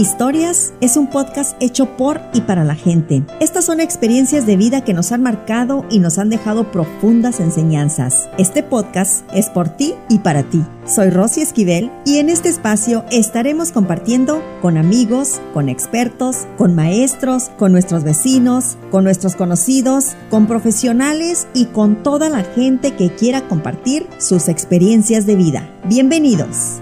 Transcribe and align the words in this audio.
Historias 0.00 0.72
es 0.80 0.96
un 0.96 1.08
podcast 1.08 1.54
hecho 1.60 1.98
por 1.98 2.22
y 2.32 2.40
para 2.40 2.64
la 2.64 2.74
gente. 2.74 3.22
Estas 3.38 3.66
son 3.66 3.80
experiencias 3.80 4.46
de 4.46 4.56
vida 4.56 4.82
que 4.82 4.94
nos 4.94 5.12
han 5.12 5.22
marcado 5.22 5.84
y 5.90 5.98
nos 5.98 6.18
han 6.18 6.30
dejado 6.30 6.72
profundas 6.72 7.38
enseñanzas. 7.38 8.30
Este 8.38 8.62
podcast 8.62 9.28
es 9.34 9.50
por 9.50 9.68
ti 9.68 9.92
y 10.08 10.20
para 10.20 10.42
ti. 10.42 10.64
Soy 10.86 11.10
Rosy 11.10 11.42
Esquivel 11.42 11.92
y 12.06 12.16
en 12.16 12.30
este 12.30 12.48
espacio 12.48 13.04
estaremos 13.10 13.72
compartiendo 13.72 14.42
con 14.62 14.78
amigos, 14.78 15.38
con 15.52 15.68
expertos, 15.68 16.46
con 16.56 16.74
maestros, 16.74 17.50
con 17.58 17.70
nuestros 17.70 18.02
vecinos, 18.02 18.78
con 18.90 19.04
nuestros 19.04 19.36
conocidos, 19.36 20.16
con 20.30 20.46
profesionales 20.46 21.46
y 21.52 21.66
con 21.66 22.02
toda 22.02 22.30
la 22.30 22.42
gente 22.42 22.96
que 22.96 23.14
quiera 23.14 23.46
compartir 23.48 24.06
sus 24.16 24.48
experiencias 24.48 25.26
de 25.26 25.36
vida. 25.36 25.68
Bienvenidos. 25.84 26.80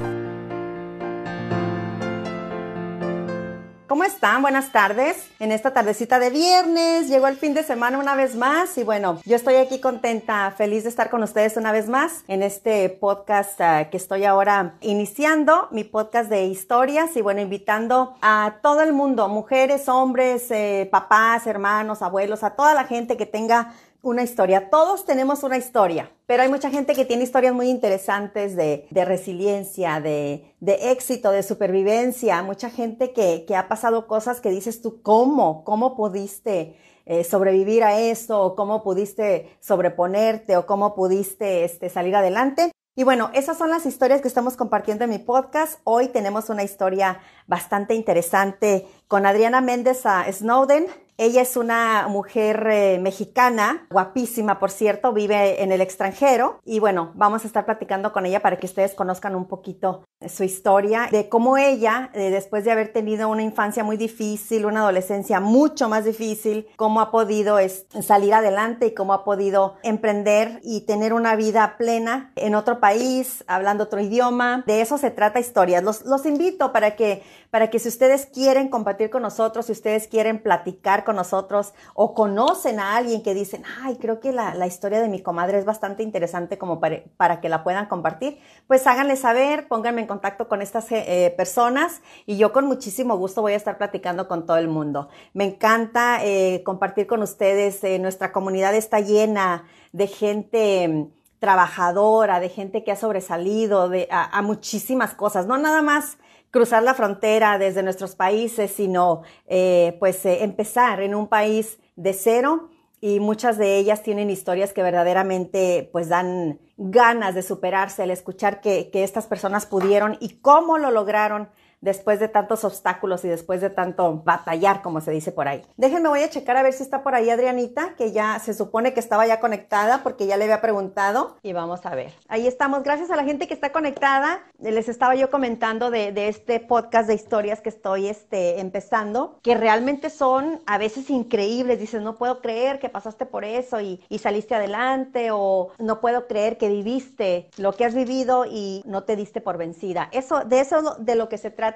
¿Cómo 3.98 4.06
están? 4.06 4.42
Buenas 4.42 4.70
tardes. 4.70 5.28
En 5.40 5.50
esta 5.50 5.72
tardecita 5.72 6.20
de 6.20 6.30
viernes 6.30 7.08
llegó 7.08 7.26
el 7.26 7.34
fin 7.34 7.52
de 7.52 7.64
semana 7.64 7.98
una 7.98 8.14
vez 8.14 8.36
más 8.36 8.78
y 8.78 8.84
bueno, 8.84 9.20
yo 9.24 9.34
estoy 9.34 9.56
aquí 9.56 9.80
contenta, 9.80 10.54
feliz 10.56 10.84
de 10.84 10.88
estar 10.88 11.10
con 11.10 11.24
ustedes 11.24 11.56
una 11.56 11.72
vez 11.72 11.88
más 11.88 12.22
en 12.28 12.44
este 12.44 12.90
podcast 12.90 13.58
uh, 13.58 13.90
que 13.90 13.96
estoy 13.96 14.24
ahora 14.24 14.76
iniciando, 14.82 15.66
mi 15.72 15.82
podcast 15.82 16.30
de 16.30 16.44
historias 16.44 17.16
y 17.16 17.22
bueno, 17.22 17.40
invitando 17.40 18.14
a 18.22 18.58
todo 18.62 18.82
el 18.82 18.92
mundo, 18.92 19.26
mujeres, 19.26 19.88
hombres, 19.88 20.48
eh, 20.52 20.88
papás, 20.92 21.48
hermanos, 21.48 22.00
abuelos, 22.00 22.44
a 22.44 22.50
toda 22.50 22.74
la 22.74 22.84
gente 22.84 23.16
que 23.16 23.26
tenga 23.26 23.74
una 24.02 24.22
historia. 24.22 24.70
Todos 24.70 25.04
tenemos 25.04 25.42
una 25.42 25.56
historia, 25.56 26.10
pero 26.26 26.42
hay 26.42 26.48
mucha 26.48 26.70
gente 26.70 26.94
que 26.94 27.04
tiene 27.04 27.24
historias 27.24 27.54
muy 27.54 27.68
interesantes 27.68 28.54
de, 28.56 28.86
de 28.90 29.04
resiliencia, 29.04 30.00
de, 30.00 30.54
de, 30.60 30.90
éxito, 30.92 31.30
de 31.30 31.42
supervivencia. 31.42 32.42
Mucha 32.42 32.70
gente 32.70 33.12
que, 33.12 33.44
que, 33.46 33.56
ha 33.56 33.68
pasado 33.68 34.06
cosas 34.06 34.40
que 34.40 34.50
dices 34.50 34.80
tú, 34.82 35.02
¿cómo? 35.02 35.64
¿Cómo 35.64 35.96
pudiste 35.96 36.76
eh, 37.06 37.24
sobrevivir 37.24 37.82
a 37.82 37.98
esto? 37.98 38.40
¿O 38.42 38.54
cómo 38.54 38.82
pudiste 38.82 39.56
sobreponerte? 39.60 40.56
¿O 40.56 40.66
cómo 40.66 40.94
pudiste 40.94 41.64
este, 41.64 41.88
salir 41.88 42.14
adelante? 42.14 42.70
Y 42.98 43.04
bueno, 43.04 43.30
esas 43.32 43.56
son 43.56 43.70
las 43.70 43.86
historias 43.86 44.20
que 44.20 44.26
estamos 44.26 44.56
compartiendo 44.56 45.04
en 45.04 45.10
mi 45.10 45.18
podcast. 45.18 45.78
Hoy 45.84 46.08
tenemos 46.08 46.50
una 46.50 46.64
historia 46.64 47.20
bastante 47.46 47.94
interesante 47.94 48.88
con 49.06 49.24
Adriana 49.24 49.60
Méndez 49.60 50.04
a 50.04 50.24
Snowden. 50.32 50.86
Ella 51.20 51.42
es 51.42 51.56
una 51.56 52.06
mujer 52.06 52.64
eh, 52.70 53.00
mexicana, 53.00 53.88
guapísima, 53.90 54.60
por 54.60 54.70
cierto, 54.70 55.12
vive 55.12 55.64
en 55.64 55.72
el 55.72 55.80
extranjero. 55.80 56.60
Y 56.64 56.78
bueno, 56.78 57.10
vamos 57.16 57.42
a 57.42 57.48
estar 57.48 57.64
platicando 57.64 58.12
con 58.12 58.24
ella 58.24 58.38
para 58.38 58.56
que 58.56 58.66
ustedes 58.66 58.94
conozcan 58.94 59.34
un 59.34 59.48
poquito 59.48 60.04
su 60.28 60.44
historia, 60.44 61.08
de 61.10 61.28
cómo 61.28 61.56
ella, 61.56 62.10
eh, 62.12 62.30
después 62.30 62.64
de 62.64 62.72
haber 62.72 62.92
tenido 62.92 63.28
una 63.28 63.42
infancia 63.42 63.84
muy 63.84 63.96
difícil, 63.96 64.66
una 64.66 64.80
adolescencia 64.80 65.40
mucho 65.40 65.88
más 65.88 66.04
difícil, 66.04 66.66
cómo 66.76 67.00
ha 67.00 67.10
podido 67.10 67.58
es, 67.58 67.86
salir 68.02 68.34
adelante 68.34 68.86
y 68.86 68.94
cómo 68.94 69.12
ha 69.12 69.24
podido 69.24 69.74
emprender 69.82 70.60
y 70.62 70.82
tener 70.82 71.12
una 71.12 71.34
vida 71.34 71.76
plena 71.78 72.32
en 72.36 72.54
otro 72.54 72.78
país, 72.78 73.44
hablando 73.48 73.84
otro 73.84 74.00
idioma. 74.00 74.62
De 74.66 74.80
eso 74.80 74.98
se 74.98 75.10
trata 75.10 75.40
historias. 75.40 75.82
Los, 75.82 76.04
los 76.04 76.26
invito 76.26 76.72
para 76.72 76.96
que, 76.96 77.22
para 77.50 77.70
que 77.70 77.78
si 77.78 77.88
ustedes 77.88 78.26
quieren 78.26 78.68
compartir 78.68 79.10
con 79.10 79.22
nosotros, 79.22 79.66
si 79.66 79.72
ustedes 79.72 80.06
quieren 80.08 80.42
platicar 80.42 81.04
con 81.08 81.16
nosotros 81.16 81.72
o 81.94 82.12
conocen 82.12 82.80
a 82.80 82.94
alguien 82.94 83.22
que 83.22 83.32
dicen, 83.32 83.62
ay, 83.80 83.96
creo 83.96 84.20
que 84.20 84.30
la, 84.30 84.54
la 84.54 84.66
historia 84.66 85.00
de 85.00 85.08
mi 85.08 85.22
comadre 85.22 85.58
es 85.58 85.64
bastante 85.64 86.02
interesante 86.02 86.58
como 86.58 86.80
para, 86.80 87.00
para, 87.16 87.40
que 87.40 87.48
la 87.48 87.64
puedan 87.64 87.86
compartir, 87.86 88.38
pues 88.66 88.86
háganle 88.86 89.16
saber, 89.16 89.68
pónganme 89.68 90.02
en 90.02 90.06
contacto 90.06 90.48
con 90.48 90.60
estas 90.60 90.92
eh, 90.92 91.32
personas 91.34 92.02
y 92.26 92.36
yo 92.36 92.52
con 92.52 92.66
muchísimo 92.66 93.16
gusto 93.16 93.40
voy 93.40 93.54
a 93.54 93.56
estar 93.56 93.78
platicando 93.78 94.28
con 94.28 94.44
todo 94.44 94.58
el 94.58 94.68
mundo. 94.68 95.08
Me 95.32 95.44
encanta 95.44 96.18
eh, 96.22 96.62
compartir 96.62 97.06
con 97.06 97.22
ustedes, 97.22 97.82
eh, 97.84 97.98
nuestra 97.98 98.30
comunidad 98.30 98.74
está 98.74 99.00
llena 99.00 99.64
de 99.92 100.08
gente 100.08 100.88
mm, 100.88 101.38
trabajadora, 101.38 102.38
de 102.38 102.50
gente 102.50 102.84
que 102.84 102.92
ha 102.92 102.96
sobresalido 102.96 103.88
de, 103.88 104.08
a 104.10 104.42
muchísimas 104.42 105.14
cosas, 105.14 105.46
no 105.46 105.56
nada 105.56 105.80
más 105.80 106.18
cruzar 106.50 106.82
la 106.82 106.94
frontera 106.94 107.58
desde 107.58 107.82
nuestros 107.82 108.14
países, 108.14 108.70
sino 108.70 109.22
eh, 109.46 109.96
pues 109.98 110.24
eh, 110.26 110.42
empezar 110.42 111.00
en 111.00 111.14
un 111.14 111.28
país 111.28 111.78
de 111.96 112.12
cero. 112.12 112.70
Y 113.00 113.20
muchas 113.20 113.58
de 113.58 113.76
ellas 113.76 114.02
tienen 114.02 114.28
historias 114.28 114.72
que 114.72 114.82
verdaderamente 114.82 115.88
pues 115.92 116.08
dan 116.08 116.58
ganas 116.76 117.34
de 117.34 117.42
superarse 117.42 118.02
al 118.02 118.10
escuchar 118.10 118.60
que, 118.60 118.90
que 118.90 119.04
estas 119.04 119.26
personas 119.26 119.66
pudieron 119.66 120.16
y 120.20 120.40
cómo 120.40 120.78
lo 120.78 120.90
lograron 120.90 121.48
después 121.80 122.20
de 122.20 122.28
tantos 122.28 122.64
obstáculos 122.64 123.24
y 123.24 123.28
después 123.28 123.60
de 123.60 123.70
tanto 123.70 124.22
batallar, 124.24 124.82
como 124.82 125.00
se 125.00 125.10
dice 125.10 125.32
por 125.32 125.48
ahí. 125.48 125.62
Déjenme, 125.76 126.08
voy 126.08 126.22
a 126.22 126.30
checar 126.30 126.56
a 126.56 126.62
ver 126.62 126.72
si 126.72 126.82
está 126.82 127.02
por 127.02 127.14
ahí 127.14 127.30
Adrianita, 127.30 127.94
que 127.96 128.12
ya 128.12 128.38
se 128.38 128.54
supone 128.54 128.92
que 128.94 129.00
estaba 129.00 129.26
ya 129.26 129.40
conectada 129.40 130.02
porque 130.02 130.26
ya 130.26 130.36
le 130.36 130.44
había 130.44 130.60
preguntado 130.60 131.36
y 131.42 131.52
vamos 131.52 131.86
a 131.86 131.94
ver. 131.94 132.12
Ahí 132.28 132.46
estamos. 132.46 132.82
Gracias 132.82 133.10
a 133.10 133.16
la 133.16 133.24
gente 133.24 133.46
que 133.46 133.54
está 133.54 133.72
conectada. 133.72 134.40
Les 134.58 134.88
estaba 134.88 135.14
yo 135.14 135.30
comentando 135.30 135.90
de, 135.90 136.12
de 136.12 136.28
este 136.28 136.60
podcast 136.60 137.08
de 137.08 137.14
historias 137.14 137.60
que 137.60 137.68
estoy 137.68 138.08
este, 138.08 138.60
empezando, 138.60 139.38
que 139.42 139.54
realmente 139.54 140.10
son 140.10 140.60
a 140.66 140.78
veces 140.78 141.10
increíbles. 141.10 141.80
Dices, 141.80 142.02
no 142.02 142.16
puedo 142.16 142.40
creer 142.40 142.78
que 142.78 142.88
pasaste 142.88 143.26
por 143.26 143.44
eso 143.44 143.80
y, 143.80 144.02
y 144.08 144.18
saliste 144.18 144.54
adelante 144.54 145.30
o 145.32 145.70
no 145.78 146.00
puedo 146.00 146.26
creer 146.26 146.58
que 146.58 146.68
viviste 146.68 147.50
lo 147.56 147.72
que 147.72 147.84
has 147.84 147.94
vivido 147.94 148.44
y 148.46 148.82
no 148.84 149.04
te 149.04 149.16
diste 149.16 149.40
por 149.40 149.58
vencida. 149.58 150.08
Eso, 150.12 150.40
de 150.44 150.60
eso 150.60 150.96
de 150.98 151.14
lo 151.14 151.28
que 151.28 151.38
se 151.38 151.50
trata 151.50 151.67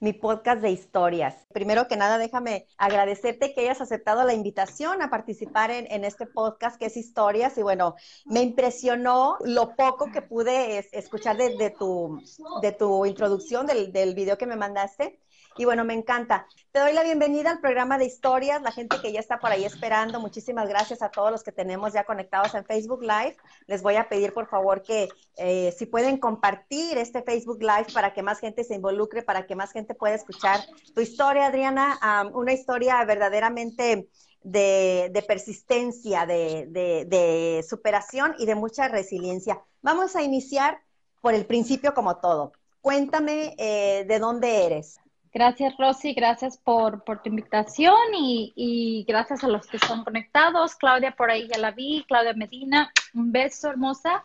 mi 0.00 0.12
podcast 0.12 0.62
de 0.62 0.70
historias. 0.70 1.46
Primero 1.52 1.88
que 1.88 1.96
nada, 1.96 2.18
déjame 2.18 2.66
agradecerte 2.76 3.54
que 3.54 3.62
hayas 3.62 3.80
aceptado 3.80 4.24
la 4.24 4.34
invitación 4.34 5.02
a 5.02 5.10
participar 5.10 5.70
en, 5.70 5.86
en 5.90 6.04
este 6.04 6.26
podcast 6.26 6.78
que 6.78 6.86
es 6.86 6.96
historias. 6.96 7.56
Y 7.58 7.62
bueno, 7.62 7.94
me 8.24 8.42
impresionó 8.42 9.36
lo 9.44 9.76
poco 9.76 10.10
que 10.10 10.22
pude 10.22 10.78
es, 10.78 10.88
escuchar 10.92 11.36
de, 11.36 11.70
tu, 11.70 12.20
de 12.62 12.76
introducción 13.06 13.66
del 13.66 14.14
video 14.14 14.38
que 14.38 14.46
me 14.46 14.56
mandaste. 14.56 15.20
Y 15.58 15.64
bueno, 15.64 15.84
me 15.84 15.94
encanta. 15.94 16.46
Te 16.70 16.80
doy 16.80 16.92
la 16.92 17.02
bienvenida 17.02 17.50
al 17.50 17.60
programa 17.60 17.96
de 17.96 18.04
historias, 18.04 18.60
la 18.60 18.72
gente 18.72 19.00
que 19.00 19.10
ya 19.12 19.20
está 19.20 19.38
por 19.38 19.50
ahí 19.50 19.64
esperando. 19.64 20.20
Muchísimas 20.20 20.68
gracias 20.68 21.00
a 21.00 21.10
todos 21.10 21.30
los 21.30 21.42
que 21.42 21.52
tenemos 21.52 21.94
ya 21.94 22.04
conectados 22.04 22.54
en 22.54 22.64
Facebook 22.64 23.00
Live. 23.02 23.36
Les 23.66 23.82
voy 23.82 23.96
a 23.96 24.08
pedir, 24.08 24.34
por 24.34 24.48
favor, 24.48 24.82
que 24.82 25.08
eh, 25.36 25.74
si 25.76 25.86
pueden 25.86 26.18
compartir 26.18 26.98
este 26.98 27.22
Facebook 27.22 27.60
Live 27.60 27.86
para 27.94 28.12
que 28.12 28.22
más 28.22 28.38
gente 28.38 28.64
se 28.64 28.74
involucre, 28.74 29.22
para 29.22 29.46
que 29.46 29.56
más 29.56 29.72
gente 29.72 29.94
pueda 29.94 30.14
escuchar 30.14 30.60
tu 30.94 31.00
historia, 31.00 31.46
Adriana. 31.46 31.98
Una 32.34 32.52
historia 32.52 33.02
verdaderamente 33.04 34.08
de, 34.42 35.24
persistencia, 35.26 36.26
de 36.26 37.64
superación 37.66 38.34
y 38.38 38.44
de 38.44 38.54
mucha 38.54 38.88
resiliencia. 38.88 39.62
Vamos 39.80 40.16
a 40.16 40.22
iniciar 40.22 40.80
por 41.22 41.34
el 41.34 41.46
principio 41.46 41.94
como 41.94 42.18
todo. 42.18 42.52
Cuéntame 42.80 43.54
eh, 43.58 44.04
de 44.06 44.18
dónde 44.20 44.64
eres. 44.64 45.00
Gracias, 45.36 45.76
Rosy, 45.76 46.14
gracias 46.14 46.56
por, 46.56 47.04
por 47.04 47.20
tu 47.20 47.28
invitación 47.28 47.94
y, 48.18 48.54
y, 48.56 49.04
gracias 49.06 49.44
a 49.44 49.48
los 49.48 49.66
que 49.66 49.76
están 49.76 50.02
conectados. 50.02 50.76
Claudia, 50.76 51.14
por 51.14 51.30
ahí 51.30 51.46
ya 51.46 51.58
la 51.58 51.72
vi, 51.72 52.06
Claudia 52.08 52.32
Medina, 52.32 52.90
un 53.12 53.32
beso, 53.32 53.68
hermosa. 53.68 54.24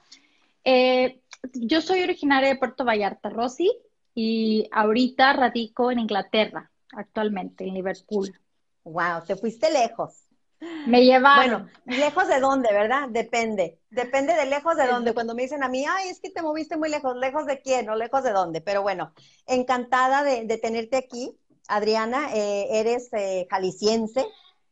Eh, 0.64 1.20
yo 1.52 1.82
soy 1.82 2.02
originaria 2.04 2.48
de 2.48 2.56
Puerto 2.56 2.86
Vallarta, 2.86 3.28
Rosy, 3.28 3.70
y 4.16 4.70
ahorita 4.72 5.34
radico 5.34 5.92
en 5.92 6.00
Inglaterra, 6.00 6.72
actualmente, 6.94 7.68
en 7.68 7.74
Liverpool. 7.74 8.34
Wow, 8.86 9.26
te 9.28 9.36
fuiste 9.36 9.70
lejos. 9.70 10.14
Me 10.86 11.04
llevaron. 11.04 11.64
Bueno, 11.64 11.70
lejos 11.86 12.28
de 12.28 12.40
dónde, 12.40 12.72
¿verdad? 12.72 13.10
Depende. 13.10 13.80
Depende 13.90 14.34
de 14.34 14.46
lejos 14.46 14.76
de 14.78 14.88
dónde. 14.88 15.14
Cuando 15.14 15.36
me 15.36 15.44
dicen 15.44 15.64
a 15.64 15.70
mí, 15.70 15.86
ay, 15.88 16.10
es 16.10 16.20
que 16.20 16.30
te 16.30 16.42
moviste 16.42 16.78
muy 16.78 16.90
lejos, 16.90 17.16
lejos 17.18 17.46
de 17.46 17.62
quién 17.62 17.90
o 17.90 17.96
lejos 17.96 18.24
de 18.24 18.32
dónde. 18.32 18.62
Pero 18.62 18.82
bueno, 18.82 19.14
encantada 19.48 20.24
de, 20.24 20.46
de 20.46 20.58
tenerte 20.58 20.98
aquí. 20.98 21.38
Adriana, 21.68 22.30
eh, 22.34 22.68
eres 22.80 23.10
eh, 23.14 23.48
jalisciense. 23.50 24.26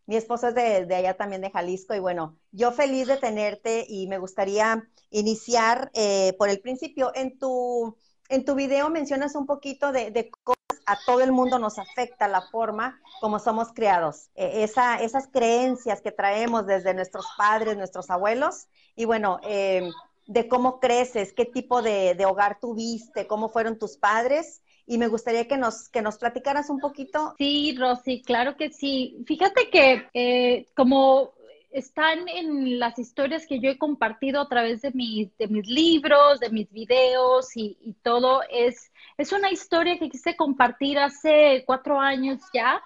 Mi 0.05 0.15
esposo 0.15 0.49
es 0.49 0.55
de, 0.55 0.85
de, 0.85 0.95
allá 0.95 1.15
también 1.15 1.41
de 1.41 1.51
Jalisco. 1.51 1.93
Y 1.93 1.99
bueno, 1.99 2.37
yo 2.51 2.71
feliz 2.71 3.07
de 3.07 3.17
tenerte 3.17 3.85
y 3.87 4.07
me 4.07 4.17
gustaría 4.17 4.87
iniciar 5.11 5.91
eh, 5.93 6.33
por 6.37 6.49
el 6.49 6.59
principio. 6.61 7.11
En 7.15 7.37
tu, 7.37 7.95
en 8.29 8.45
tu 8.45 8.55
video 8.55 8.89
mencionas 8.89 9.35
un 9.35 9.45
poquito 9.45 9.91
de, 9.91 10.11
de 10.11 10.31
cómo 10.43 10.55
a 10.85 10.97
todo 11.05 11.21
el 11.21 11.31
mundo 11.31 11.59
nos 11.59 11.77
afecta 11.77 12.27
la 12.27 12.41
forma 12.41 12.99
como 13.21 13.37
somos 13.37 13.71
criados, 13.73 14.29
eh, 14.35 14.63
esa, 14.63 15.01
esas 15.01 15.27
creencias 15.27 16.01
que 16.01 16.11
traemos 16.11 16.65
desde 16.65 16.95
nuestros 16.95 17.27
padres, 17.37 17.77
nuestros 17.77 18.09
abuelos, 18.09 18.67
y 18.95 19.05
bueno, 19.05 19.39
eh, 19.43 19.87
de 20.25 20.47
cómo 20.47 20.79
creces, 20.79 21.33
qué 21.33 21.45
tipo 21.45 21.81
de, 21.81 22.15
de, 22.15 22.25
hogar 22.25 22.59
tuviste, 22.59 23.27
cómo 23.27 23.49
fueron 23.49 23.77
tus 23.77 23.97
padres. 23.97 24.61
Y 24.85 24.97
me 24.97 25.07
gustaría 25.07 25.47
que 25.47 25.57
nos, 25.57 25.89
que 25.89 26.01
nos 26.01 26.17
platicaras 26.17 26.71
un 26.71 26.79
poquito. 26.79 27.35
Sí, 27.37 27.75
Rosy, 27.77 28.23
claro 28.23 28.57
que 28.57 28.71
sí. 28.71 29.23
Fíjate 29.27 29.69
que 29.69 30.07
eh, 30.15 30.67
como 30.75 31.33
están 31.71 32.27
en 32.27 32.79
las 32.79 32.97
historias 32.97 33.45
que 33.45 33.59
yo 33.59 33.69
he 33.69 33.77
compartido 33.77 34.41
a 34.41 34.49
través 34.49 34.81
de 34.81 34.91
mis, 34.91 35.35
de 35.37 35.47
mis 35.47 35.67
libros, 35.67 36.39
de 36.39 36.49
mis 36.49 36.71
videos 36.71 37.55
y, 37.55 37.95
todo. 38.03 38.41
Es, 38.49 38.91
es 39.17 39.31
una 39.31 39.51
historia 39.51 39.99
que 39.99 40.09
quise 40.09 40.35
compartir 40.35 40.97
hace 40.97 41.63
cuatro 41.65 41.99
años 41.99 42.41
ya, 42.53 42.81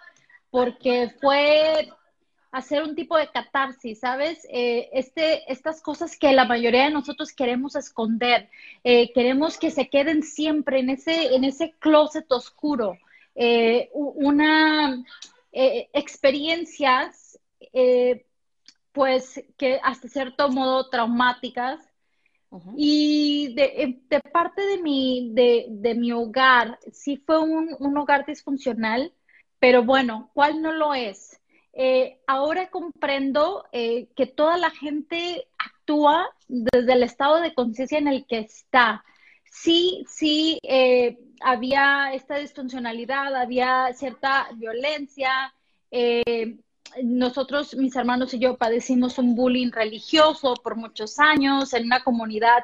porque 0.50 1.12
fue 1.22 1.90
hacer 2.52 2.84
un 2.84 2.96
tipo 2.96 3.18
de 3.18 3.30
catarsis, 3.30 4.00
¿sabes? 4.00 4.46
Eh, 4.50 4.90
este, 4.94 5.52
estas 5.52 5.82
cosas 5.82 6.16
que 6.18 6.32
la 6.34 6.46
mayoría 6.46 6.84
de 6.84 6.92
nosotros 6.92 7.34
queremos 7.34 7.76
esconder, 7.76 8.48
eh, 8.84 9.12
queremos 9.14 9.58
que 9.58 9.72
se 9.72 9.90
queden 9.90 10.22
siempre 10.22 10.80
en 10.80 10.92
ese, 10.92 11.36
en 11.36 11.44
ese 11.44 11.74
closet 11.80 12.32
oscuro. 12.32 12.98
Eh, 13.36 13.90
una 13.94 15.04
experiencias, 15.52 17.40
pues, 18.94 19.44
que 19.58 19.80
hasta 19.84 20.08
cierto 20.08 20.50
modo 20.50 20.90
traumáticas. 20.90 21.80
Y 22.78 23.56
de, 23.56 24.00
parte 24.32 24.62
de 24.62 24.78
mi, 24.78 25.32
de, 25.34 25.66
de, 25.70 25.96
mi 25.96 26.12
hogar, 26.12 26.78
sí 26.92 27.18
fue 27.18 27.40
un, 27.40 27.76
un 27.80 27.98
hogar 27.98 28.28
disfuncional, 28.28 29.12
pero 29.58 29.84
bueno, 29.84 30.30
¿cuál 30.36 30.62
no 30.62 30.72
lo 30.72 30.94
es? 30.94 31.42
Eh, 31.76 32.20
ahora 32.28 32.70
comprendo 32.70 33.66
eh, 33.72 34.08
que 34.16 34.28
toda 34.28 34.58
la 34.58 34.70
gente 34.70 35.48
actúa 35.58 36.30
desde 36.48 36.94
el 36.94 37.02
estado 37.02 37.42
de 37.42 37.56
conciencia 37.56 37.98
en 37.98 38.08
el 38.08 38.28
que 38.28 38.40
está. 38.40 39.04
Sí, 39.46 40.06
sí, 40.08 40.60
eh, 40.62 41.18
había 41.42 42.14
esta 42.14 42.38
disfuncionalidad, 42.38 43.36
había 43.36 43.92
cierta 43.94 44.50
violencia. 44.56 45.54
Nosotros, 47.04 47.76
mis 47.76 47.96
hermanos 47.96 48.34
y 48.34 48.40
yo, 48.40 48.58
padecimos 48.58 49.18
un 49.18 49.36
bullying 49.36 49.72
religioso 49.72 50.54
por 50.56 50.76
muchos 50.76 51.20
años 51.20 51.74
en 51.74 51.86
una 51.86 52.04
comunidad 52.04 52.64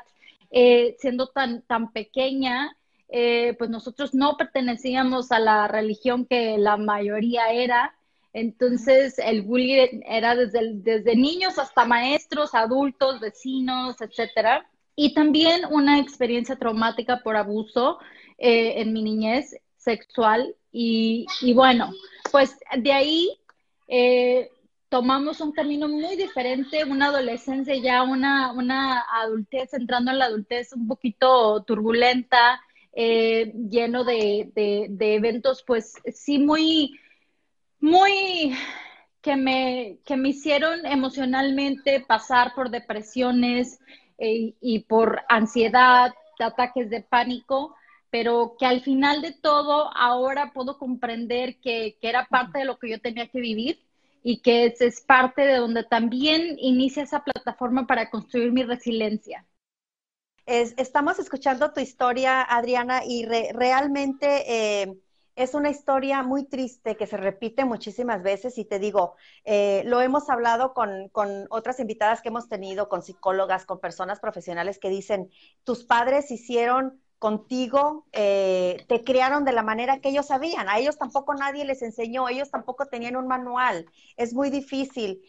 siendo 0.98 1.28
tan, 1.28 1.62
tan 1.64 1.92
pequeña. 1.92 2.76
pues 3.08 3.70
nosotros 3.70 4.14
no 4.14 4.36
pertenecíamos 4.38 5.32
a 5.32 5.40
la 5.40 5.68
religión 5.68 6.26
que 6.26 6.58
la 6.58 6.78
mayoría 6.78 7.50
era. 7.50 7.96
Entonces, 8.34 9.18
el 9.20 9.42
bullying 9.42 10.02
era 10.06 10.36
desde, 10.36 10.74
desde 10.76 11.16
niños 11.16 11.58
hasta 11.58 11.86
maestros, 11.86 12.54
adultos, 12.54 13.20
vecinos, 13.20 14.02
etcétera. 14.02 14.68
Y 14.96 15.14
también 15.14 15.62
una 15.72 15.98
experiencia 15.98 16.58
traumática 16.58 17.22
por 17.24 17.38
abuso 17.38 18.00
eh, 18.38 18.82
en 18.82 18.94
mi 18.94 19.02
niñez 19.02 19.56
sexual. 19.78 20.56
Y, 20.72 21.26
bueno, 21.56 21.92
pues 22.32 22.58
de 22.78 22.92
ahí 22.92 23.30
eh, 23.90 24.50
tomamos 24.88 25.42
un 25.42 25.52
camino 25.52 25.90
muy 25.90 26.16
diferente, 26.16 26.86
una 26.86 27.08
adolescencia 27.08 27.76
ya, 27.76 28.04
una, 28.04 28.54
una 28.54 29.04
adultez, 29.22 29.74
entrando 29.74 30.12
en 30.12 30.20
la 30.20 30.26
adultez 30.26 30.72
un 30.74 30.88
poquito 30.88 31.64
turbulenta, 31.64 32.62
eh, 32.94 33.52
lleno 33.70 34.04
de, 34.04 34.50
de 34.56 35.16
eventos, 35.16 35.64
pues 35.66 35.94
sí, 36.14 36.40
muy 36.40 36.98
muy 37.80 38.56
que 39.22 39.36
me, 39.36 40.00
que 40.06 40.18
me 40.18 40.30
hicieron 40.30 40.86
emocionalmente 40.86 42.00
pasar 42.02 42.54
por 42.56 42.70
depresiones 42.70 43.80
eh, 44.18 44.54
y 44.62 44.80
por 44.80 45.22
ansiedad, 45.30 46.14
ataques 46.40 46.90
de 46.90 47.02
pánico, 47.02 47.76
pero 48.10 48.56
que 48.60 48.66
al 48.66 48.82
final 48.82 49.22
de 49.22 49.34
todo 49.34 49.96
ahora 49.96 50.52
puedo 50.54 50.78
comprender 50.78 51.60
que, 51.60 51.98
era 52.02 52.26
parte 52.28 52.60
de 52.60 52.66
lo 52.66 52.78
que 52.80 52.90
yo 52.90 53.00
tenía 53.00 53.28
que 53.28 53.40
vivir 53.40 53.80
y 54.24 54.42
que 54.42 54.66
es, 54.66 54.82
es 54.82 55.02
parte 55.02 55.44
de 55.44 55.58
donde 55.58 55.84
también 55.84 56.58
inicia 56.60 57.04
esa 57.04 57.24
plataforma 57.24 57.88
para 57.88 58.10
construir 58.10 58.52
mi 58.52 58.64
resiliencia. 58.64 59.46
estamos 60.46 61.20
escuchando 61.20 61.72
tu 61.74 61.80
historia, 61.80 62.42
Adriana, 62.42 63.02
y 63.06 63.26
realmente... 63.26 64.84
Eh, 64.84 65.00
es 65.40 65.54
una 65.54 65.70
historia 65.70 66.22
muy 66.22 66.44
triste 66.44 66.98
que 66.98 67.08
se 67.08 67.16
repite 67.16 67.64
muchísimas 67.64 68.22
veces 68.22 68.58
y 68.58 68.66
te 68.66 68.78
digo, 68.78 69.16
eh, 69.46 69.84
lo 69.86 70.02
hemos 70.02 70.30
hablado 70.30 70.74
con, 70.74 71.10
otras 71.50 71.80
invitadas 71.80 72.22
que 72.22 72.28
hemos 72.28 72.50
tenido, 72.50 72.90
con 72.90 73.04
psicólogas, 73.04 73.66
con 73.66 73.80
personas 73.80 74.20
profesionales 74.20 74.80
que 74.80 74.90
dicen, 74.90 75.32
tus 75.64 75.86
padres 75.86 76.30
hicieron 76.30 77.02
contigo, 77.20 78.06
eh, 78.14 78.86
te 78.88 79.04
criaron 79.04 79.44
de 79.44 79.52
la 79.52 79.62
manera 79.62 80.00
que 80.00 80.10
ellos 80.10 80.28
sabían, 80.28 80.70
a 80.70 80.80
ellos 80.80 80.98
tampoco 80.98 81.36
nadie 81.36 81.66
les 81.66 81.82
enseñó, 81.82 82.30
ellos 82.30 82.50
tampoco 82.50 82.88
tenían 82.88 83.18
un 83.18 83.28
manual, 83.28 83.86
es 84.18 84.34
muy 84.34 84.50
difícil. 84.50 85.22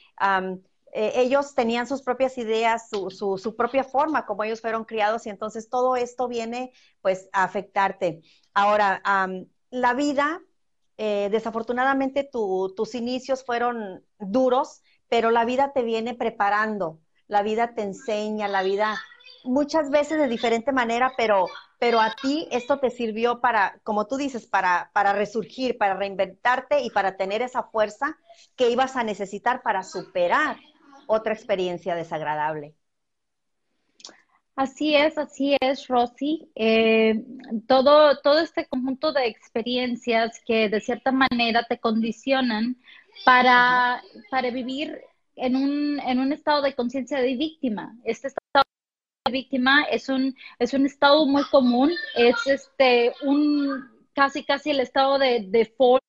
Eh, 0.93 1.13
ellos 1.15 1.55
tenían 1.55 1.87
sus 1.87 2.03
propias 2.03 2.37
ideas, 2.37 2.89
su, 2.91 3.11
su, 3.11 3.55
propia 3.55 3.85
forma 3.85 4.27
como 4.27 4.43
ellos 4.43 4.61
fueron 4.61 4.85
criados 4.85 5.25
y 5.25 5.31
entonces 5.31 5.69
todo 5.69 5.95
esto 5.95 6.27
viene 6.27 6.73
pues 7.01 7.29
a 7.33 7.45
afectarte. 7.45 8.23
Ahora, 8.55 9.01
la 9.71 9.95
vida, 9.95 10.41
eh, 10.97 11.29
desafortunadamente 11.31 12.29
tus 12.31 12.95
inicios 12.95 13.45
fueron 13.45 14.05
duros, 14.19 14.83
pero 15.09 15.31
la 15.31 15.45
vida 15.45 15.73
te 15.73 15.83
viene 15.83 16.15
preparando, 16.15 16.99
la 17.29 17.43
vida 17.43 17.75
te 17.75 17.83
enseña, 17.83 18.49
la 18.49 18.63
vida 18.63 19.01
muchas 19.45 19.91
veces 19.91 20.19
de 20.19 20.29
diferente 20.29 20.73
manera, 20.73 21.13
pero, 21.17 21.47
pero 21.81 21.99
a 21.99 22.15
ti 22.15 22.47
esto 22.53 22.79
te 22.79 22.91
sirvió 22.91 23.41
para, 23.41 23.81
como 23.85 24.07
tú 24.07 24.19
dices, 24.19 24.47
para, 24.47 24.91
para 24.93 25.15
resurgir, 25.15 25.79
para 25.79 25.95
reinventarte 25.95 26.83
y 26.83 26.91
para 26.91 27.17
tener 27.17 27.41
esa 27.41 27.63
fuerza 27.63 28.19
que 28.55 28.71
ibas 28.71 28.97
a 28.97 29.03
necesitar 29.03 29.63
para 29.63 29.83
superar 29.83 30.59
otra 31.07 31.33
experiencia 31.33 31.95
desagradable. 31.95 32.75
Así 34.57 34.95
es, 34.95 35.17
así 35.17 35.57
es, 35.59 35.89
Rosy. 35.89 36.51
Eh, 36.55 37.25
todo, 37.67 38.19
todo 38.19 38.41
este 38.41 38.67
conjunto 38.67 39.15
de 39.15 39.27
experiencias 39.27 40.39
que 40.45 40.69
de 40.69 40.83
cierta 40.83 41.13
manera 41.13 41.65
te 41.67 41.81
condicionan 41.81 42.77
para, 43.25 44.03
para 44.31 44.51
vivir 44.51 45.01
en 45.35 45.57
un, 45.57 45.99
en 46.01 46.19
un 46.19 46.31
estado 46.35 46.61
de 46.61 46.75
conciencia 46.75 47.21
de 47.21 47.37
víctima. 47.37 47.97
Este 48.05 48.29
víctima 49.31 49.83
es 49.91 50.09
un, 50.09 50.37
es 50.59 50.75
un 50.75 50.87
estado 50.87 51.27
muy 51.27 51.45
común, 51.51 51.91
es 52.17 52.37
este 52.47 53.13
un 53.23 53.89
casi 54.15 54.45
casi 54.45 54.71
el 54.71 54.81
estado 54.81 55.19
de 55.19 55.47
default 55.49 56.01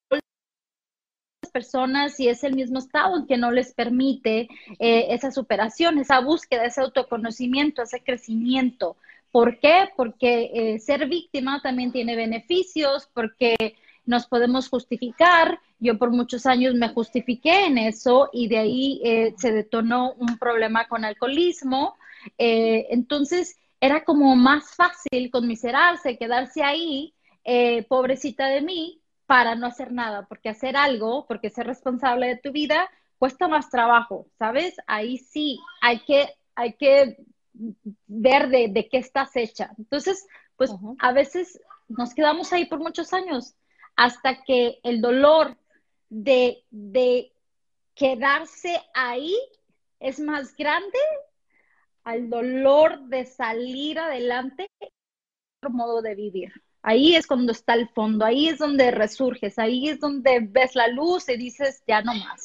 personas 1.52 2.20
y 2.20 2.30
es 2.30 2.44
el 2.44 2.56
mismo 2.56 2.80
estado 2.80 3.26
que 3.28 3.38
no 3.38 3.52
les 3.52 3.74
permite 3.74 4.48
eh, 4.80 5.08
esa 5.10 5.32
superación, 5.32 6.00
esa 6.00 6.20
búsqueda, 6.20 6.66
ese 6.66 6.82
autoconocimiento, 6.82 7.84
ese 7.84 8.02
crecimiento. 8.02 8.96
¿Por 9.32 9.60
qué? 9.60 9.90
Porque 9.96 10.52
eh, 10.54 10.80
ser 10.80 11.08
víctima 11.08 11.62
también 11.62 11.92
tiene 11.92 12.16
beneficios, 12.16 13.10
porque 13.14 13.56
nos 14.06 14.28
podemos 14.28 14.70
justificar. 14.70 15.60
Yo 15.80 15.98
por 15.98 16.12
muchos 16.12 16.46
años 16.46 16.76
me 16.76 16.90
justifiqué 16.90 17.66
en 17.66 17.78
eso 17.78 18.30
y 18.34 18.48
de 18.48 18.58
ahí 18.58 19.02
eh, 19.04 19.34
se 19.38 19.52
detonó 19.52 20.14
un 20.14 20.38
problema 20.38 20.88
con 20.88 21.06
alcoholismo. 21.06 21.96
Entonces 22.38 23.58
era 23.80 24.04
como 24.04 24.36
más 24.36 24.76
fácil 24.76 25.32
conmiserarse, 25.32 26.18
quedarse 26.18 26.64
ahí, 26.64 27.14
pobrecita 27.90 28.48
de 28.48 28.62
mí, 28.62 29.02
para 29.32 29.56
no 29.56 29.66
hacer 29.66 29.94
nada, 29.94 30.26
porque 30.28 30.50
hacer 30.50 30.76
algo, 30.76 31.26
porque 31.26 31.50
ser 31.50 31.66
responsable 31.66 32.28
de 32.28 32.36
tu 32.36 32.52
vida, 32.52 32.90
cuesta 33.18 33.48
más 33.48 33.70
trabajo, 33.70 34.28
¿sabes? 34.38 34.76
Ahí 34.88 35.20
sí 35.20 35.58
hay 35.80 36.00
que, 36.02 36.36
hay 36.54 36.74
que 36.74 37.16
ver 38.08 38.50
de, 38.50 38.90
qué 38.92 38.98
estás 38.98 39.34
hecha. 39.38 39.72
Entonces, 39.78 40.28
pues 40.58 40.72
a 41.00 41.14
veces 41.14 41.62
nos 41.88 42.14
quedamos 42.14 42.52
ahí 42.52 42.66
por 42.66 42.80
muchos 42.80 43.14
años, 43.14 43.56
hasta 43.96 44.44
que 44.44 44.82
el 44.84 45.00
dolor 45.00 45.56
de, 46.10 46.66
de 46.70 47.32
quedarse 47.96 48.82
ahí 48.94 49.38
es 50.02 50.20
más 50.20 50.58
grande 50.58 51.00
al 52.04 52.30
dolor 52.30 53.02
de 53.08 53.26
salir 53.26 54.00
adelante, 54.00 54.70
otro 55.60 55.70
modo 55.76 56.02
de 56.02 56.16
vivir. 56.16 56.52
Ahí 56.84 57.16
es 57.16 57.28
cuando 57.28 57.52
está 57.52 57.76
el 57.76 57.90
fondo, 57.90 58.26
ahí 58.26 58.48
es 58.48 58.58
donde 58.58 58.90
resurges, 58.90 59.60
ahí 59.60 59.90
es 59.90 60.00
donde 60.00 60.40
ves 60.40 60.76
la 60.76 60.88
luz 60.88 61.30
y 61.30 61.38
dices, 61.38 61.84
ya 61.88 62.02
no 62.02 62.14
más. 62.16 62.44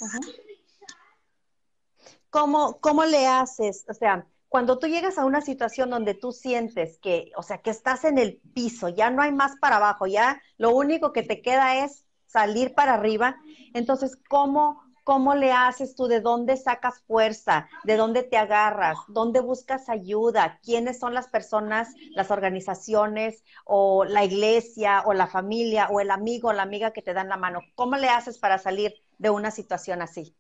¿Cómo, 2.29 2.79
¿Cómo 2.81 3.07
le 3.07 3.27
haces? 3.27 3.87
O 3.89 3.95
sea, 3.95 4.27
cuando 4.49 4.79
tú 4.79 4.87
llegas 4.87 5.17
a 5.17 5.25
una 5.25 5.41
situación 5.41 5.91
donde 5.91 6.15
tú 6.15 6.33
sientes 6.33 6.99
que, 6.99 7.33
o 7.37 7.43
sea, 7.43 7.59
que 7.59 7.71
estás 7.71 8.05
en 8.05 8.19
el 8.19 8.41
piso, 8.55 8.91
ya 8.91 9.11
no 9.11 9.23
hay 9.23 9.33
más 9.33 9.57
para 9.59 9.77
abajo, 9.77 10.07
ya 10.07 10.41
lo 10.59 10.71
único 10.71 11.13
que 11.13 11.23
te 11.23 11.41
queda 11.41 11.85
es 11.85 12.05
salir 12.27 12.75
para 12.75 12.95
arriba, 12.95 13.37
entonces, 13.73 14.19
¿cómo, 14.29 14.83
¿Cómo 15.07 15.37
le 15.37 15.53
haces 15.53 15.95
tú? 15.95 16.09
¿De 16.09 16.21
dónde 16.21 16.57
sacas 16.57 16.99
fuerza? 17.07 17.69
¿De 17.85 17.97
dónde 17.97 18.25
te 18.25 18.37
agarras? 18.37 18.99
¿Dónde 19.07 19.39
buscas 19.39 19.89
ayuda? 19.89 20.59
¿Quiénes 20.65 20.99
son 20.99 21.15
las 21.15 21.29
personas, 21.29 21.95
las 22.17 22.33
organizaciones 22.33 23.45
o 23.65 24.05
la 24.05 24.25
iglesia 24.25 25.05
o 25.07 25.15
la 25.15 25.29
familia 25.29 25.87
o 25.93 26.01
el 26.01 26.11
amigo 26.11 26.49
o 26.49 26.53
la 26.53 26.65
amiga 26.65 26.91
que 26.91 27.03
te 27.03 27.15
dan 27.15 27.29
la 27.29 27.37
mano? 27.37 27.61
¿Cómo 27.77 27.97
le 27.97 28.09
haces 28.09 28.39
para 28.41 28.59
salir 28.59 28.97
de 29.19 29.31
una 29.31 29.53
situación 29.53 30.03
así? 30.03 30.35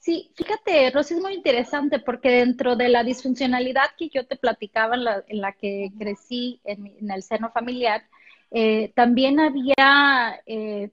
Sí, 0.00 0.32
fíjate, 0.36 0.90
Rosy, 0.90 1.14
es 1.14 1.22
muy 1.22 1.32
interesante 1.32 1.98
porque 1.98 2.28
dentro 2.28 2.76
de 2.76 2.90
la 2.90 3.04
disfuncionalidad 3.04 3.86
que 3.96 4.10
yo 4.10 4.26
te 4.26 4.36
platicaba 4.36 4.96
en 4.96 5.40
la, 5.40 5.52
que 5.52 5.90
crecí 5.98 6.60
en, 6.64 7.10
el 7.10 7.22
seno 7.22 7.50
familiar, 7.52 8.04
eh, 8.50 8.92
también 8.94 9.40
había 9.40 10.42
eh, 10.44 10.90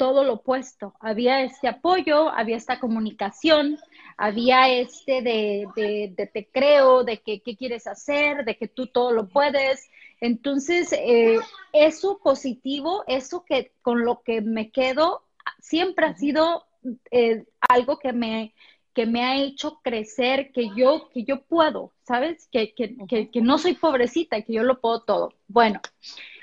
todo 0.00 0.24
lo 0.24 0.32
opuesto. 0.36 0.94
Había 0.98 1.42
este 1.42 1.68
apoyo, 1.68 2.30
había 2.30 2.56
esta 2.56 2.80
comunicación, 2.80 3.78
había 4.16 4.70
este 4.70 5.20
de, 5.20 5.66
de, 5.76 6.26
te 6.26 6.48
creo, 6.50 7.04
de 7.04 7.18
que 7.18 7.42
qué 7.42 7.54
quieres 7.54 7.86
hacer, 7.86 8.46
de 8.46 8.56
que 8.56 8.66
tú 8.66 8.86
todo 8.86 9.12
lo 9.12 9.28
puedes. 9.28 9.90
Entonces, 10.22 10.94
eh, 10.94 11.38
eso 11.74 12.18
positivo, 12.24 13.04
eso 13.08 13.44
que 13.44 13.72
con 13.82 14.06
lo 14.06 14.22
que 14.22 14.40
me 14.40 14.70
quedo, 14.70 15.22
siempre 15.58 16.06
ha 16.06 16.16
sido 16.16 16.64
eh, 17.10 17.44
algo 17.68 17.98
que 17.98 18.14
me, 18.14 18.54
que 19.00 19.06
me 19.06 19.24
ha 19.24 19.36
hecho 19.36 19.80
crecer, 19.82 20.52
que 20.52 20.68
yo, 20.76 21.08
que 21.08 21.24
yo 21.24 21.40
puedo, 21.40 21.94
¿sabes? 22.02 22.46
Que, 22.52 22.74
que, 22.74 23.30
que, 23.30 23.40
no 23.40 23.56
soy 23.56 23.72
pobrecita, 23.72 24.42
que 24.42 24.52
yo 24.52 24.62
lo 24.62 24.78
puedo 24.78 25.04
todo. 25.04 25.32
Bueno, 25.48 25.80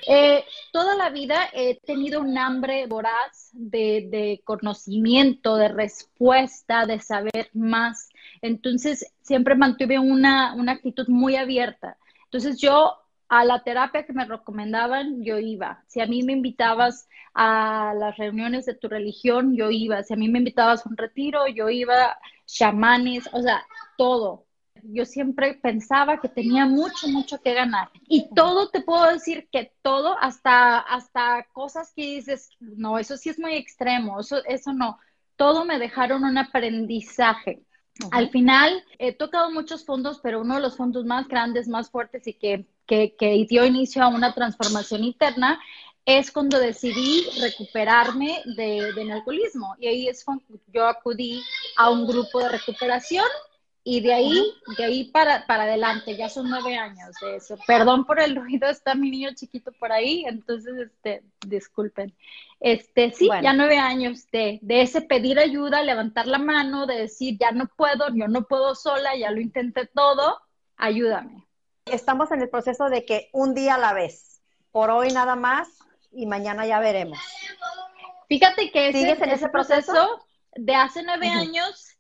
eh, 0.08 0.44
toda 0.72 0.96
la 0.96 1.12
vida 1.12 1.50
he 1.54 1.80
tenido 1.82 2.20
un 2.20 2.36
hambre 2.36 2.88
voraz 2.88 3.52
de, 3.54 4.08
de, 4.10 4.42
conocimiento, 4.44 5.56
de 5.56 5.68
respuesta, 5.68 6.88
de 6.88 7.00
saber 7.00 7.52
más. 7.54 8.10
Entonces, 8.42 9.14
siempre 9.22 9.54
mantuve 9.54 10.00
una, 10.00 10.56
una 10.56 10.72
actitud 10.72 11.08
muy 11.10 11.36
abierta. 11.36 12.00
Entonces, 12.24 12.60
yo 12.60 12.96
a 13.30 13.46
la 13.46 13.62
terapia 13.64 14.04
que 14.04 14.14
me 14.14 14.26
recomendaban, 14.26 15.24
yo 15.24 15.38
iba. 15.38 15.84
Si 15.86 16.02
a 16.02 16.08
mí 16.08 16.24
me 16.24 16.34
invitabas 16.34 17.08
a 17.36 17.94
las 17.96 18.18
reuniones 18.18 18.66
de 18.66 18.74
tu 18.74 18.88
religión, 18.88 19.56
yo 19.56 19.70
iba. 19.70 20.02
Si 20.02 20.14
a 20.14 20.18
mí 20.18 20.28
me 20.28 20.40
invitabas 20.40 20.84
a 20.84 20.90
un 20.90 20.98
retiro, 20.98 21.48
yo 21.48 21.70
iba. 21.70 22.18
Chamanes, 22.48 23.30
o 23.32 23.42
sea, 23.42 23.66
todo. 23.98 24.46
Yo 24.84 25.06
siempre 25.06 25.56
pensaba 25.56 26.20
que 26.20 26.30
tenía 26.30 26.66
mucho, 26.66 27.08
mucho 27.08 27.42
que 27.42 27.54
ganar. 27.54 27.90
Y 28.08 28.30
todo, 28.34 28.70
te 28.70 28.82
puedo 28.82 29.12
decir 29.12 29.48
que 29.52 29.74
todo, 29.82 30.18
hasta, 30.20 30.80
hasta 30.80 31.46
cosas 31.54 31.94
que 31.94 32.04
dices, 32.04 32.50
no, 32.60 32.98
eso 32.98 33.18
sí 33.18 33.30
es 33.30 33.40
muy 33.40 33.54
extremo, 33.54 34.20
eso, 34.20 34.44
eso 34.46 34.74
no. 34.74 34.98
Todo 35.36 35.66
me 35.66 35.78
dejaron 35.78 36.24
un 36.24 36.38
aprendizaje. 36.38 37.64
Al 38.12 38.30
final, 38.30 38.84
he 38.98 39.14
tocado 39.14 39.52
muchos 39.52 39.86
fondos, 39.86 40.20
pero 40.22 40.42
uno 40.42 40.56
de 40.56 40.62
los 40.62 40.78
fondos 40.78 41.06
más 41.06 41.28
grandes, 41.28 41.68
más 41.68 41.90
fuertes 41.90 42.28
y 42.28 42.34
que 42.34 42.68
que, 42.88 43.46
dio 43.48 43.66
inicio 43.66 44.02
a 44.02 44.08
una 44.08 44.34
transformación 44.34 45.04
interna, 45.04 45.60
es 46.08 46.32
cuando 46.32 46.58
decidí 46.58 47.28
recuperarme 47.42 48.42
de, 48.56 48.94
del 48.94 49.12
alcoholismo. 49.12 49.76
Y 49.78 49.88
ahí 49.88 50.08
es 50.08 50.24
cuando 50.24 50.46
yo 50.74 50.88
acudí 50.88 51.44
a 51.76 51.90
un 51.90 52.08
grupo 52.08 52.40
de 52.40 52.48
recuperación 52.48 53.26
y 53.84 54.00
de 54.00 54.14
ahí, 54.14 54.54
de 54.78 54.86
ahí 54.86 55.04
para, 55.12 55.46
para 55.46 55.64
adelante, 55.64 56.16
ya 56.16 56.30
son 56.30 56.50
nueve 56.50 56.78
años 56.78 57.14
de 57.22 57.36
eso. 57.36 57.58
Perdón 57.68 58.06
por 58.06 58.22
el 58.22 58.38
ruido, 58.38 58.70
está 58.70 58.96
mi 58.96 59.12
niño 59.12 59.32
chiquito 59.36 59.74
por 59.74 59.92
ahí, 59.92 60.24
entonces, 60.26 60.78
este, 60.78 61.24
disculpen. 61.46 62.16
Este, 62.62 63.12
sí, 63.12 63.30
ya 63.44 63.52
nueve 63.52 63.78
años 63.78 64.32
de, 64.32 64.60
de 64.62 64.82
ese 64.84 65.02
pedir 65.02 65.40
ayuda, 65.40 65.84
levantar 65.84 66.26
la 66.26 66.38
mano, 66.38 66.86
de 66.86 67.00
decir, 67.00 67.38
ya 67.38 67.52
no 67.52 67.68
puedo, 67.68 68.08
yo 68.14 68.30
no 68.30 68.44
puedo 68.44 68.76
sola, 68.76 69.16
ya 69.18 69.30
lo 69.32 69.42
intenté 69.42 69.86
todo, 69.88 70.40
ayúdame 70.78 71.44
estamos 71.86 72.32
en 72.32 72.42
el 72.42 72.50
proceso 72.50 72.90
de 72.90 73.06
que 73.06 73.30
un 73.32 73.54
día 73.54 73.76
a 73.76 73.78
la 73.78 73.94
vez, 73.94 74.42
por 74.74 74.90
hoy 74.90 75.08
nada 75.08 75.38
más 75.38 75.70
y 76.12 76.26
mañana 76.26 76.66
ya 76.66 76.80
veremos. 76.80 77.20
Fíjate 78.28 78.72
que 78.72 78.92
¿Sigues 78.92 79.22
en 79.22 79.32
ese 79.32 79.50
proceso? 79.50 80.22
de 80.56 80.76
hace 80.76 81.04
nueve 81.04 81.30
años, 81.30 81.98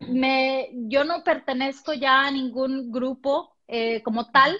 me, 0.00 0.70
yo 0.72 1.04
no 1.04 1.22
pertenezco 1.22 1.94
ya 1.94 2.26
a 2.26 2.30
ningún 2.30 2.90
grupo 2.90 3.56
eh, 3.68 4.02
como 4.02 4.30
tal, 4.30 4.56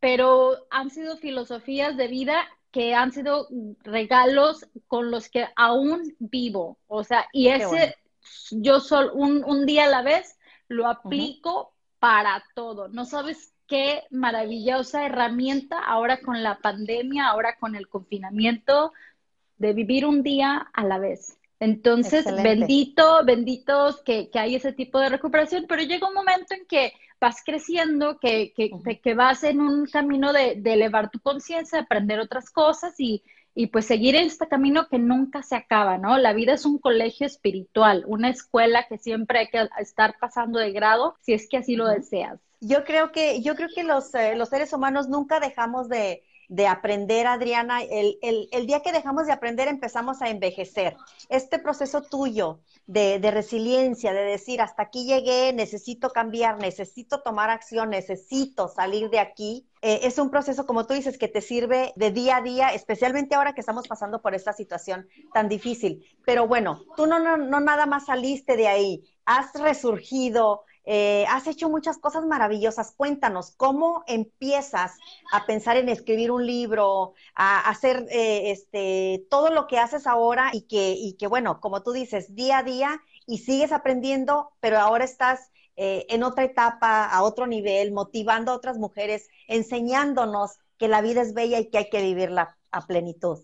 pero 0.00 0.66
han 0.70 0.90
sido 0.90 1.16
filosofías 1.16 1.96
de 1.96 2.08
vida 2.08 2.48
que 2.70 2.94
han 2.94 3.12
sido 3.12 3.48
regalos 3.80 4.66
con 4.86 5.10
los 5.10 5.28
que 5.28 5.48
aún 5.56 6.14
vivo. 6.18 6.78
O 6.86 7.02
sea, 7.02 7.26
y 7.32 7.48
ese, 7.48 7.96
yo 8.50 8.80
solo 8.80 9.12
un, 9.14 9.42
un, 9.44 9.66
día 9.66 9.84
a 9.84 9.88
la 9.88 10.02
vez 10.02 10.38
lo 10.68 10.86
aplico 10.86 11.74
para 11.98 12.44
todo. 12.54 12.88
No 12.88 13.04
sabes 13.04 13.54
qué 13.68 14.02
maravillosa 14.10 15.06
herramienta 15.06 15.78
ahora 15.78 16.20
con 16.20 16.42
la 16.42 16.58
pandemia, 16.58 17.28
ahora 17.28 17.56
con 17.60 17.76
el 17.76 17.88
confinamiento, 17.88 18.92
de 19.58 19.72
vivir 19.72 20.06
un 20.06 20.22
día 20.22 20.68
a 20.72 20.84
la 20.84 20.98
vez. 20.98 21.38
Entonces, 21.60 22.24
bendito, 22.42 23.24
benditos 23.24 24.00
que, 24.02 24.30
que, 24.30 24.38
hay 24.38 24.54
ese 24.54 24.72
tipo 24.72 24.98
de 25.00 25.08
recuperación, 25.08 25.66
pero 25.68 25.82
llega 25.82 26.08
un 26.08 26.14
momento 26.14 26.54
en 26.54 26.66
que 26.66 26.92
vas 27.20 27.42
creciendo, 27.44 28.18
que, 28.18 28.52
que, 28.54 28.70
que 29.00 29.14
vas 29.14 29.42
en 29.42 29.60
un 29.60 29.86
camino 29.86 30.32
de, 30.32 30.54
de 30.56 30.72
elevar 30.72 31.10
tu 31.10 31.18
conciencia, 31.20 31.80
aprender 31.80 32.20
otras 32.20 32.50
cosas 32.50 32.94
y, 32.98 33.22
y 33.58 33.66
pues 33.66 33.86
seguir 33.86 34.14
en 34.14 34.28
este 34.28 34.46
camino 34.46 34.86
que 34.86 35.00
nunca 35.00 35.42
se 35.42 35.56
acaba, 35.56 35.98
¿no? 35.98 36.16
La 36.16 36.32
vida 36.32 36.52
es 36.52 36.64
un 36.64 36.78
colegio 36.78 37.26
espiritual, 37.26 38.04
una 38.06 38.30
escuela 38.30 38.86
que 38.88 38.98
siempre 38.98 39.40
hay 39.40 39.48
que 39.48 39.68
estar 39.80 40.14
pasando 40.20 40.60
de 40.60 40.70
grado 40.70 41.16
si 41.22 41.32
es 41.32 41.48
que 41.48 41.56
así 41.56 41.74
lo 41.74 41.88
deseas. 41.88 42.38
Yo 42.60 42.84
creo 42.84 43.10
que, 43.10 43.42
yo 43.42 43.56
creo 43.56 43.66
que 43.74 43.82
los, 43.82 44.14
eh, 44.14 44.36
los 44.36 44.50
seres 44.50 44.72
humanos 44.72 45.08
nunca 45.08 45.40
dejamos 45.40 45.88
de, 45.88 46.22
de 46.48 46.66
aprender, 46.66 47.26
Adriana. 47.26 47.82
El, 47.82 48.18
el, 48.22 48.48
el, 48.52 48.66
día 48.66 48.80
que 48.80 48.92
dejamos 48.92 49.26
de 49.26 49.32
aprender 49.32 49.68
empezamos 49.68 50.22
a 50.22 50.28
envejecer. 50.28 50.96
Este 51.28 51.58
proceso 51.58 52.02
tuyo 52.02 52.60
de, 52.86 53.18
de, 53.18 53.30
resiliencia, 53.30 54.12
de 54.12 54.24
decir, 54.24 54.60
hasta 54.60 54.82
aquí 54.82 55.04
llegué, 55.04 55.52
necesito 55.52 56.10
cambiar, 56.10 56.58
necesito 56.58 57.20
tomar 57.20 57.50
acción, 57.50 57.90
necesito 57.90 58.68
salir 58.68 59.10
de 59.10 59.20
aquí, 59.20 59.68
eh, 59.80 60.00
es 60.02 60.18
un 60.18 60.30
proceso, 60.30 60.66
como 60.66 60.86
tú 60.86 60.94
dices, 60.94 61.18
que 61.18 61.28
te 61.28 61.40
sirve 61.40 61.92
de 61.94 62.10
día 62.10 62.38
a 62.38 62.42
día, 62.42 62.68
especialmente 62.68 63.34
ahora 63.34 63.54
que 63.54 63.60
estamos 63.60 63.86
pasando 63.86 64.20
por 64.20 64.34
esta 64.34 64.52
situación 64.52 65.06
tan 65.32 65.48
difícil. 65.48 66.04
Pero 66.24 66.48
bueno, 66.48 66.82
tú 66.96 67.06
no, 67.06 67.18
no, 67.20 67.36
no 67.36 67.60
nada 67.60 67.86
más 67.86 68.06
saliste 68.06 68.56
de 68.56 68.66
ahí, 68.68 69.04
has 69.24 69.52
resurgido, 69.52 70.64
eh, 70.90 71.26
has 71.28 71.46
hecho 71.46 71.68
muchas 71.68 71.98
cosas 71.98 72.24
maravillosas. 72.24 72.94
Cuéntanos, 72.96 73.50
¿cómo 73.58 74.04
empiezas 74.06 74.96
a 75.30 75.44
pensar 75.44 75.76
en 75.76 75.90
escribir 75.90 76.30
un 76.30 76.46
libro, 76.46 77.12
a 77.34 77.68
hacer 77.68 78.06
eh, 78.10 78.50
este, 78.50 79.26
todo 79.28 79.50
lo 79.50 79.66
que 79.66 79.78
haces 79.78 80.06
ahora 80.06 80.48
y 80.54 80.62
que, 80.62 80.92
y 80.92 81.12
que, 81.18 81.26
bueno, 81.26 81.60
como 81.60 81.82
tú 81.82 81.92
dices, 81.92 82.34
día 82.34 82.58
a 82.58 82.62
día 82.62 83.02
y 83.26 83.36
sigues 83.36 83.70
aprendiendo, 83.70 84.52
pero 84.60 84.78
ahora 84.78 85.04
estás 85.04 85.52
eh, 85.76 86.06
en 86.08 86.22
otra 86.22 86.44
etapa, 86.44 87.04
a 87.04 87.22
otro 87.22 87.46
nivel, 87.46 87.92
motivando 87.92 88.50
a 88.50 88.56
otras 88.56 88.78
mujeres, 88.78 89.28
enseñándonos 89.46 90.56
que 90.78 90.88
la 90.88 91.02
vida 91.02 91.20
es 91.20 91.34
bella 91.34 91.58
y 91.58 91.68
que 91.68 91.76
hay 91.76 91.90
que 91.90 92.00
vivirla 92.00 92.56
a 92.70 92.86
plenitud? 92.86 93.40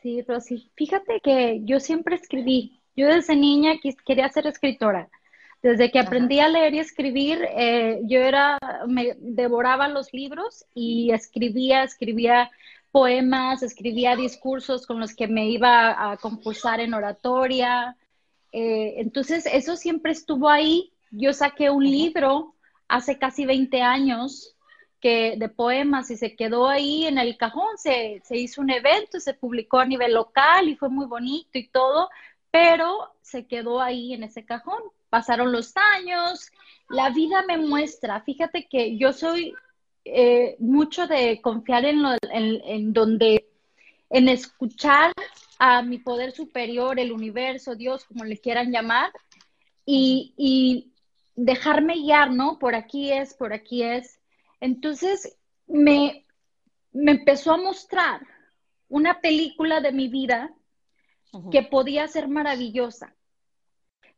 Sí, 0.00 0.22
Rosy, 0.22 0.70
fíjate 0.76 1.20
que 1.24 1.60
yo 1.64 1.80
siempre 1.80 2.14
escribí. 2.14 2.80
Yo 2.94 3.08
desde 3.08 3.34
niña 3.34 3.72
quería 4.06 4.28
ser 4.28 4.46
escritora 4.46 5.10
desde 5.62 5.90
que 5.90 5.98
aprendí 5.98 6.40
a 6.40 6.48
leer 6.48 6.74
y 6.74 6.78
escribir, 6.78 7.46
eh, 7.50 8.00
yo 8.04 8.20
era, 8.20 8.58
me 8.86 9.14
devoraba 9.18 9.88
los 9.88 10.12
libros 10.12 10.64
y 10.74 11.12
escribía, 11.12 11.82
escribía 11.82 12.50
poemas, 12.90 13.62
escribía 13.62 14.16
discursos 14.16 14.86
con 14.86 14.98
los 15.00 15.14
que 15.14 15.28
me 15.28 15.48
iba 15.50 16.12
a 16.12 16.16
concursar 16.16 16.80
en 16.80 16.94
oratoria. 16.94 17.96
Eh, 18.52 18.94
entonces, 18.96 19.46
eso 19.46 19.76
siempre 19.76 20.12
estuvo 20.12 20.48
ahí. 20.48 20.92
Yo 21.10 21.32
saqué 21.34 21.68
un 21.68 21.84
libro 21.84 22.54
hace 22.88 23.18
casi 23.18 23.44
20 23.44 23.82
años 23.82 24.56
que, 24.98 25.34
de 25.36 25.48
poemas 25.50 26.10
y 26.10 26.16
se 26.16 26.36
quedó 26.36 26.68
ahí 26.68 27.06
en 27.06 27.18
el 27.18 27.36
cajón. 27.36 27.76
Se, 27.76 28.22
se 28.24 28.38
hizo 28.38 28.62
un 28.62 28.70
evento, 28.70 29.20
se 29.20 29.34
publicó 29.34 29.78
a 29.78 29.84
nivel 29.84 30.14
local 30.14 30.70
y 30.70 30.76
fue 30.76 30.88
muy 30.88 31.06
bonito 31.06 31.58
y 31.58 31.68
todo, 31.68 32.08
pero 32.50 33.12
se 33.20 33.46
quedó 33.46 33.82
ahí 33.82 34.14
en 34.14 34.24
ese 34.24 34.46
cajón 34.46 34.80
pasaron 35.10 35.52
los 35.52 35.74
años, 35.96 36.50
la 36.88 37.10
vida 37.10 37.44
me 37.46 37.58
muestra, 37.58 38.22
fíjate 38.22 38.66
que 38.68 38.96
yo 38.96 39.12
soy 39.12 39.54
eh, 40.04 40.56
mucho 40.58 41.06
de 41.06 41.40
confiar 41.42 41.84
en, 41.84 42.02
lo, 42.02 42.16
en, 42.22 42.92
donde, 42.92 43.50
en 44.08 44.28
escuchar 44.28 45.12
a 45.58 45.82
mi 45.82 45.98
poder 45.98 46.32
superior, 46.32 46.98
el 46.98 47.12
universo, 47.12 47.74
Dios, 47.74 48.04
como 48.04 48.24
le 48.24 48.38
quieran 48.38 48.72
llamar, 48.72 49.12
y, 49.84 50.32
y 50.36 50.92
dejarme 51.34 51.94
guiar, 51.94 52.32
¿no? 52.32 52.58
Por 52.58 52.74
aquí 52.74 53.12
es, 53.12 53.34
por 53.34 53.52
aquí 53.52 53.82
es. 53.82 54.20
Entonces, 54.60 55.36
me, 55.66 56.24
me 56.92 57.12
empezó 57.12 57.52
a 57.52 57.56
mostrar 57.56 58.26
una 58.88 59.20
película 59.20 59.80
de 59.80 59.92
mi 59.92 60.08
vida 60.08 60.52
que 61.52 61.62
podía 61.62 62.08
ser 62.08 62.26
maravillosa 62.26 63.14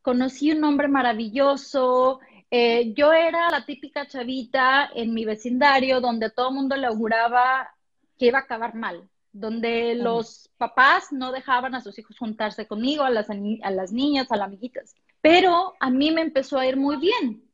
conocí 0.03 0.53
un 0.53 0.63
hombre 0.65 0.89
maravilloso. 0.89 2.21
Eh, 2.51 2.93
yo 2.95 3.13
era 3.13 3.51
la 3.51 3.65
típica 3.65 4.07
chavita 4.07 4.91
en 4.95 5.15
mi 5.15 5.25
vecindario 5.25 6.01
donde 6.01 6.31
todo 6.31 6.51
el 6.51 6.57
mundo 6.57 6.77
le 6.77 6.87
auguraba 6.87 7.75
que 8.19 8.27
iba 8.27 8.41
a 8.41 8.43
acabar 8.43 8.75
mal, 8.75 9.09
donde 9.33 9.95
los 9.95 10.51
papás 10.59 11.13
no 11.13 11.33
dejaban 11.33 11.75
a 11.75 11.81
sus 11.81 11.99
hijos 11.99 12.19
juntarse 12.19 12.67
conmigo, 12.67 13.05
a 13.05 13.11
las, 13.11 13.29
a 13.31 13.71
las 13.71 13.93
niñas, 13.93 14.31
a 14.31 14.37
las 14.37 14.49
amiguitas. 14.49 14.95
pero 15.23 15.75
a 15.81 15.91
mí 15.91 16.11
me 16.11 16.21
empezó 16.21 16.59
a 16.59 16.67
ir 16.67 16.77
muy 16.77 16.97
bien. 16.97 17.49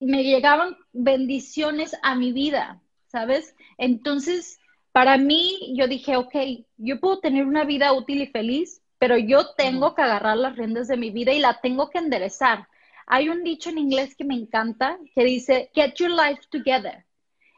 Me 0.00 0.24
llegaban 0.24 0.76
bendiciones 0.92 1.94
a 2.02 2.14
mi 2.14 2.32
vida, 2.32 2.82
¿sabes? 3.06 3.54
Entonces, 3.76 4.58
para 4.92 5.18
mí, 5.18 5.74
yo 5.76 5.86
dije, 5.86 6.16
ok, 6.16 6.34
yo 6.78 6.98
puedo 7.00 7.20
tener 7.20 7.44
una 7.46 7.64
vida 7.64 7.92
útil 7.92 8.22
y 8.22 8.26
feliz, 8.26 8.79
pero 9.00 9.16
yo 9.16 9.54
tengo 9.54 9.94
que 9.94 10.02
agarrar 10.02 10.36
las 10.36 10.56
riendas 10.56 10.86
de 10.86 10.98
mi 10.98 11.10
vida 11.10 11.32
y 11.32 11.38
la 11.38 11.58
tengo 11.62 11.88
que 11.88 11.96
enderezar. 11.96 12.68
Hay 13.06 13.30
un 13.30 13.42
dicho 13.42 13.70
en 13.70 13.78
inglés 13.78 14.14
que 14.14 14.26
me 14.26 14.34
encanta 14.34 14.98
que 15.14 15.24
dice, 15.24 15.70
get 15.74 15.94
your 15.94 16.10
life 16.10 16.42
together. 16.50 17.06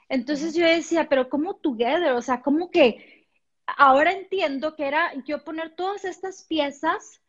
Entonces 0.09 0.55
yo 0.55 0.65
decía, 0.65 1.09
pero 1.09 1.29
¿cómo 1.29 1.57
together? 1.57 2.13
O 2.13 2.23
sea, 2.23 2.43
¿cómo 2.43 2.71
que 2.71 3.27
ahora 3.67 4.13
entiendo 4.13 4.77
que 4.77 4.87
era 4.87 5.13
yo 5.27 5.43
poner 5.43 5.75
todas 5.75 6.05
estas 6.05 6.45
piezas 6.45 7.21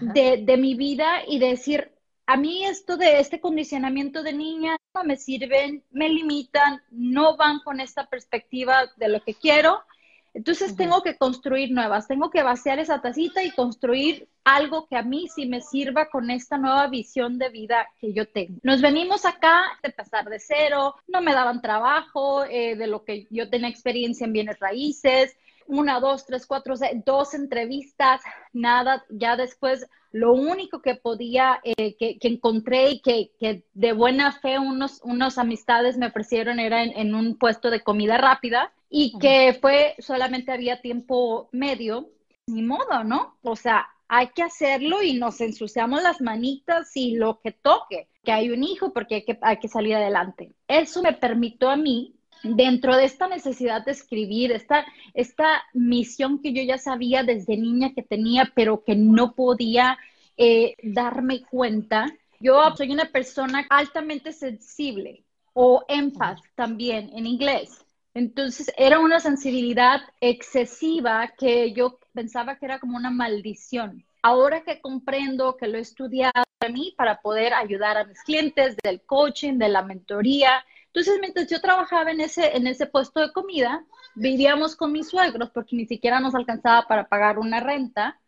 de, 0.00 0.38
de, 0.38 0.56
mi 0.56 0.74
vida 0.74 1.22
y 1.28 1.38
decir, 1.38 1.92
a 2.24 2.38
mí 2.38 2.64
esto 2.64 2.96
de 2.96 3.20
este 3.20 3.38
condicionamiento 3.38 4.22
de 4.22 4.32
niña 4.32 4.78
no 4.94 5.04
me 5.04 5.18
sirven, 5.18 5.84
me 5.90 6.08
limitan, 6.08 6.82
no 6.90 7.36
van 7.36 7.60
con 7.60 7.80
esta 7.80 8.06
perspectiva 8.06 8.90
de 8.96 9.08
lo 9.10 9.22
que 9.22 9.34
quiero. 9.34 9.82
Entonces 10.34 10.76
tengo 10.76 11.02
que 11.02 11.16
construir 11.16 11.72
nuevas, 11.72 12.08
tengo 12.08 12.30
que 12.30 12.42
vaciar 12.42 12.78
esa 12.78 13.02
tacita 13.02 13.42
y 13.42 13.50
construir 13.50 14.28
algo 14.44 14.86
que 14.86 14.96
a 14.96 15.02
mí 15.02 15.28
sí 15.28 15.46
me 15.46 15.60
sirva 15.60 16.08
con 16.08 16.30
esta 16.30 16.56
nueva 16.56 16.86
visión 16.88 17.38
de 17.38 17.50
vida 17.50 17.86
que 18.00 18.12
yo 18.12 18.26
tengo. 18.26 18.58
Nos 18.62 18.80
venimos 18.80 19.24
acá 19.24 19.62
de 19.82 19.90
pasar 19.90 20.28
de 20.28 20.38
cero, 20.38 20.96
no 21.06 21.20
me 21.20 21.34
daban 21.34 21.60
trabajo, 21.60 22.44
eh, 22.44 22.76
de 22.76 22.86
lo 22.86 23.04
que 23.04 23.26
yo 23.30 23.50
tenía 23.50 23.68
experiencia 23.68 24.24
en 24.24 24.32
bienes 24.32 24.58
raíces, 24.58 25.36
una, 25.66 26.00
dos, 26.00 26.26
tres, 26.26 26.46
cuatro, 26.46 26.74
dos 27.04 27.34
entrevistas, 27.34 28.20
nada, 28.52 29.04
ya 29.10 29.36
después 29.36 29.86
lo 30.12 30.34
único 30.34 30.82
que 30.82 30.94
podía, 30.94 31.60
eh, 31.64 31.96
que, 31.96 32.18
encontré 32.22 32.90
y 32.90 33.00
que, 33.00 33.64
de 33.72 33.92
buena 33.92 34.32
fe 34.32 34.58
unos, 34.58 35.00
unos 35.02 35.38
amistades 35.38 35.96
me 35.96 36.06
ofrecieron 36.06 36.60
era 36.60 36.82
en, 36.82 37.14
un 37.14 37.38
puesto 37.38 37.70
de 37.70 37.82
comida 37.82 38.18
rápida 38.18 38.72
y 38.90 39.18
que 39.18 39.58
fue, 39.60 39.94
solamente 39.98 40.52
había 40.52 40.82
tiempo 40.82 41.48
medio, 41.50 42.10
ni 42.46 42.62
modo, 42.62 43.04
¿no? 43.04 43.38
O 43.42 43.56
sea, 43.56 43.88
hay 44.06 44.28
que 44.28 44.42
hacerlo 44.42 45.02
y 45.02 45.14
nos 45.14 45.40
ensuciamos 45.40 46.02
las 46.02 46.20
manitas 46.20 46.94
y 46.94 47.16
lo 47.16 47.40
que 47.40 47.52
toque, 47.52 48.08
que 48.22 48.32
hay 48.32 48.50
un 48.50 48.62
hijo 48.62 48.92
porque 48.92 49.14
hay 49.16 49.24
que, 49.24 49.38
hay 49.40 49.56
que 49.56 49.68
salir 49.68 49.94
adelante. 49.94 50.52
Eso 50.68 51.02
me 51.02 51.14
permitió 51.14 51.70
a 51.70 51.76
mí 51.76 52.14
dentro 52.42 52.96
de 52.96 53.04
esta 53.04 53.28
necesidad 53.28 53.84
de 53.84 53.92
escribir, 53.92 54.52
esta, 54.52 54.84
esta 55.14 55.62
misión 55.72 56.40
que 56.40 56.52
yo 56.52 56.62
ya 56.62 56.78
sabía 56.78 57.22
desde 57.22 57.56
niña 57.56 57.92
que 57.94 58.02
tenía, 58.02 58.52
pero 58.54 58.84
que 58.84 58.96
no 58.96 59.34
podía 59.34 59.98
eh, 60.36 60.74
darme 60.82 61.42
cuenta, 61.42 62.06
yo 62.40 62.60
soy 62.76 62.90
una 62.90 63.06
persona 63.06 63.66
altamente 63.70 64.32
sensible 64.32 65.24
o 65.52 65.84
empath 65.88 66.40
también 66.54 67.10
en 67.14 67.26
inglés. 67.26 67.84
Entonces 68.14 68.72
era 68.76 68.98
una 68.98 69.20
sensibilidad 69.20 70.00
excesiva 70.20 71.32
que 71.38 71.72
yo 71.72 71.98
pensaba 72.12 72.58
que 72.58 72.66
era 72.66 72.78
como 72.78 72.96
una 72.96 73.10
maldición. 73.10 74.04
Ahora 74.22 74.62
que 74.62 74.80
comprendo 74.80 75.56
que 75.56 75.66
lo 75.66 75.78
he 75.78 75.80
estudiado 75.80 76.44
a 76.60 76.68
mí 76.68 76.94
para 76.96 77.20
poder 77.20 77.54
ayudar 77.54 77.96
a 77.96 78.04
mis 78.04 78.22
clientes 78.22 78.76
del 78.82 79.02
coaching, 79.02 79.58
de 79.58 79.68
la 79.68 79.82
mentoría, 79.82 80.64
entonces, 80.94 81.20
mientras 81.22 81.48
yo 81.48 81.58
trabajaba 81.62 82.10
en 82.10 82.20
ese, 82.20 82.54
en 82.54 82.66
ese 82.66 82.84
puesto 82.84 83.20
de 83.20 83.32
comida, 83.32 83.82
vivíamos 84.14 84.76
con 84.76 84.92
mis 84.92 85.08
suegros 85.08 85.48
porque 85.48 85.74
ni 85.74 85.86
siquiera 85.86 86.20
nos 86.20 86.34
alcanzaba 86.34 86.86
para 86.86 87.08
pagar 87.08 87.38
una 87.38 87.60
renta. 87.60 88.20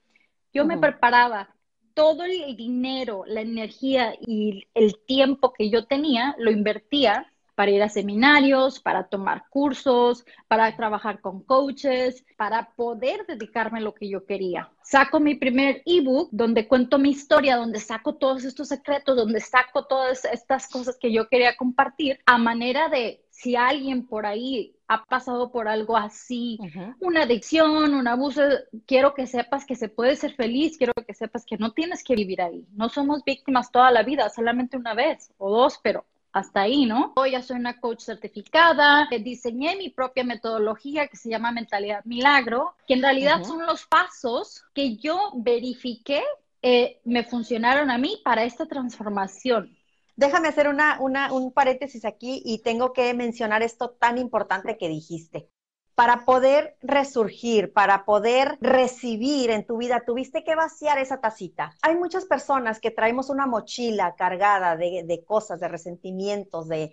Yo 0.51 0.65
me 0.65 0.79
preparaba 0.79 1.55
todo 1.93 2.25
el 2.25 2.57
dinero, 2.57 3.25
la 3.27 3.43
energía 3.43 4.15
y 4.19 4.67
el 4.73 4.97
tiempo 5.07 5.53
que 5.53 5.69
yo 5.69 5.85
tenía, 5.85 6.35
lo 6.39 6.51
invertía 6.51 7.34
para 7.55 7.71
ir 7.71 7.83
a 7.83 7.89
seminarios, 7.89 8.81
para 8.81 9.05
tomar 9.05 9.45
cursos, 9.49 10.25
para 10.49 10.75
trabajar 10.77 11.21
con 11.21 11.43
coaches, 11.43 12.25
para 12.37 12.71
poder 12.75 13.27
dedicarme 13.27 13.79
a 13.79 13.83
lo 13.83 13.95
que 13.95 14.09
yo 14.09 14.25
quería. 14.25 14.71
Saco 14.83 15.21
mi 15.21 15.35
primer 15.35 15.83
ebook 15.87 16.29
donde 16.33 16.69
cuento 16.69 16.99
mi 16.99 17.11
historia, 17.11 17.57
donde 17.57 17.81
saco 17.81 18.17
todos 18.17 18.45
estos 18.45 18.69
secretos, 18.69 19.17
donde 19.17 19.41
saco 19.41 19.87
todas 19.87 20.25
estas 20.25 20.69
cosas 20.69 20.97
que 21.01 21.13
yo 21.13 21.29
quería 21.29 21.57
compartir 21.57 22.19
a 22.27 22.39
manera 22.39 22.89
de 22.89 23.25
si 23.31 23.57
alguien 23.57 24.07
por 24.07 24.27
ahí 24.27 24.77
ha 24.87 25.05
pasado 25.05 25.51
por 25.51 25.67
algo 25.67 25.97
así, 25.97 26.59
una 27.01 27.23
adicción, 27.23 27.95
un 27.95 28.07
abuso, 28.07 28.43
quiero 28.87 29.15
que 29.15 29.27
sepas 29.27 29.65
que 29.65 29.77
se 29.77 29.89
puede 29.89 30.15
ser 30.17 30.35
feliz, 30.35 30.77
quiero 30.79 30.93
que 30.93 31.15
sepas 31.15 31.45
que 31.45 31.57
no 31.57 31.73
tienes 31.73 32.05
que 32.05 32.15
vivir 32.15 32.43
ahí. 32.43 32.67
No 32.73 32.89
somos 32.89 33.25
víctimas 33.25 33.73
toda 33.73 33.91
la 33.91 34.03
vida, 34.03 34.29
solamente 34.29 34.77
una 34.77 34.95
vez 34.95 35.33
o 35.39 35.51
dos, 35.51 35.81
pero 35.83 36.05
hasta 36.35 36.63
ahí, 36.63 36.85
¿no? 36.85 37.13
Hoy 37.15 37.31
ya 37.31 37.43
soy 37.43 37.57
una 37.57 37.81
coach 37.81 38.03
certificada, 38.03 39.07
eh, 39.11 39.21
diseñé 39.21 39.77
mi 39.77 39.89
propia 39.89 40.25
metodología 40.25 41.07
que 41.07 41.17
se 41.17 41.31
llama 41.31 41.53
Mentalidad 41.53 42.05
Milagro, 42.05 42.75
que 42.89 42.95
en 42.95 43.03
realidad 43.03 43.45
son 43.45 43.65
los 43.65 43.87
pasos 43.87 44.65
que 44.75 44.97
yo 44.97 45.31
verifiqué 45.37 46.23
eh, 46.61 47.01
me 47.05 47.25
funcionaron 47.25 47.91
a 47.91 47.99
mí 47.99 48.21
para 48.25 48.45
esta 48.45 48.67
transformación. 48.67 49.77
Déjame 50.17 50.49
hacer 50.49 50.67
una, 50.67 50.99
una, 51.01 51.33
un 51.33 51.53
paréntesis 51.53 52.05
aquí 52.05 52.43
y 52.45 52.63
tengo 52.63 52.93
que 52.93 53.15
mencionar 53.15 53.63
esto 53.63 53.91
tan 53.91 54.19
importante 54.19 54.77
que 54.77 54.89
dijiste 54.89 55.49
para 55.95 56.25
poder 56.25 56.77
resurgir, 56.83 57.73
para 57.73 58.05
poder 58.05 58.59
recibir 58.61 59.51
en 59.51 59.65
tu 59.65 59.77
vida, 59.77 60.03
tuviste 60.05 60.43
que 60.43 60.57
vaciar 60.57 60.99
esa 60.99 61.21
tacita. 61.21 61.77
Hay 61.83 61.97
muchas 61.97 62.25
personas 62.25 62.81
que 62.81 62.91
traemos 62.91 63.31
una 63.31 63.47
mochila 63.47 64.17
cargada 64.17 64.77
de, 64.77 65.25
cosas, 65.25 65.61
de 65.61 65.69
resentimientos, 65.69 66.69
de, 66.69 66.93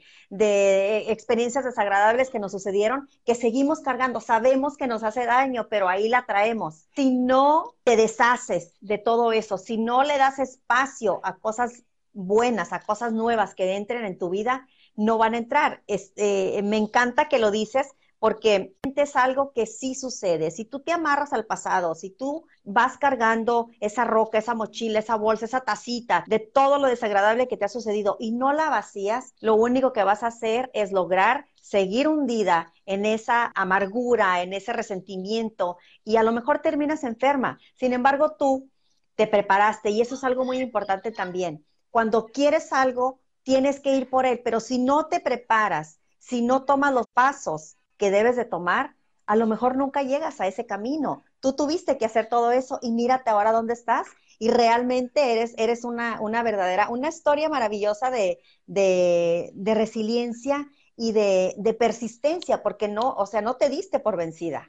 experiencias 1.11 1.65
desagradables 1.65 2.29
que 2.29 2.39
nos 2.39 2.51
sucedieron, 2.51 3.09
que 3.25 3.33
seguimos 3.33 3.79
cargando. 3.79 4.19
Sabemos 4.19 4.77
que 4.77 4.87
nos 4.87 5.03
hace 5.03 5.25
daño, 5.25 5.67
pero 5.67 5.89
ahí 5.89 6.07
la 6.07 6.25
traemos. 6.27 6.85
Si 6.95 7.11
no 7.11 7.73
te 7.83 7.95
deshaces 7.95 8.75
de 8.81 8.99
todo 8.99 9.31
eso, 9.31 9.57
si 9.57 9.77
no 9.77 10.03
le 10.03 10.17
das 10.19 10.37
espacio 10.37 11.21
a 11.23 11.37
cosas 11.37 11.83
buenas, 12.13 12.71
a 12.71 12.81
cosas 12.81 13.13
nuevas 13.13 13.55
que 13.55 13.75
entren 13.75 14.05
en 14.05 14.19
tu 14.19 14.29
vida, 14.29 14.67
no 14.95 15.17
van 15.17 15.33
a 15.33 15.39
entrar. 15.39 15.81
Este, 15.87 16.61
me 16.63 16.77
encanta 16.77 17.29
que 17.29 17.39
lo 17.39 17.49
dices 17.49 17.87
porque 18.21 18.75
es 18.83 19.15
algo 19.15 19.51
que 19.51 19.65
sí 19.65 19.95
sucede. 19.95 20.51
Si 20.51 20.63
tú 20.63 20.81
te 20.81 20.91
amarras 20.91 21.33
al 21.33 21.47
pasado, 21.47 21.95
si 21.95 22.11
tú 22.11 22.45
vas 22.63 22.99
cargando 22.99 23.69
esa 23.79 24.03
roca, 24.03 24.37
esa 24.37 24.53
mochila, 24.53 24.99
esa 24.99 25.15
bolsa, 25.15 25.45
esa 25.45 25.61
tacita 25.61 26.23
de 26.27 26.37
todo 26.37 26.77
lo 26.77 26.85
desagradable 26.85 27.47
que 27.47 27.57
te 27.57 27.65
ha 27.65 27.67
sucedido 27.67 28.17
y 28.19 28.33
no 28.33 28.53
la 28.53 28.69
vacías, 28.69 29.33
lo 29.39 29.55
único 29.55 29.91
que 29.91 30.03
vas 30.03 30.21
a 30.21 30.27
hacer 30.27 30.69
es 30.75 30.91
lograr 30.91 31.47
seguir 31.63 32.07
hundida 32.07 32.71
en 32.85 33.07
esa 33.07 33.51
amargura, 33.55 34.43
en 34.43 34.53
ese 34.53 34.71
resentimiento 34.71 35.77
y 36.03 36.17
a 36.17 36.23
lo 36.23 36.31
mejor 36.31 36.59
terminas 36.59 37.03
enferma. 37.03 37.57
Sin 37.73 37.91
embargo, 37.91 38.35
tú 38.37 38.69
te 39.15 39.25
preparaste 39.25 39.89
y 39.89 39.99
eso 39.99 40.13
es 40.13 40.23
algo 40.23 40.45
muy 40.45 40.59
importante 40.59 41.11
también. 41.11 41.65
Cuando 41.89 42.27
quieres 42.27 42.71
algo, 42.71 43.19
tienes 43.41 43.79
que 43.79 43.95
ir 43.95 44.11
por 44.11 44.27
él, 44.27 44.41
pero 44.43 44.59
si 44.59 44.77
no 44.77 45.07
te 45.07 45.21
preparas, 45.21 45.99
si 46.19 46.43
no 46.43 46.65
tomas 46.65 46.93
los 46.93 47.07
pasos 47.15 47.77
que 48.01 48.09
debes 48.09 48.35
de 48.35 48.45
tomar, 48.45 48.95
a 49.27 49.35
lo 49.35 49.45
mejor 49.45 49.77
nunca 49.77 50.01
llegas 50.01 50.41
a 50.41 50.47
ese 50.47 50.65
camino. 50.65 51.23
Tú 51.39 51.55
tuviste 51.55 51.99
que 51.99 52.05
hacer 52.05 52.27
todo 52.29 52.51
eso 52.51 52.79
y 52.81 52.91
mírate 52.91 53.29
ahora 53.29 53.51
dónde 53.51 53.73
estás 53.73 54.07
y 54.39 54.49
realmente 54.49 55.33
eres, 55.33 55.53
eres 55.59 55.83
una, 55.83 56.19
una 56.19 56.41
verdadera, 56.41 56.89
una 56.89 57.09
historia 57.09 57.47
maravillosa 57.47 58.09
de, 58.09 58.39
de, 58.65 59.51
resiliencia 59.75 60.67
y 60.97 61.11
de, 61.11 61.75
persistencia, 61.77 62.63
porque 62.63 62.87
no, 62.87 63.13
o 63.13 63.27
sea, 63.27 63.41
no 63.43 63.57
te 63.57 63.69
diste 63.69 63.99
por 63.99 64.17
vencida. 64.17 64.67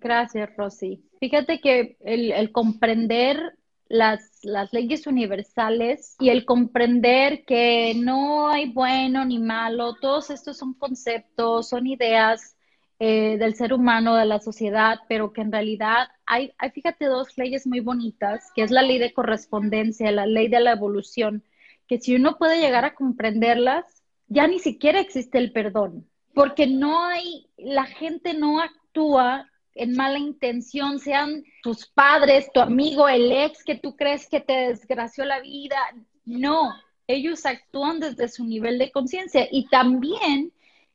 gracias, 0.00 0.50
Rosy. 0.56 1.08
Fíjate 1.20 1.60
que 1.60 1.96
el, 2.00 2.32
el 2.32 2.50
comprender 2.50 3.56
las, 3.88 4.40
las, 4.42 4.72
leyes 4.72 5.06
universales 5.06 6.16
y 6.18 6.30
el 6.30 6.44
comprender 6.44 7.44
que 7.44 7.94
no 7.94 8.48
hay 8.48 8.72
bueno 8.72 9.24
ni 9.24 9.38
malo, 9.38 9.94
todos 10.00 10.30
estos 10.30 10.56
son 10.56 10.74
conceptos, 10.74 11.68
son 11.68 11.86
ideas 11.86 12.53
eh, 12.98 13.36
del 13.38 13.54
ser 13.54 13.72
humano, 13.72 14.14
de 14.16 14.24
la 14.24 14.40
sociedad, 14.40 15.00
pero 15.08 15.32
que 15.32 15.40
en 15.40 15.52
realidad 15.52 16.08
hay, 16.26 16.52
hay, 16.58 16.70
fíjate, 16.70 17.06
dos 17.06 17.36
leyes 17.36 17.66
muy 17.66 17.80
bonitas, 17.80 18.50
que 18.54 18.62
es 18.62 18.70
la 18.70 18.82
ley 18.82 18.98
de 18.98 19.12
correspondencia, 19.12 20.10
la 20.12 20.26
ley 20.26 20.48
de 20.48 20.60
la 20.60 20.72
evolución, 20.72 21.42
que 21.88 22.00
si 22.00 22.14
uno 22.14 22.38
puede 22.38 22.60
llegar 22.60 22.84
a 22.84 22.94
comprenderlas, 22.94 23.84
ya 24.28 24.46
ni 24.46 24.58
siquiera 24.58 25.00
existe 25.00 25.38
el 25.38 25.52
perdón, 25.52 26.08
porque 26.34 26.66
no 26.66 27.04
hay, 27.04 27.48
la 27.56 27.84
gente 27.84 28.34
no 28.34 28.60
actúa 28.60 29.50
en 29.74 29.96
mala 29.96 30.18
intención, 30.18 30.98
sean 30.98 31.44
tus 31.62 31.86
padres, 31.86 32.50
tu 32.54 32.60
amigo, 32.60 33.08
el 33.08 33.30
ex 33.32 33.64
que 33.64 33.74
tú 33.74 33.96
crees 33.96 34.28
que 34.28 34.40
te 34.40 34.68
desgració 34.68 35.24
la 35.24 35.40
vida, 35.40 35.76
no, 36.24 36.72
ellos 37.06 37.44
actúan 37.44 38.00
desde 38.00 38.28
su 38.28 38.44
nivel 38.44 38.78
de 38.78 38.90
conciencia. 38.90 39.46
Y 39.50 39.68
también 39.68 40.52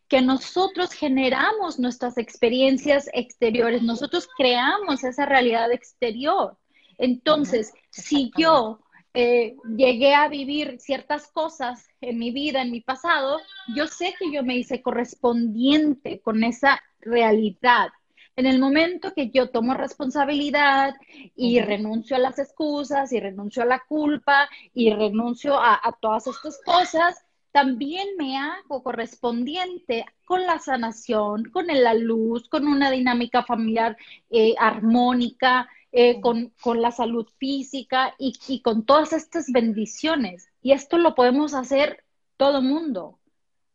que 0.09 0.21
nosotros 0.21 0.91
generamos 0.91 1.79
nuestras 1.79 2.17
experiencias 2.17 3.09
exteriores, 3.13 3.83
nosotros 3.83 4.27
creamos 4.35 5.03
esa 5.03 5.25
realidad 5.25 5.71
exterior. 5.71 6.57
Entonces, 6.97 7.73
si 7.91 8.31
yo 8.35 8.79
eh, 9.13 9.55
llegué 9.77 10.15
a 10.15 10.27
vivir 10.27 10.79
ciertas 10.79 11.27
cosas 11.31 11.87
en 12.01 12.17
mi 12.17 12.31
vida, 12.31 12.61
en 12.61 12.71
mi 12.71 12.81
pasado, 12.81 13.39
yo 13.75 13.87
sé 13.87 14.15
que 14.19 14.31
yo 14.31 14.43
me 14.43 14.57
hice 14.57 14.81
correspondiente 14.81 16.19
con 16.21 16.43
esa 16.43 16.81
realidad. 16.99 17.89
En 18.35 18.45
el 18.45 18.59
momento 18.59 19.13
que 19.13 19.31
yo 19.31 19.49
tomo 19.49 19.73
responsabilidad 19.73 20.95
y 21.35 21.59
renuncio 21.59 22.15
a 22.15 22.19
las 22.19 22.39
excusas 22.39 23.11
y 23.11 23.19
renuncio 23.19 23.63
a 23.63 23.65
la 23.65 23.83
culpa 23.87 24.49
y 24.73 24.91
renuncio 24.93 25.59
a, 25.59 25.81
todas 25.99 26.25
estas 26.27 26.59
cosas, 26.63 27.25
también 27.59 28.07
me 28.17 28.37
hago 28.37 28.81
correspondiente 28.83 30.05
con 30.23 30.45
la 30.45 30.59
sanación, 30.59 31.43
con 31.51 31.67
la 31.67 31.93
luz, 31.93 32.47
con 32.47 32.65
una 32.65 32.89
dinámica 32.89 33.43
familiar 33.43 33.97
eh, 34.29 34.55
armónica, 34.57 35.67
eh, 35.91 36.21
con, 36.21 36.53
la 36.79 36.91
salud 36.91 37.27
física 37.37 38.15
y, 38.17 38.31
y, 38.47 38.61
con 38.61 38.85
todas 38.85 39.11
estas 39.11 39.51
bendiciones. 39.51 40.49
Y 40.61 40.71
esto 40.71 40.97
lo 40.97 41.15
podemos 41.15 41.53
hacer 41.53 42.05
todo 42.37 42.61
mundo. 42.61 43.19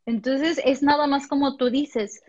Entonces 0.06 0.62
es 0.64 0.82
nada 0.82 1.06
más 1.06 1.26
como 1.26 1.58
tú 1.58 1.68
dices, 1.68 2.22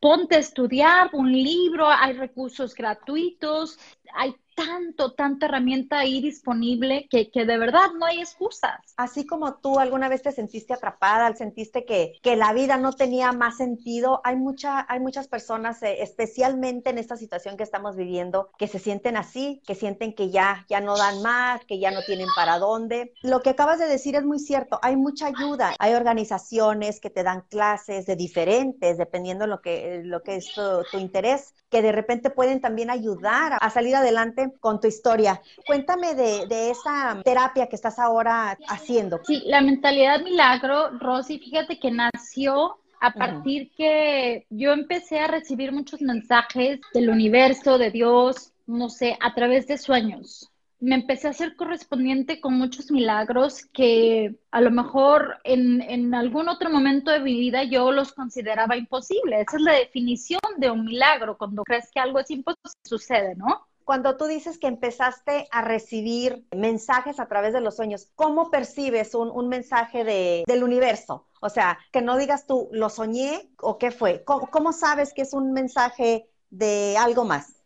ponte 0.00 0.34
a 0.34 0.40
estudiar 0.40 1.10
un 1.12 1.30
libro, 1.30 1.88
hay 1.88 2.14
recursos 2.14 2.74
gratuitos, 2.74 3.78
hay 4.12 4.34
tanto, 4.56 5.12
tanta 5.12 5.46
herramienta 5.46 5.98
ahí 5.98 6.20
disponible 6.22 7.06
que, 7.10 7.30
que, 7.30 7.44
de 7.44 7.58
verdad 7.58 7.92
no 7.98 8.06
hay 8.06 8.20
excusas. 8.20 8.80
Así 8.96 9.26
como 9.26 9.56
tú 9.56 9.78
alguna 9.78 10.08
vez 10.08 10.22
te 10.22 10.32
sentiste 10.32 10.72
atrapada, 10.72 11.36
sentiste 11.36 11.84
que, 11.84 12.18
que 12.22 12.36
la 12.36 12.54
vida 12.54 12.78
no 12.78 12.94
tenía 12.94 13.32
más 13.32 13.58
sentido, 13.58 14.22
hay, 14.24 14.36
mucha, 14.36 14.86
hay 14.88 14.98
muchas 14.98 15.28
personas, 15.28 15.82
eh, 15.82 16.02
especialmente 16.02 16.88
en 16.90 16.98
esta 16.98 17.16
situación 17.18 17.58
que 17.58 17.64
estamos 17.64 17.96
viviendo, 17.96 18.48
que 18.58 18.66
se 18.66 18.78
sienten 18.78 19.18
así, 19.18 19.62
que 19.66 19.74
sienten 19.74 20.14
que 20.14 20.30
ya, 20.30 20.64
ya 20.70 20.80
no 20.80 20.96
dan 20.96 21.20
más, 21.20 21.62
que 21.66 21.78
ya 21.78 21.90
no 21.90 22.00
tienen 22.06 22.28
para 22.34 22.58
dónde. 22.58 23.12
Lo 23.22 23.42
que 23.42 23.50
acabas 23.50 23.78
de 23.78 23.86
decir 23.86 24.16
es 24.16 24.24
muy 24.24 24.38
cierto, 24.38 24.78
hay 24.82 24.96
mucha 24.96 25.26
ayuda, 25.26 25.74
hay 25.78 25.92
organizaciones 25.92 26.98
que 26.98 27.10
te 27.10 27.22
dan 27.22 27.42
clases 27.50 28.06
de 28.06 28.16
diferentes, 28.16 28.96
dependiendo 28.96 29.46
lo 29.46 29.60
que, 29.60 30.00
lo 30.02 30.22
que 30.22 30.36
es 30.36 30.46
tu, 30.54 30.62
tu 30.90 30.98
interés, 30.98 31.52
que 31.68 31.82
de 31.82 31.92
repente 31.92 32.30
pueden 32.30 32.62
también 32.62 32.88
ayudar 32.88 33.58
a 33.60 33.70
salir 33.70 33.94
adelante 33.96 34.45
con 34.60 34.80
tu 34.80 34.88
historia. 34.88 35.40
Cuéntame 35.66 36.14
de, 36.14 36.70
esa 36.70 37.20
terapia 37.24 37.68
que 37.68 37.76
estás 37.76 37.98
ahora 37.98 38.56
haciendo. 38.68 39.20
Sí, 39.24 39.42
la 39.46 39.60
mentalidad 39.60 40.22
milagro, 40.22 40.90
Rosy, 40.98 41.38
fíjate 41.38 41.78
que 41.78 41.90
nació 41.90 42.78
a 43.00 43.12
partir 43.12 43.70
que 43.76 44.46
yo 44.50 44.72
empecé 44.72 45.20
a 45.20 45.26
recibir 45.26 45.70
muchos 45.70 46.00
mensajes 46.00 46.80
del 46.94 47.10
universo, 47.10 47.78
de 47.78 47.90
Dios, 47.90 48.52
no 48.66 48.88
sé, 48.88 49.16
a 49.20 49.34
través 49.34 49.66
de 49.66 49.78
sueños 49.78 50.50
me 50.78 50.94
empecé 50.94 51.28
a 51.28 51.32
ser 51.32 51.56
correspondiente 51.56 52.40
con 52.40 52.54
muchos 52.54 52.90
milagros 52.90 53.64
que 53.72 54.36
a 54.50 54.60
lo 54.60 54.70
mejor 54.70 55.38
en, 55.44 55.80
en, 55.80 56.14
algún 56.14 56.48
otro 56.48 56.70
momento 56.70 57.10
de 57.10 57.20
mi 57.20 57.38
vida 57.38 57.64
yo 57.64 57.92
los 57.92 58.12
consideraba 58.12 58.76
imposibles. 58.76 59.46
Esa 59.48 59.56
es 59.56 59.62
la 59.62 59.72
definición 59.72 60.40
de 60.58 60.70
un 60.70 60.84
milagro, 60.84 61.38
cuando 61.38 61.64
crees 61.64 61.90
que 61.90 62.00
algo 62.00 62.18
es 62.18 62.30
imposible, 62.30 62.72
sucede, 62.84 63.34
¿no? 63.36 63.66
Cuando 63.86 64.16
tú 64.16 64.24
dices 64.24 64.58
que 64.58 64.66
empezaste 64.66 65.46
a 65.52 65.62
recibir 65.62 66.44
mensajes 66.50 67.20
a 67.20 67.28
través 67.28 67.52
de 67.52 67.60
los 67.60 67.76
sueños, 67.76 68.08
¿cómo 68.16 68.50
percibes 68.50 69.14
un, 69.14 69.48
mensaje 69.48 70.02
del 70.44 70.64
universo? 70.64 71.28
O 71.40 71.48
sea, 71.48 71.78
que 71.92 72.02
no 72.02 72.16
digas 72.16 72.48
tú, 72.48 72.68
lo 72.72 72.90
soñé 72.90 73.48
o 73.60 73.78
qué 73.78 73.92
fue. 73.92 74.24
¿Cómo, 74.24 74.72
sabes 74.72 75.14
que 75.14 75.22
es 75.22 75.32
un 75.32 75.52
mensaje 75.52 76.28
de 76.50 76.96
algo 76.98 77.24
más? 77.24 77.62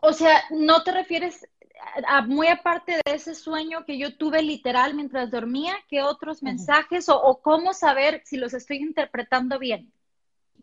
O 0.00 0.14
sea, 0.14 0.40
no 0.48 0.82
te 0.84 0.90
refieres 0.90 1.46
a, 2.06 2.22
muy 2.22 2.48
aparte 2.48 3.02
de 3.04 3.14
ese 3.14 3.34
sueño 3.34 3.84
que 3.84 3.98
yo 3.98 4.16
tuve 4.16 4.40
literal 4.42 4.94
mientras 4.94 5.30
dormía, 5.30 5.74
¿qué 5.86 6.00
otros 6.02 6.42
mensajes 6.42 7.10
o, 7.10 7.40
cómo 7.42 7.74
saber 7.74 8.22
si 8.24 8.38
los 8.38 8.54
estoy 8.54 8.78
interpretando 8.78 9.58
bien? 9.58 9.92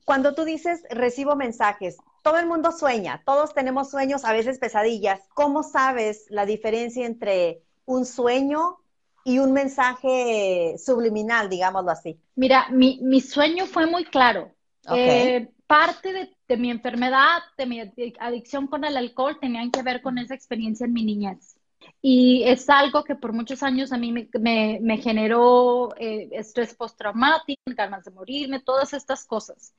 Cuando 0.03 0.33
tú 0.33 0.45
dices 0.45 0.81
recibo 0.89 1.35
mensajes, 1.35 1.97
todo 2.25 2.39
el 2.39 2.47
mundo 2.47 2.71
sueña, 2.71 3.21
todos 3.23 3.53
tenemos 3.53 3.91
sueños, 3.91 4.25
a 4.25 4.33
veces 4.33 4.57
pesadillas. 4.57 5.21
¿Cómo 5.35 5.61
sabes 5.61 6.25
la 6.29 6.47
diferencia 6.47 7.05
entre 7.05 7.61
un 7.85 8.03
sueño 8.03 8.77
y 9.23 9.37
un 9.37 9.53
mensaje 9.53 10.75
subliminal, 10.79 11.49
digámoslo 11.49 11.91
así? 11.91 12.19
Mira, 12.35 12.65
mi, 12.71 13.21
sueño 13.21 13.67
fue 13.67 13.85
muy 13.85 14.05
claro. 14.05 14.51
Eh, 14.91 15.51
parte 15.67 16.33
de, 16.47 16.57
mi 16.57 16.71
enfermedad, 16.71 17.43
de 17.59 17.67
mi 17.67 17.79
adicción 18.19 18.65
con 18.65 18.85
el 18.85 18.97
alcohol, 18.97 19.37
tenían 19.39 19.69
que 19.69 19.83
ver 19.83 20.01
con 20.01 20.17
esa 20.17 20.33
experiencia 20.33 20.87
en 20.87 20.93
mi 20.93 21.05
niñez. 21.05 21.57
Y 22.01 22.41
es 22.45 22.67
algo 22.71 23.03
que 23.03 23.13
por 23.13 23.33
muchos 23.33 23.61
años 23.61 23.93
a 23.93 23.99
mí 23.99 24.11
me, 24.11 24.97
generó 24.97 25.95
eh, 25.95 26.29
estrés 26.31 26.73
postraumático, 26.73 27.61
ganas 27.67 28.03
de 28.03 28.09
morirme, 28.09 28.61
todas 28.61 28.93
estas 28.93 29.25
cosas. 29.25 29.75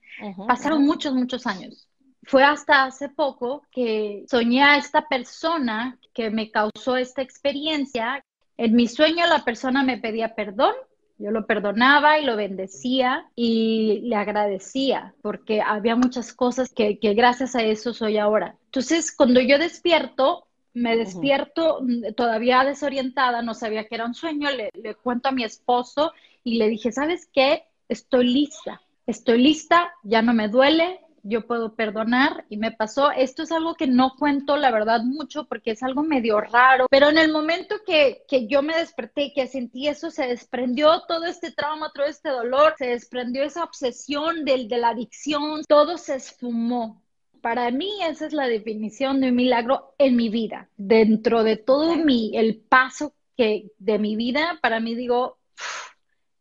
Pasaron 0.46 0.86
muchos, 0.86 1.12
muchos 1.12 1.44
años 1.48 1.88
fue 2.26 2.42
hasta 2.42 2.84
hace 2.84 3.08
poco 3.08 3.62
que 3.70 4.24
soñé 4.28 4.62
a 4.62 4.76
esta 4.76 5.08
persona 5.08 5.98
que 6.12 6.30
me 6.30 6.50
causó 6.50 6.96
esta 6.96 7.22
experiencia. 7.22 8.24
En 8.56 8.74
mi 8.74 8.88
sueño 8.88 9.26
la 9.26 9.44
persona 9.44 9.82
me 9.82 9.98
pedía 9.98 10.34
perdón, 10.34 10.74
yo 11.18 11.30
lo 11.30 11.46
perdonaba 11.46 12.18
y 12.18 12.24
lo 12.24 12.36
bendecía 12.36 13.30
y 13.36 14.00
le 14.02 14.16
agradecía 14.16 15.14
porque 15.22 15.62
había 15.62 15.94
muchas 15.94 16.32
cosas 16.34 16.72
que, 16.74 16.98
gracias 17.00 17.54
a 17.54 17.62
eso 17.62 17.94
soy 17.94 18.18
ahora. 18.18 18.56
Entonces, 18.66 19.14
cuando 19.14 19.40
yo 19.40 19.58
despierto, 19.58 20.48
me 20.74 20.96
despierto 20.96 21.80
todavía 22.16 22.64
desorientada, 22.64 23.40
no 23.40 23.54
sabía 23.54 23.86
que 23.86 23.94
era 23.94 24.04
un 24.04 24.14
sueño, 24.14 24.50
le, 24.50 24.70
le 24.74 24.94
cuento 24.94 25.30
a 25.30 25.32
mi 25.32 25.44
esposo 25.44 26.12
y 26.44 26.58
le 26.58 26.68
dije, 26.68 26.92
¿sabes 26.92 27.30
qué? 27.32 27.64
Estoy 27.88 28.26
lista, 28.26 28.82
estoy 29.06 29.42
lista, 29.42 29.92
ya 30.02 30.20
no 30.20 30.34
me 30.34 30.48
duele, 30.48 31.00
yo 31.28 31.46
puedo 31.46 31.74
perdonar 31.74 32.44
y 32.48 32.56
me 32.56 32.72
pasó. 32.72 33.10
Esto 33.10 33.42
es 33.42 33.52
algo 33.52 33.74
que 33.74 33.86
no 33.86 34.14
cuento, 34.18 34.56
la 34.56 34.70
verdad, 34.70 35.02
mucho 35.02 35.46
porque 35.46 35.72
es 35.72 35.82
algo 35.82 36.02
medio 36.02 36.40
raro, 36.40 36.86
pero 36.90 37.08
en 37.08 37.18
el 37.18 37.32
momento 37.32 37.76
que, 37.86 38.24
que 38.28 38.46
yo 38.46 38.62
me 38.62 38.76
desperté, 38.76 39.32
que 39.34 39.46
sentí 39.46 39.88
eso, 39.88 40.10
se 40.10 40.26
desprendió 40.26 41.02
todo 41.08 41.24
este 41.24 41.50
trauma, 41.50 41.92
todo 41.94 42.06
este 42.06 42.30
dolor, 42.30 42.74
se 42.78 42.86
desprendió 42.86 43.42
esa 43.42 43.64
obsesión 43.64 44.44
del, 44.44 44.68
de 44.68 44.78
la 44.78 44.90
adicción, 44.90 45.62
todo 45.68 45.98
se 45.98 46.16
esfumó. 46.16 47.02
Para 47.40 47.70
mí 47.70 47.90
esa 48.02 48.26
es 48.26 48.32
la 48.32 48.48
definición 48.48 49.20
de 49.20 49.28
un 49.28 49.36
milagro 49.36 49.94
en 49.98 50.16
mi 50.16 50.28
vida. 50.28 50.68
Dentro 50.76 51.44
de 51.44 51.56
todo 51.56 51.96
mi, 51.96 52.36
el 52.36 52.56
paso 52.56 53.14
que 53.36 53.70
de 53.78 53.98
mi 53.98 54.16
vida, 54.16 54.58
para 54.62 54.80
mí 54.80 54.94
digo, 54.94 55.38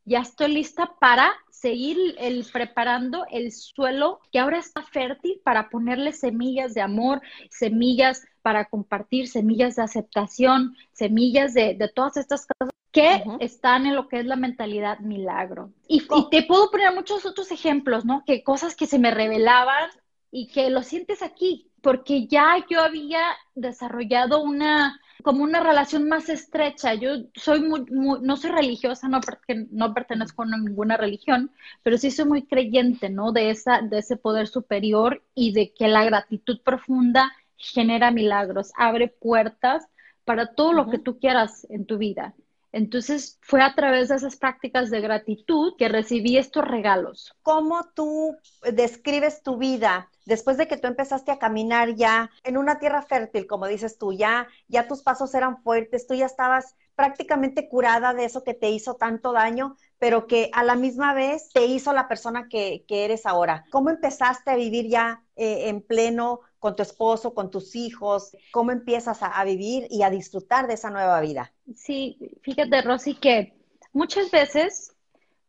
ya 0.06 0.20
estoy 0.20 0.54
lista 0.54 0.94
para 1.00 1.32
seguir 1.50 1.98
el, 2.20 2.46
preparando 2.52 3.26
el 3.32 3.52
suelo 3.52 4.20
que 4.32 4.40
ahora 4.40 4.60
está 4.60 4.84
fértil 4.84 5.42
para 5.44 5.70
ponerle 5.70 6.14
semillas 6.14 6.74
de 6.76 6.82
amor, 6.82 7.22
semillas 7.50 8.24
para 8.42 8.66
compartir, 8.66 9.28
semillas 9.28 9.76
de 9.76 9.82
aceptación, 9.82 10.76
semillas 10.92 11.56
de, 11.56 11.76
todas 11.96 12.18
estas 12.18 12.46
cosas 12.46 12.74
que 12.92 13.24
están 13.40 13.88
en 13.88 13.96
lo 13.96 14.08
que 14.08 14.20
es 14.20 14.26
la 14.26 14.36
mentalidad 14.36 15.00
milagro. 15.00 15.72
Y, 15.88 16.04
y, 16.04 16.30
te 16.30 16.44
puedo 16.44 16.70
poner 16.70 16.94
muchos 16.94 17.26
otros 17.26 17.52
ejemplos, 17.52 18.06
¿no? 18.06 18.24
Que 18.26 18.44
cosas 18.44 18.76
que 18.76 18.86
se 18.86 19.00
me 19.00 19.12
revelaban 19.12 19.90
y 20.32 20.48
que 20.48 20.70
lo 20.70 20.84
sientes 20.84 21.22
aquí, 21.22 21.72
porque 21.82 22.28
ya 22.28 22.64
yo 22.70 22.82
había 22.82 23.22
desarrollado 23.56 24.42
una 24.42 25.02
como 25.24 25.44
una 25.44 25.62
relación 25.62 26.08
más 26.08 26.30
estrecha. 26.30 26.94
Yo 26.94 27.26
soy 27.36 27.62
muy, 27.62 27.86
no 27.90 28.38
soy 28.38 28.52
religiosa, 28.52 29.08
no, 29.08 29.22
porque 29.22 29.68
no 29.72 29.94
pertenezco 29.94 30.44
a 30.44 30.46
ninguna 30.46 30.98
religión, 30.98 31.52
pero 31.84 31.98
sí 31.98 32.12
soy 32.12 32.26
muy 32.26 32.46
creyente, 32.46 33.10
¿no? 33.10 33.32
De, 33.32 33.50
esa, 33.50 33.82
de 33.82 34.00
ese 34.00 34.18
poder 34.18 34.48
superior 34.48 35.24
y 35.34 35.54
de 35.54 35.74
que 35.74 35.88
la 35.88 36.04
gratitud 36.06 36.60
profunda 36.62 37.32
genera 37.58 38.12
milagros, 38.12 38.72
abre 38.78 39.08
puertas 39.08 39.88
para 40.26 40.54
todo 40.54 40.74
lo 40.74 40.90
que 40.90 41.00
tú 41.00 41.20
quieras 41.20 41.66
en 41.70 41.86
tu 41.86 41.98
vida. 41.98 42.34
Entonces 42.76 43.40
fue 43.42 43.62
a 43.62 43.74
través 43.74 44.10
de 44.10 44.16
esas 44.16 44.36
prácticas 44.36 44.90
de 44.90 45.00
gratitud 45.00 45.76
que 45.78 45.88
recibí 45.88 46.38
estos 46.38 46.68
regalos. 46.68 47.34
¿Cómo 47.42 47.86
tú 47.96 48.36
describes 48.74 49.42
tu 49.44 49.58
vida 49.58 50.10
después 50.26 50.58
de 50.58 50.68
que 50.68 50.76
tú 50.76 50.88
empezaste 50.88 51.32
a 51.32 51.40
caminar 51.40 51.96
ya 51.96 52.30
en 52.44 52.58
una 52.58 52.78
tierra 52.78 53.02
fértil, 53.02 53.48
como 53.48 53.68
dices 53.68 53.98
tú, 53.98 54.12
ya, 54.12 54.50
ya 54.68 54.90
tus 54.90 55.04
pasos 55.04 55.34
eran 55.36 55.64
fuertes, 55.64 56.06
tú 56.06 56.16
ya 56.16 56.26
estabas 56.26 56.76
prácticamente 56.96 57.70
curada 57.70 58.14
de 58.14 58.26
eso 58.26 58.44
que 58.44 58.54
te 58.54 58.70
hizo 58.70 58.96
tanto 58.96 59.32
daño, 59.32 59.78
pero 59.98 60.28
que 60.28 60.50
a 60.52 60.66
la 60.66 60.76
misma 60.76 61.14
vez 61.14 61.52
te 61.54 61.66
hizo 61.66 61.94
la 61.94 62.10
persona 62.10 62.50
que, 62.50 62.84
eres 62.90 63.26
ahora. 63.26 63.64
¿Cómo 63.72 63.90
empezaste 63.90 64.52
a 64.52 64.58
vivir 64.58 64.90
ya 64.90 65.24
eh, 65.38 65.70
en 65.70 65.82
pleno 65.82 66.42
con 66.66 66.76
tu 66.76 66.82
esposo, 66.82 67.36
con 67.36 67.52
tus 67.52 67.76
hijos? 67.76 68.36
¿Cómo 68.50 68.72
empiezas 68.72 69.20
a, 69.22 69.44
vivir 69.44 69.86
y 69.92 70.02
a 70.02 70.10
disfrutar 70.10 70.66
de 70.66 70.74
esa 70.74 70.90
nueva 70.90 71.22
vida? 71.22 71.54
Sí, 71.76 72.18
fíjate, 72.42 72.82
Rosy, 72.82 73.14
que 73.14 73.54
muchas 73.94 74.32
veces 74.32 74.92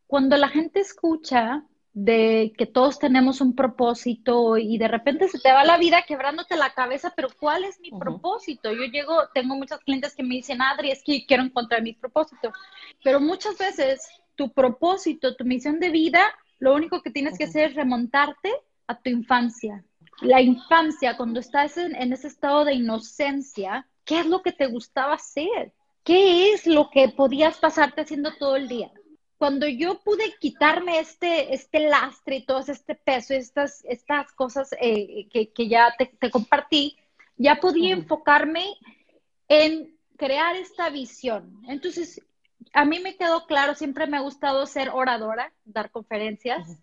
cuando 0.05 0.37
la 0.37 0.47
gente 0.47 0.79
escucha 0.79 1.63
de 1.91 2.53
que 2.55 2.67
todos 2.67 2.99
tenemos 2.99 3.41
un 3.41 3.55
propósito 3.55 4.59
y 4.59 4.77
de 4.77 4.87
repente 4.87 5.27
se 5.27 5.39
te 5.39 5.51
va 5.51 5.65
la 5.65 5.79
vida 5.79 6.03
quebrándote 6.07 6.55
la 6.55 6.75
cabeza, 6.75 7.11
pero 7.15 7.29
¿cuál 7.39 7.63
es 7.63 7.79
mi 7.79 7.89
propósito? 7.89 8.71
Yo 8.71 8.83
llego, 8.83 9.15
tengo 9.33 9.55
muchas 9.55 9.79
clientes 9.79 10.13
que 10.13 10.21
me 10.21 10.35
dicen, 10.35 10.61
Adri, 10.61 10.91
es 10.91 11.01
que 11.03 11.25
quiero 11.25 11.41
encontrar 11.41 11.81
mi 11.81 11.93
propósito, 11.93 12.53
pero 13.03 13.19
muchas 13.19 13.57
veces 13.57 14.07
tu 14.35 14.53
propósito, 14.53 15.35
tu 15.35 15.45
misión 15.45 15.79
de 15.79 15.89
vida, 15.89 16.21
lo 16.59 16.75
único 16.75 17.01
que 17.01 17.09
tienes 17.09 17.39
que 17.39 17.45
hacer 17.45 17.71
es 17.71 17.75
remontarte 17.75 18.51
a 18.85 18.99
tu 18.99 19.09
infancia. 19.09 19.83
La 20.21 20.41
infancia, 20.41 21.15
cuando 21.17 21.39
estás 21.39 21.77
en, 21.77 21.95
en 21.95 22.13
ese 22.13 22.27
estado 22.27 22.65
de 22.65 22.73
inocencia, 22.73 23.87
¿qué 24.03 24.19
es 24.19 24.25
lo 24.25 24.41
que 24.41 24.51
te 24.51 24.67
gustaba 24.67 25.13
hacer? 25.13 25.73
¿Qué 26.03 26.53
es 26.53 26.65
lo 26.65 26.89
que 26.89 27.09
podías 27.09 27.57
pasarte 27.57 28.01
haciendo 28.01 28.33
todo 28.35 28.55
el 28.55 28.67
día? 28.67 28.91
cuando 29.37 29.67
yo 29.67 29.99
pude 29.99 30.35
quitarme 30.39 30.99
este, 30.99 31.53
este 31.53 31.87
lastre 31.87 32.37
y 32.37 32.45
todo 32.45 32.59
este 32.59 32.95
peso, 32.95 33.33
estas, 33.33 33.85
estas 33.85 34.31
cosas 34.33 34.69
eh, 34.81 35.27
que, 35.31 35.67
ya 35.67 35.95
te, 35.97 36.31
compartí, 36.31 36.97
ya 37.37 37.59
podía 37.59 37.93
enfocarme 37.93 38.65
en 39.47 39.95
crear 40.17 40.55
esta 40.55 40.89
visión. 40.89 41.61
Entonces, 41.67 42.21
a 42.73 42.83
mí 42.83 42.99
me 42.99 43.15
quedó 43.15 43.45
claro, 43.45 43.75
siempre 43.75 44.07
me 44.07 44.17
ha 44.17 44.21
gustado 44.21 44.65
ser 44.65 44.89
oradora, 44.89 45.53
dar 45.65 45.91
conferencias, 45.91 46.79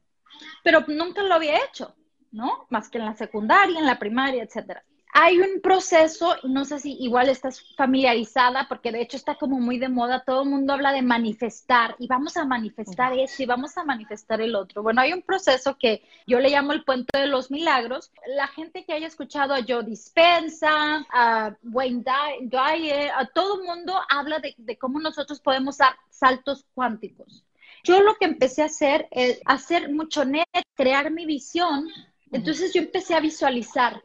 pero 0.63 0.85
nunca 0.87 1.23
lo 1.23 1.35
había 1.35 1.59
hecho, 1.65 1.95
¿no? 2.35 2.67
Más 2.71 2.89
que 2.91 2.99
en 2.99 3.07
la 3.07 3.15
secundaria, 3.15 3.79
en 3.79 3.87
la 3.87 3.99
primaria, 3.99 4.43
etcétera 4.43 4.85
hay 5.17 5.39
un 5.39 5.61
proceso, 5.61 6.35
no 6.43 6.65
sé 6.65 6.81
si 6.81 6.95
igual 6.95 7.29
estás 7.29 7.65
familiarizada, 7.77 8.67
porque 8.69 8.91
de 8.91 9.01
hecho 9.01 9.17
está 9.17 9.37
como 9.37 9.61
muy 9.61 9.79
de 9.79 9.89
moda, 9.89 10.25
todo 10.25 10.43
el 10.43 10.49
mundo 10.49 10.73
habla 10.73 10.91
de 10.91 11.03
manifestar 11.03 11.95
y 12.01 12.09
vamos 12.09 12.37
a 12.37 12.45
manifestar 12.45 13.17
eso 13.17 13.41
y 13.41 13.47
vamos 13.47 13.79
a 13.79 13.85
manifestar 13.85 14.41
el 14.41 14.57
otro. 14.57 14.83
Bueno, 14.83 15.03
hay 15.03 15.13
un 15.13 15.23
proceso 15.23 15.79
que 15.79 16.03
yo 16.27 16.41
le 16.41 16.51
llamo 16.51 16.73
el 16.73 16.83
puente 16.83 17.17
de 17.17 17.29
los 17.29 17.53
milagros. 17.53 18.11
La 18.27 18.49
gente 18.49 18.85
que 18.85 18.93
haya 18.93 19.07
escuchado 19.07 19.55
a 19.55 19.63
Joe 19.67 19.85
Dispensa, 19.85 21.07
a 21.13 21.57
Wayne 21.63 22.05
Dyer, 22.41 23.13
a 23.17 23.25
todo 23.27 23.61
el 23.61 23.69
mundo 23.69 23.95
habla 24.09 24.41
de, 24.41 24.57
de 24.59 24.79
cómo 24.79 24.99
nosotros 24.99 25.39
podemos 25.39 25.79
dar 25.79 25.95
saltos 26.11 26.67
cuánticos. 26.75 27.45
Yo 27.85 28.03
lo 28.03 28.17
que 28.17 28.25
empecé 28.25 28.63
a 28.63 28.67
hacer 28.67 29.07
es 29.13 29.41
hacer 29.45 29.93
mucho 29.93 30.25
net, 30.25 30.49
crear 30.75 31.13
mi 31.13 31.25
visión. 31.25 31.89
Entonces 32.35 32.75
yo 32.75 32.83
empecé 32.83 33.15
a 33.15 33.21
visualizar 33.21 34.03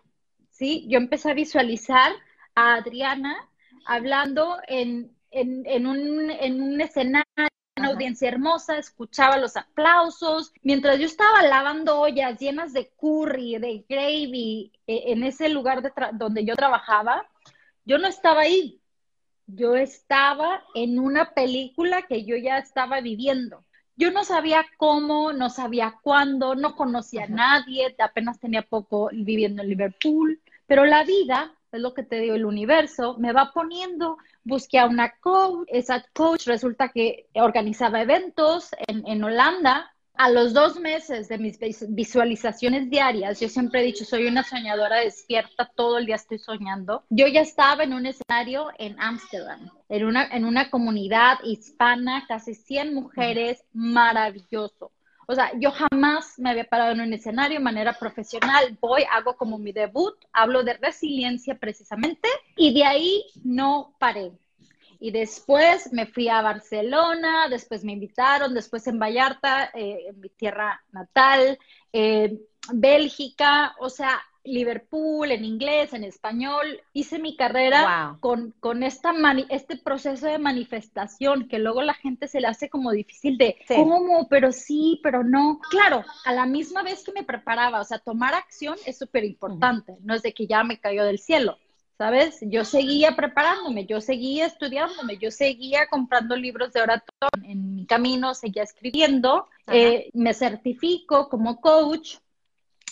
¿sí? 0.60 0.86
Yo 0.90 0.98
empecé 0.98 1.32
a 1.32 1.34
visualizar 1.34 2.12
a 2.54 2.76
Adriana 2.76 3.50
hablando 3.86 4.58
en, 4.68 5.16
un, 5.32 6.82
escenario, 6.82 7.26
una 7.78 7.88
audiencia 7.88 8.28
hermosa, 8.28 8.78
escuchaba 8.78 9.38
los 9.38 9.56
aplausos, 9.56 10.52
mientras 10.62 11.00
yo 11.00 11.06
estaba 11.06 11.42
lavando 11.44 12.02
ollas 12.02 12.38
llenas 12.38 12.74
de 12.74 12.90
curry, 12.90 13.58
de 13.58 13.86
gravy, 13.88 14.74
e, 14.86 15.14
en 15.14 15.24
ese 15.24 15.48
lugar 15.48 15.82
donde 16.14 16.44
yo 16.44 16.56
trabajaba, 16.56 17.26
yo 17.86 17.98
no 17.98 18.08
estaba 18.08 18.42
ahí, 18.42 18.82
yo 19.48 19.76
estaba 19.76 20.62
en 20.76 21.00
una 21.00 21.34
película 21.34 22.02
que 22.02 22.26
yo 22.26 22.36
ya 22.36 22.58
estaba 22.58 23.00
viviendo. 23.00 23.64
Yo 24.00 24.12
no 24.12 24.24
sabía 24.24 24.66
cómo, 24.78 25.34
no 25.34 25.50
sabía 25.50 26.00
cuándo, 26.02 26.56
no 26.56 26.78
conocía 26.78 27.26
a 27.26 27.28
nadie, 27.28 27.94
apenas 28.00 28.40
tenía 28.40 28.62
poco 28.62 29.10
viviendo 29.12 29.62
en 29.62 29.68
Liverpool. 29.68 30.40
Pero 30.68 30.86
la 30.86 31.04
vida, 31.04 31.52
es 31.74 31.82
lo 31.82 31.94
que 31.94 32.04
te 32.04 32.22
digo, 32.22 32.34
el 32.34 32.46
universo, 32.46 33.18
me 33.20 33.34
va 33.34 33.52
poniendo, 33.54 34.18
busqué 34.46 34.80
a 34.80 34.86
una 34.86 35.18
coach, 35.20 35.68
esa 35.68 36.06
coach 36.14 36.48
resulta 36.48 36.88
que 36.94 37.28
organizaba 37.34 38.02
eventos 38.02 38.70
en, 38.88 39.06
en 39.06 39.22
Holanda. 39.22 39.94
A 40.14 40.30
los 40.30 40.54
dos 40.54 40.80
meses 40.80 41.28
de 41.28 41.38
mis 41.38 41.60
visualizaciones 41.90 42.90
diarias, 42.90 43.40
yo 43.42 43.50
siempre 43.50 43.82
he 43.82 43.86
dicho, 43.86 44.06
soy 44.06 44.28
una 44.28 44.44
soñadora 44.44 45.00
despierta, 45.00 45.72
todo 45.76 45.98
el 45.98 46.06
día 46.06 46.16
estoy 46.16 46.40
soñando. 46.40 47.04
Yo 47.10 47.28
ya 47.28 47.42
estaba 47.42 47.84
en 47.84 47.94
un 47.94 48.06
escenario 48.06 48.70
en 48.78 48.98
Ámsterdam, 49.00 49.70
en 49.90 50.06
una, 50.06 50.26
en 50.28 50.46
una 50.46 50.70
comunidad 50.70 51.40
hispana, 51.44 52.26
casi 52.28 52.54
100 52.56 52.94
mujeres, 52.94 53.64
maravilloso 53.74 54.92
o 55.32 55.36
sea, 55.36 55.52
yo 55.60 55.70
jamás 55.70 56.40
me 56.40 56.50
había 56.50 56.64
parado 56.64 56.94
en 56.94 57.02
un 57.02 57.14
escenario 57.14 57.60
de 57.60 57.64
manera 57.64 57.94
profesional. 57.94 58.76
Voy, 58.82 59.04
hago 59.12 59.38
como 59.38 59.60
mi 59.60 59.72
debut, 59.72 60.16
hablo 60.34 60.64
de 60.64 60.74
resiliencia 60.74 61.54
precisamente 61.54 62.28
y 62.56 62.74
de 62.74 62.84
ahí 62.84 63.24
no 63.44 63.94
paré. 64.00 64.32
Y 65.00 65.12
después 65.12 65.94
me 65.94 66.08
fui 66.08 66.30
a 66.30 66.42
Barcelona, 66.42 67.48
después 67.48 67.84
me 67.84 67.92
invitaron, 67.92 68.56
después 68.56 68.88
en 68.88 68.98
Vallarta, 68.98 69.70
eh, 69.76 70.06
en 70.08 70.20
mi 70.20 70.30
tierra 70.30 70.84
natal, 70.92 71.60
eh, 71.94 72.40
Bélgica, 72.74 73.76
o 73.78 73.92
sea, 73.92 74.20
Liverpool, 74.54 75.32
en 75.32 75.46
inglés, 75.46 75.94
en 75.94 76.04
español. 76.04 76.82
Hice 76.94 77.20
mi 77.20 77.36
carrera 77.36 78.18
con, 78.20 78.54
con 78.60 78.84
esta 78.84 79.14
este 79.50 79.78
proceso 79.78 80.28
de 80.28 80.40
manifestación 80.40 81.48
que 81.48 81.60
luego 81.60 81.82
la 81.82 81.94
gente 81.94 82.28
se 82.28 82.42
le 82.42 82.48
hace 82.48 82.70
como 82.70 82.92
difícil 82.92 83.38
de 83.38 83.58
cómo, 83.68 84.28
pero 84.30 84.52
sí, 84.52 85.00
pero 85.04 85.24
no. 85.24 85.60
Claro, 85.70 86.04
a 86.26 86.34
la 86.34 86.46
misma 86.46 86.84
vez 86.84 87.04
que 87.04 87.12
me 87.12 87.24
preparaba, 87.24 87.82
o 87.82 87.84
sea, 87.84 88.00
tomar 88.00 88.34
acción 88.34 88.76
es 88.86 88.98
súper 88.98 89.24
importante, 89.24 89.98
no 90.02 90.14
es 90.14 90.22
de 90.22 90.34
que 90.34 90.48
ya 90.48 90.64
me 90.64 90.80
cayó 90.80 91.06
del 91.06 91.20
cielo. 91.20 91.58
¿Sabes? 91.98 92.40
Yo 92.44 92.64
seguía 92.64 93.18
preparándome, 93.18 93.86
yo 93.86 94.00
seguía 94.00 94.46
estudiándome, 94.46 95.18
yo 95.18 95.32
seguía 95.32 95.88
comprando 95.88 96.38
libros 96.38 96.72
de 96.72 96.82
oratoria 96.82 97.30
en 97.44 97.76
mi 97.76 97.86
camino, 97.86 98.34
seguía 98.34 98.64
escribiendo, 98.64 99.50
eh, 99.68 100.10
me 100.14 100.34
certifico 100.34 101.28
como 101.28 101.60
coach, 101.60 102.16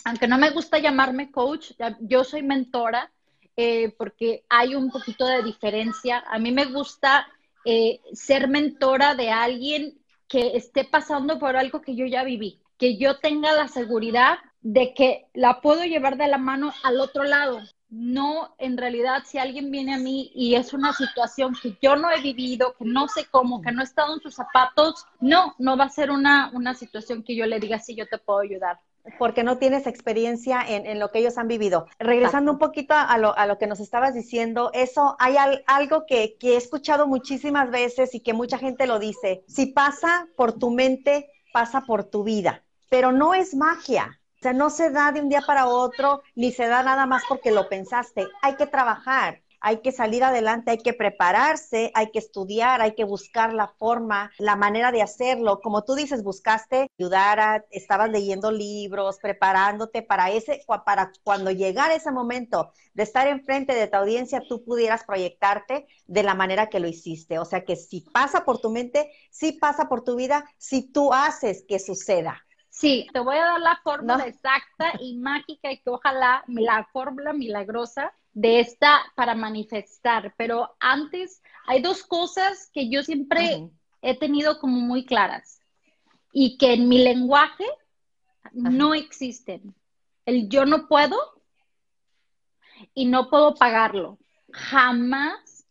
aunque 0.08 0.26
no 0.26 0.38
me 0.38 0.50
gusta 0.50 0.78
llamarme 0.78 1.30
coach, 1.30 1.72
yo 2.00 2.24
soy 2.24 2.42
mentora 2.42 3.12
eh, 3.58 3.94
porque 3.98 4.42
hay 4.48 4.74
un 4.74 4.90
poquito 4.90 5.26
de 5.26 5.42
diferencia. 5.42 6.24
A 6.26 6.38
mí 6.38 6.50
me 6.50 6.64
gusta 6.64 7.28
eh, 7.66 8.00
ser 8.14 8.48
mentora 8.48 9.14
de 9.14 9.28
alguien 9.28 9.98
que 10.26 10.56
esté 10.56 10.84
pasando 10.84 11.38
por 11.38 11.58
algo 11.58 11.82
que 11.82 11.94
yo 11.94 12.06
ya 12.06 12.24
viví, 12.24 12.58
que 12.78 12.96
yo 12.96 13.18
tenga 13.18 13.52
la 13.52 13.68
seguridad 13.68 14.38
de 14.62 14.94
que 14.94 15.26
la 15.34 15.60
puedo 15.60 15.84
llevar 15.84 16.16
de 16.16 16.28
la 16.28 16.38
mano 16.38 16.72
al 16.84 17.00
otro 17.00 17.24
lado. 17.24 17.60
No, 17.90 18.54
en 18.58 18.78
realidad, 18.78 19.24
si 19.26 19.36
alguien 19.36 19.70
viene 19.70 19.92
a 19.92 19.98
mí 19.98 20.30
y 20.34 20.54
es 20.54 20.72
una 20.72 20.94
situación 20.94 21.54
que 21.62 21.76
yo 21.82 21.96
no 21.96 22.10
he 22.10 22.22
vivido, 22.22 22.74
que 22.78 22.86
no 22.86 23.08
sé 23.08 23.26
cómo, 23.30 23.60
que 23.60 23.72
no 23.72 23.82
he 23.82 23.84
estado 23.84 24.14
en 24.14 24.20
sus 24.20 24.34
zapatos, 24.34 25.04
no, 25.20 25.54
no 25.58 25.76
va 25.76 25.84
a 25.84 25.90
ser 25.90 26.10
una, 26.10 26.50
una 26.54 26.74
situación 26.74 27.22
que 27.22 27.36
yo 27.36 27.44
le 27.44 27.60
diga, 27.60 27.78
sí, 27.78 27.94
yo 27.94 28.06
te 28.06 28.16
puedo 28.16 28.40
ayudar 28.40 28.80
porque 29.18 29.42
no 29.42 29.58
tienes 29.58 29.86
experiencia 29.86 30.62
en, 30.66 30.98
lo 30.98 31.10
que 31.10 31.20
ellos 31.20 31.38
han 31.38 31.48
vivido. 31.48 31.86
Regresando 31.98 32.52
un 32.52 32.58
poquito 32.58 32.94
a 32.94 33.16
lo, 33.18 33.36
a 33.36 33.46
lo, 33.46 33.58
que 33.58 33.66
nos 33.66 33.80
estabas 33.80 34.14
diciendo, 34.14 34.70
eso 34.74 35.16
hay 35.18 35.36
algo 35.66 36.06
que, 36.06 36.36
que, 36.38 36.54
he 36.54 36.56
escuchado 36.56 37.06
muchísimas 37.06 37.70
veces 37.70 38.14
y 38.14 38.20
que 38.20 38.32
mucha 38.32 38.58
gente 38.58 38.86
lo 38.86 38.98
dice, 38.98 39.44
si 39.46 39.66
pasa 39.66 40.28
por 40.36 40.52
tu 40.52 40.70
mente, 40.70 41.30
pasa 41.52 41.82
por 41.82 42.04
tu 42.04 42.24
vida, 42.24 42.64
pero 42.88 43.12
no 43.12 43.34
es 43.34 43.54
magia. 43.54 44.18
O 44.38 44.42
sea, 44.42 44.52
no 44.52 44.70
se 44.70 44.90
da 44.90 45.10
de 45.10 45.20
un 45.20 45.28
día 45.28 45.42
para 45.44 45.66
otro, 45.66 46.22
ni 46.36 46.52
se 46.52 46.68
da 46.68 46.84
nada 46.84 47.06
más 47.06 47.24
porque 47.28 47.50
lo 47.50 47.68
pensaste. 47.68 48.28
Hay 48.40 48.54
que 48.54 48.68
trabajar, 48.68 49.42
hay 49.60 49.80
que 49.80 49.92
salir 49.92 50.24
adelante, 50.24 50.70
hay 50.70 50.78
que 50.78 50.92
prepararse, 50.92 51.90
hay 51.94 52.10
que 52.10 52.18
estudiar, 52.18 52.80
hay 52.80 52.94
que 52.94 53.04
buscar 53.04 53.52
la 53.52 53.68
forma, 53.68 54.30
la 54.38 54.56
manera 54.56 54.92
de 54.92 55.02
hacerlo. 55.02 55.60
Como 55.60 55.84
tú 55.84 55.94
dices, 55.94 56.22
buscaste 56.22 56.90
ayudar, 56.98 57.40
a, 57.40 57.64
estabas 57.70 58.10
leyendo 58.10 58.50
libros, 58.50 59.18
preparándote 59.20 60.02
para 60.02 60.30
ese, 60.30 60.64
para 60.84 61.12
cuando 61.24 61.50
llegara 61.50 61.94
ese 61.94 62.12
momento 62.12 62.72
de 62.94 63.02
estar 63.02 63.26
enfrente 63.26 63.74
de 63.74 63.86
tu 63.86 63.96
audiencia, 63.96 64.42
tú 64.48 64.64
pudieras 64.64 65.04
proyectarte 65.04 65.86
de 66.06 66.22
la 66.22 66.34
manera 66.34 66.68
que 66.68 66.80
lo 66.80 66.88
hiciste. 66.88 67.38
O 67.38 67.44
sea 67.44 67.64
que 67.64 67.76
si 67.76 68.02
pasa 68.12 68.44
por 68.44 68.60
tu 68.60 68.70
mente, 68.70 69.10
si 69.30 69.52
pasa 69.52 69.88
por 69.88 70.04
tu 70.04 70.16
vida, 70.16 70.44
si 70.56 70.90
tú 70.90 71.12
haces 71.12 71.64
que 71.66 71.78
suceda. 71.78 72.44
Sí, 72.70 73.08
te 73.12 73.18
voy 73.18 73.36
a 73.36 73.44
dar 73.44 73.60
la 73.60 73.80
fórmula 73.82 74.24
exacta 74.24 74.92
y 75.00 75.16
mágica 75.16 75.72
y 75.72 75.82
que 75.82 75.90
ojalá 75.90 76.44
la 76.46 76.86
fórmula 76.92 77.32
milagrosa 77.32 78.12
de 78.38 78.60
esta 78.60 79.00
para 79.16 79.34
manifestar. 79.34 80.32
Pero 80.36 80.76
antes 80.78 81.42
hay 81.66 81.82
dos 81.82 82.04
cosas 82.04 82.70
que 82.72 82.88
yo 82.88 83.02
siempre 83.02 83.68
he 84.00 84.16
tenido 84.16 84.60
como 84.60 84.80
muy 84.80 85.04
claras 85.04 85.60
y 86.32 86.56
que 86.56 86.74
en 86.74 86.88
mi 86.88 86.98
lenguaje 86.98 87.64
no 88.52 88.94
existen. 88.94 89.74
El 90.24 90.48
yo 90.48 90.66
no 90.66 90.86
puedo 90.86 91.16
y 92.94 93.06
no 93.06 93.28
puedo 93.28 93.56
pagarlo. 93.56 94.18
Jamás 94.52 95.66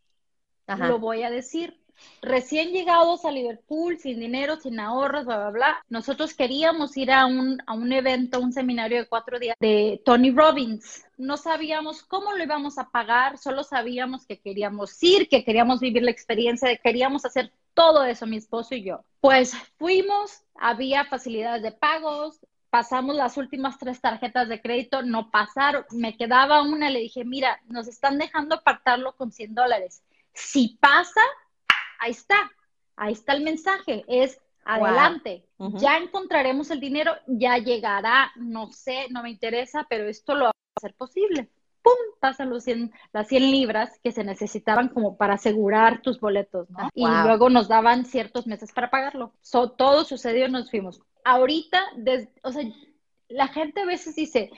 lo 0.67 0.99
voy 0.99 1.23
a 1.23 1.30
decir 1.30 1.82
recién 2.21 2.71
llegados 2.71 3.25
a 3.25 3.31
Liverpool, 3.31 3.97
sin 3.97 4.19
dinero, 4.19 4.57
sin 4.57 4.79
ahorros, 4.79 5.25
bla, 5.25 5.38
bla, 5.38 5.49
bla, 5.49 5.86
nosotros 5.89 6.33
queríamos 6.33 6.95
ir 6.97 7.12
a 7.12 7.25
un, 7.25 7.62
a 7.65 7.73
un 7.73 7.91
evento, 7.91 8.39
un 8.39 8.53
seminario 8.53 8.99
de 8.99 9.07
cuatro 9.07 9.39
días 9.39 9.55
de 9.60 10.01
Tony 10.05 10.31
Robbins. 10.31 11.05
No 11.17 11.38
sabíamos 11.38 12.03
cómo 12.03 12.33
lo 12.33 12.43
íbamos 12.43 12.77
a 12.77 12.89
pagar, 12.89 13.38
solo 13.38 13.63
sabíamos 13.63 14.25
que 14.25 14.39
queríamos 14.39 15.01
ir, 15.01 15.27
que 15.29 15.43
queríamos 15.43 15.79
vivir 15.79 16.03
la 16.03 16.12
experiencia, 16.12 16.69
que 16.69 16.81
queríamos 16.81 17.25
hacer 17.25 17.51
todo 17.73 18.03
eso, 18.03 18.25
mi 18.25 18.38
esposo 18.38 18.75
y 18.75 18.83
yo. 18.83 19.03
Pues 19.19 19.53
fuimos, 19.77 20.43
había 20.55 21.05
facilidades 21.05 21.63
de 21.63 21.71
pagos, 21.71 22.39
pasamos 22.69 23.15
las 23.15 23.38
últimas 23.38 23.77
tres 23.77 24.01
tarjetas 24.01 24.49
de 24.49 24.62
crédito, 24.62 25.01
no 25.01 25.31
pasaron, 25.31 25.86
me 25.91 26.17
quedaba 26.17 26.62
una, 26.62 26.89
le 26.89 26.99
dije, 26.99 27.23
mira, 27.23 27.62
nos 27.67 27.88
están 27.88 28.17
dejando 28.17 28.55
apartarlo 28.55 29.15
con 29.15 29.31
100 29.31 29.55
dólares. 29.55 30.03
Si 30.33 30.77
pasa, 30.79 31.21
ahí 31.99 32.12
está, 32.12 32.51
ahí 32.95 33.13
está 33.13 33.33
el 33.33 33.43
mensaje, 33.43 34.03
es 34.07 34.39
adelante, 34.65 35.45
ya 35.75 35.97
encontraremos 35.97 36.69
el 36.71 36.79
dinero, 36.79 37.13
ya 37.27 37.57
llegará, 37.57 38.31
no 38.36 38.71
sé, 38.71 39.07
no 39.10 39.23
me 39.23 39.29
interesa, 39.29 39.86
pero 39.89 40.07
esto 40.10 40.36
lo 40.36 40.45
va 40.45 40.49
a 40.49 40.53
hacer 40.77 40.93
posible. 40.95 41.49
¡Pum! 41.81 41.93
Pasan 42.19 42.49
los 42.49 42.65
100, 42.65 42.91
las 43.13 43.29
100 43.29 43.51
libras 43.51 43.97
que 44.03 44.12
se 44.12 44.25
necesitaban 44.25 44.89
como 44.89 45.15
para 45.15 45.36
asegurar 45.36 46.01
tus 46.01 46.19
boletos, 46.19 46.69
¿no? 46.69 46.89
Y 46.93 47.07
luego 47.07 47.49
nos 47.49 47.69
daban 47.69 48.05
ciertos 48.05 48.45
meses 48.45 48.73
para 48.73 48.89
pagarlo. 48.89 49.31
todo 49.77 50.03
sucedió 50.03 50.47
y 50.47 50.51
nos 50.51 50.69
fuimos. 50.69 51.01
Ahorita, 51.23 51.81
o 52.43 52.51
sea, 52.51 52.63
la 53.29 53.47
gente 53.47 53.81
a 53.81 53.86
veces 53.86 54.15
dice, 54.15 54.51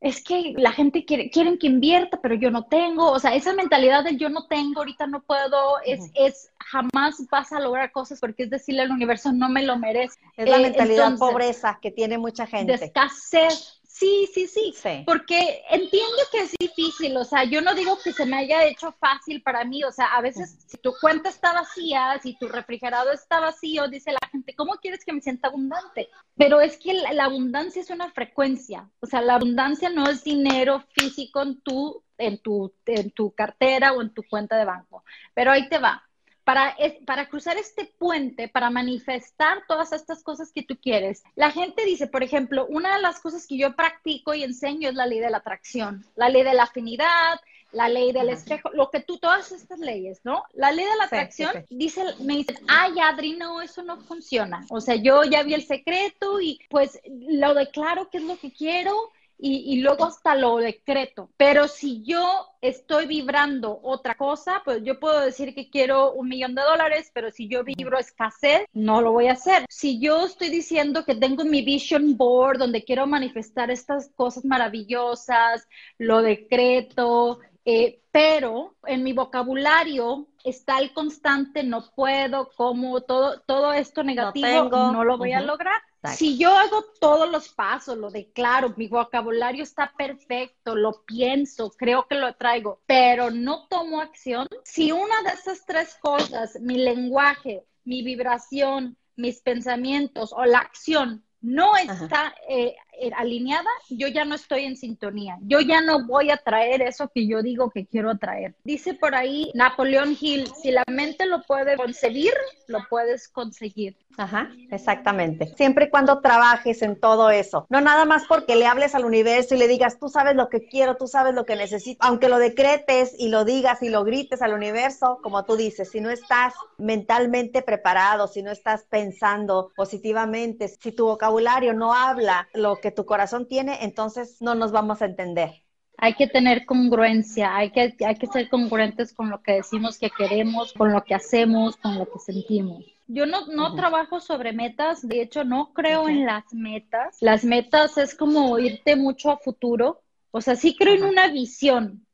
es 0.00 0.22
que 0.22 0.54
la 0.56 0.70
gente 0.70 1.04
quiere, 1.04 1.28
quieren 1.30 1.58
que 1.58 1.66
invierta, 1.66 2.20
pero 2.20 2.36
yo 2.36 2.50
no 2.50 2.66
tengo, 2.66 3.10
o 3.10 3.18
sea, 3.18 3.34
esa 3.34 3.52
mentalidad 3.52 4.04
del 4.04 4.16
yo 4.16 4.28
no 4.28 4.46
tengo, 4.46 4.80
ahorita 4.80 5.08
no 5.08 5.22
puedo, 5.22 5.80
es, 5.84 6.10
es 6.14 6.50
jamás 6.60 7.16
vas 7.30 7.52
a 7.52 7.58
lograr 7.58 7.90
cosas 7.90 8.20
porque 8.20 8.44
es 8.44 8.50
decirle 8.50 8.82
al 8.82 8.92
universo, 8.92 9.32
no 9.32 9.48
me 9.48 9.62
lo 9.62 9.76
merece. 9.76 10.16
Es 10.36 10.48
la 10.48 10.58
mentalidad 10.58 11.16
pobreza 11.18 11.78
que 11.82 11.90
tiene 11.90 12.16
mucha 12.16 12.46
gente. 12.46 12.76
De 12.76 12.84
escasez, 12.84 13.77
Sí, 13.98 14.28
sí, 14.32 14.46
sí, 14.46 14.72
porque 15.04 15.64
entiendo 15.70 16.18
que 16.30 16.38
es 16.42 16.52
difícil, 16.56 17.16
o 17.16 17.24
sea, 17.24 17.42
yo 17.42 17.60
no 17.60 17.74
digo 17.74 17.98
que 17.98 18.12
se 18.12 18.26
me 18.26 18.36
haya 18.36 18.64
hecho 18.64 18.92
fácil 18.92 19.42
para 19.42 19.64
mí, 19.64 19.82
o 19.82 19.90
sea, 19.90 20.14
a 20.14 20.20
veces 20.20 20.56
si 20.68 20.76
tu 20.76 20.94
cuenta 21.00 21.30
está 21.30 21.52
vacía, 21.52 22.16
si 22.22 22.34
tu 22.38 22.46
refrigerador 22.46 23.12
está 23.12 23.40
vacío, 23.40 23.88
dice 23.88 24.12
la 24.12 24.28
gente, 24.30 24.54
¿cómo 24.54 24.74
quieres 24.74 25.04
que 25.04 25.12
me 25.12 25.20
sienta 25.20 25.48
abundante? 25.48 26.10
Pero 26.36 26.60
es 26.60 26.76
que 26.76 26.94
la, 26.94 27.24
abundancia 27.24 27.82
es 27.82 27.90
una 27.90 28.12
frecuencia, 28.12 28.88
o 29.00 29.06
sea, 29.06 29.20
la 29.20 29.34
abundancia 29.34 29.90
no 29.90 30.08
es 30.08 30.22
dinero 30.22 30.84
físico 30.92 31.42
en 31.42 31.60
tu, 31.62 32.04
en 32.18 32.38
tu, 32.38 32.72
en 32.86 33.10
tu 33.10 33.32
cartera 33.32 33.94
o 33.94 34.02
en 34.02 34.14
tu 34.14 34.22
cuenta 34.22 34.56
de 34.56 34.64
banco, 34.64 35.02
pero 35.34 35.50
ahí 35.50 35.68
te 35.68 35.78
va 35.78 36.07
para, 36.48 36.74
para 37.04 37.28
cruzar 37.28 37.58
este 37.58 37.84
puente, 37.98 38.48
para 38.48 38.70
manifestar 38.70 39.64
todas 39.68 39.92
estas 39.92 40.22
cosas 40.22 40.50
que 40.50 40.62
tú 40.62 40.78
quieres. 40.80 41.22
La 41.36 41.50
gente 41.50 41.84
dice, 41.84 42.06
por 42.06 42.22
ejemplo, 42.22 42.64
una 42.70 42.96
de 42.96 43.02
las 43.02 43.20
cosas 43.20 43.46
que 43.46 43.58
yo 43.58 43.76
practico 43.76 44.32
y 44.32 44.44
enseño 44.44 44.88
es 44.88 44.94
la 44.94 45.04
ley 45.04 45.18
de 45.18 45.28
la 45.28 45.36
atracción, 45.36 46.06
la 46.16 46.30
ley 46.30 46.44
de 46.44 46.54
la 46.54 46.62
afinidad, 46.62 47.38
la 47.70 47.90
ley 47.90 48.12
del 48.12 48.30
espejo, 48.30 48.70
lo 48.72 48.88
que 48.88 49.00
tú, 49.00 49.18
todas 49.18 49.52
estas 49.52 49.78
leyes, 49.78 50.20
¿no? 50.24 50.42
La 50.54 50.72
ley 50.72 50.86
de 50.86 50.96
la 50.96 51.04
atracción 51.04 51.52
dice, 51.68 52.02
me 52.20 52.36
dicen, 52.36 52.56
ay, 52.66 52.94
Adri, 52.98 53.34
no, 53.34 53.60
eso 53.60 53.82
no 53.82 53.98
funciona. 53.98 54.64
O 54.70 54.80
sea, 54.80 54.94
yo 54.94 55.24
ya 55.24 55.42
vi 55.42 55.52
el 55.52 55.66
secreto 55.66 56.40
y 56.40 56.58
pues 56.70 56.98
lo 57.04 57.52
declaro 57.52 58.08
que 58.08 58.16
es 58.16 58.24
lo 58.24 58.38
que 58.38 58.50
quiero 58.54 58.94
y, 59.40 59.80
luego 59.80 60.04
hasta 60.04 60.34
lo 60.34 60.56
decreto. 60.56 61.30
Pero 61.36 61.68
si 61.68 62.02
yo 62.02 62.48
estoy 62.60 63.06
vibrando 63.06 63.78
otra 63.82 64.16
cosa, 64.16 64.62
pues 64.64 64.82
yo 64.82 64.98
puedo 64.98 65.20
decir 65.20 65.54
que 65.54 65.70
quiero 65.70 66.12
un 66.12 66.28
millón 66.28 66.54
de 66.54 66.62
dólares, 66.62 67.10
pero 67.14 67.30
si 67.30 67.48
yo 67.48 67.62
vibro 67.62 67.98
escasez, 67.98 68.66
no 68.72 69.00
lo 69.00 69.12
voy 69.12 69.28
a 69.28 69.32
hacer. 69.32 69.64
Si 69.68 70.00
yo 70.00 70.26
estoy 70.26 70.48
diciendo 70.48 71.04
que 71.04 71.14
tengo 71.14 71.44
mi 71.44 71.62
vision 71.62 72.16
board 72.16 72.58
donde 72.58 72.84
quiero 72.84 73.06
manifestar 73.06 73.70
estas 73.70 74.10
cosas 74.16 74.44
maravillosas, 74.44 75.68
lo 75.98 76.20
decreto, 76.22 77.38
eh, 77.64 78.00
pero 78.10 78.74
en 78.86 79.04
mi 79.04 79.12
vocabulario 79.12 80.26
está 80.42 80.78
el 80.78 80.92
constante 80.92 81.62
no 81.62 81.84
puedo, 81.94 82.50
como 82.56 83.00
todo, 83.02 83.40
todo 83.46 83.72
esto 83.72 84.02
negativo, 84.02 84.70
no, 84.70 85.04
lo 85.04 85.18
voy 85.18 85.32
a 85.32 85.40
lograr. 85.40 85.80
Si 86.16 86.38
yo 86.38 86.56
hago 86.56 86.84
todos 87.00 87.30
los 87.30 87.48
pasos, 87.48 87.96
lo 87.98 88.10
declaro, 88.10 88.74
mi 88.76 88.88
vocabulario 88.88 89.62
está 89.62 89.92
perfecto, 89.96 90.74
lo 90.74 91.04
pienso, 91.04 91.70
creo 91.70 92.06
que 92.06 92.14
lo 92.14 92.34
traigo, 92.34 92.80
pero 92.86 93.30
no 93.30 93.66
tomo 93.68 94.00
acción, 94.00 94.48
si 94.64 94.92
una 94.92 95.22
de 95.22 95.30
esas 95.30 95.64
tres 95.66 95.96
cosas, 96.00 96.58
mi 96.60 96.78
lenguaje, 96.78 97.64
mi 97.84 98.02
vibración, 98.02 98.96
mis 99.16 99.40
pensamientos 99.40 100.32
o 100.32 100.44
la 100.44 100.58
acción 100.58 101.24
no 101.40 101.76
está 101.76 102.34
eh, 102.48 102.66
eh, 102.68 102.76
alineada, 103.16 103.68
yo 103.90 104.08
ya 104.08 104.24
no 104.24 104.34
estoy 104.34 104.64
en 104.64 104.76
sintonía. 104.76 105.38
Yo 105.42 105.60
ya 105.60 105.80
no 105.80 106.06
voy 106.06 106.30
a 106.30 106.36
traer 106.36 106.82
eso 106.82 107.10
que 107.14 107.26
yo 107.26 107.42
digo 107.42 107.70
que 107.70 107.86
quiero 107.86 108.16
traer. 108.18 108.54
Dice 108.64 108.94
por 108.94 109.14
ahí 109.14 109.50
Napoleón 109.54 110.16
Hill, 110.18 110.46
si 110.62 110.70
la 110.70 110.84
mente 110.88 111.26
lo 111.26 111.42
puede 111.42 111.76
concebir, 111.76 112.32
lo 112.66 112.80
puedes 112.88 113.28
conseguir. 113.28 113.96
Ajá, 114.18 114.50
exactamente. 114.72 115.46
Siempre 115.56 115.84
y 115.84 115.90
cuando 115.90 116.20
trabajes 116.20 116.82
en 116.82 116.98
todo 116.98 117.30
eso. 117.30 117.66
No 117.68 117.80
nada 117.80 118.04
más 118.04 118.24
porque 118.26 118.56
le 118.56 118.66
hables 118.66 118.96
al 118.96 119.04
universo 119.04 119.54
y 119.54 119.58
le 119.58 119.68
digas, 119.68 120.00
tú 120.00 120.08
sabes 120.08 120.34
lo 120.34 120.48
que 120.48 120.66
quiero, 120.66 120.96
tú 120.96 121.06
sabes 121.06 121.34
lo 121.34 121.44
que 121.44 121.54
necesito. 121.54 122.04
Aunque 122.04 122.28
lo 122.28 122.38
decretes 122.38 123.14
y 123.16 123.28
lo 123.28 123.44
digas 123.44 123.80
y 123.80 123.90
lo 123.90 124.02
grites 124.02 124.42
al 124.42 124.54
universo, 124.54 125.20
como 125.22 125.44
tú 125.44 125.56
dices, 125.56 125.90
si 125.90 126.00
no 126.00 126.10
estás 126.10 126.52
mentalmente 126.78 127.62
preparado, 127.62 128.26
si 128.26 128.42
no 128.42 128.50
estás 128.50 128.84
pensando 128.90 129.70
positivamente, 129.76 130.66
si 130.66 130.90
tu 130.90 131.06
vocabulario 131.06 131.72
no 131.72 131.94
habla 131.94 132.48
lo 132.54 132.76
que 132.76 132.87
tu 132.90 133.06
corazón 133.06 133.46
tiene, 133.46 133.84
entonces 133.84 134.40
no 134.40 134.54
nos 134.54 134.72
vamos 134.72 135.02
a 135.02 135.06
entender. 135.06 135.62
Hay 136.00 136.14
que 136.14 136.28
tener 136.28 136.64
congruencia, 136.64 137.56
hay 137.56 137.70
que, 137.72 137.96
hay 138.06 138.14
que 138.14 138.28
ser 138.28 138.48
congruentes 138.48 139.12
con 139.12 139.30
lo 139.30 139.42
que 139.42 139.54
decimos 139.54 139.98
que 139.98 140.10
queremos, 140.10 140.72
con 140.72 140.92
lo 140.92 141.02
que 141.02 141.14
hacemos, 141.14 141.76
con 141.76 141.98
lo 141.98 142.08
que 142.08 142.20
sentimos. 142.20 142.84
Yo 143.08 143.26
no, 143.26 143.46
no 143.46 143.74
trabajo 143.74 144.20
sobre 144.20 144.52
metas, 144.52 145.06
de 145.06 145.22
hecho 145.22 145.42
no 145.42 145.72
creo 145.72 146.08
en 146.08 146.24
las 146.24 146.44
metas. 146.52 147.16
Las 147.20 147.44
metas 147.44 147.98
es 147.98 148.14
como 148.14 148.58
irte 148.60 148.94
mucho 148.94 149.30
a 149.30 149.38
futuro. 149.38 150.02
O 150.30 150.40
sea, 150.40 150.54
sí 150.54 150.76
creo 150.76 150.94
en 150.94 151.04
una 151.04 151.26
visión, 151.28 152.06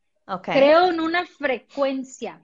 creo 0.42 0.88
en 0.88 1.00
una 1.00 1.26
frecuencia. 1.26 2.40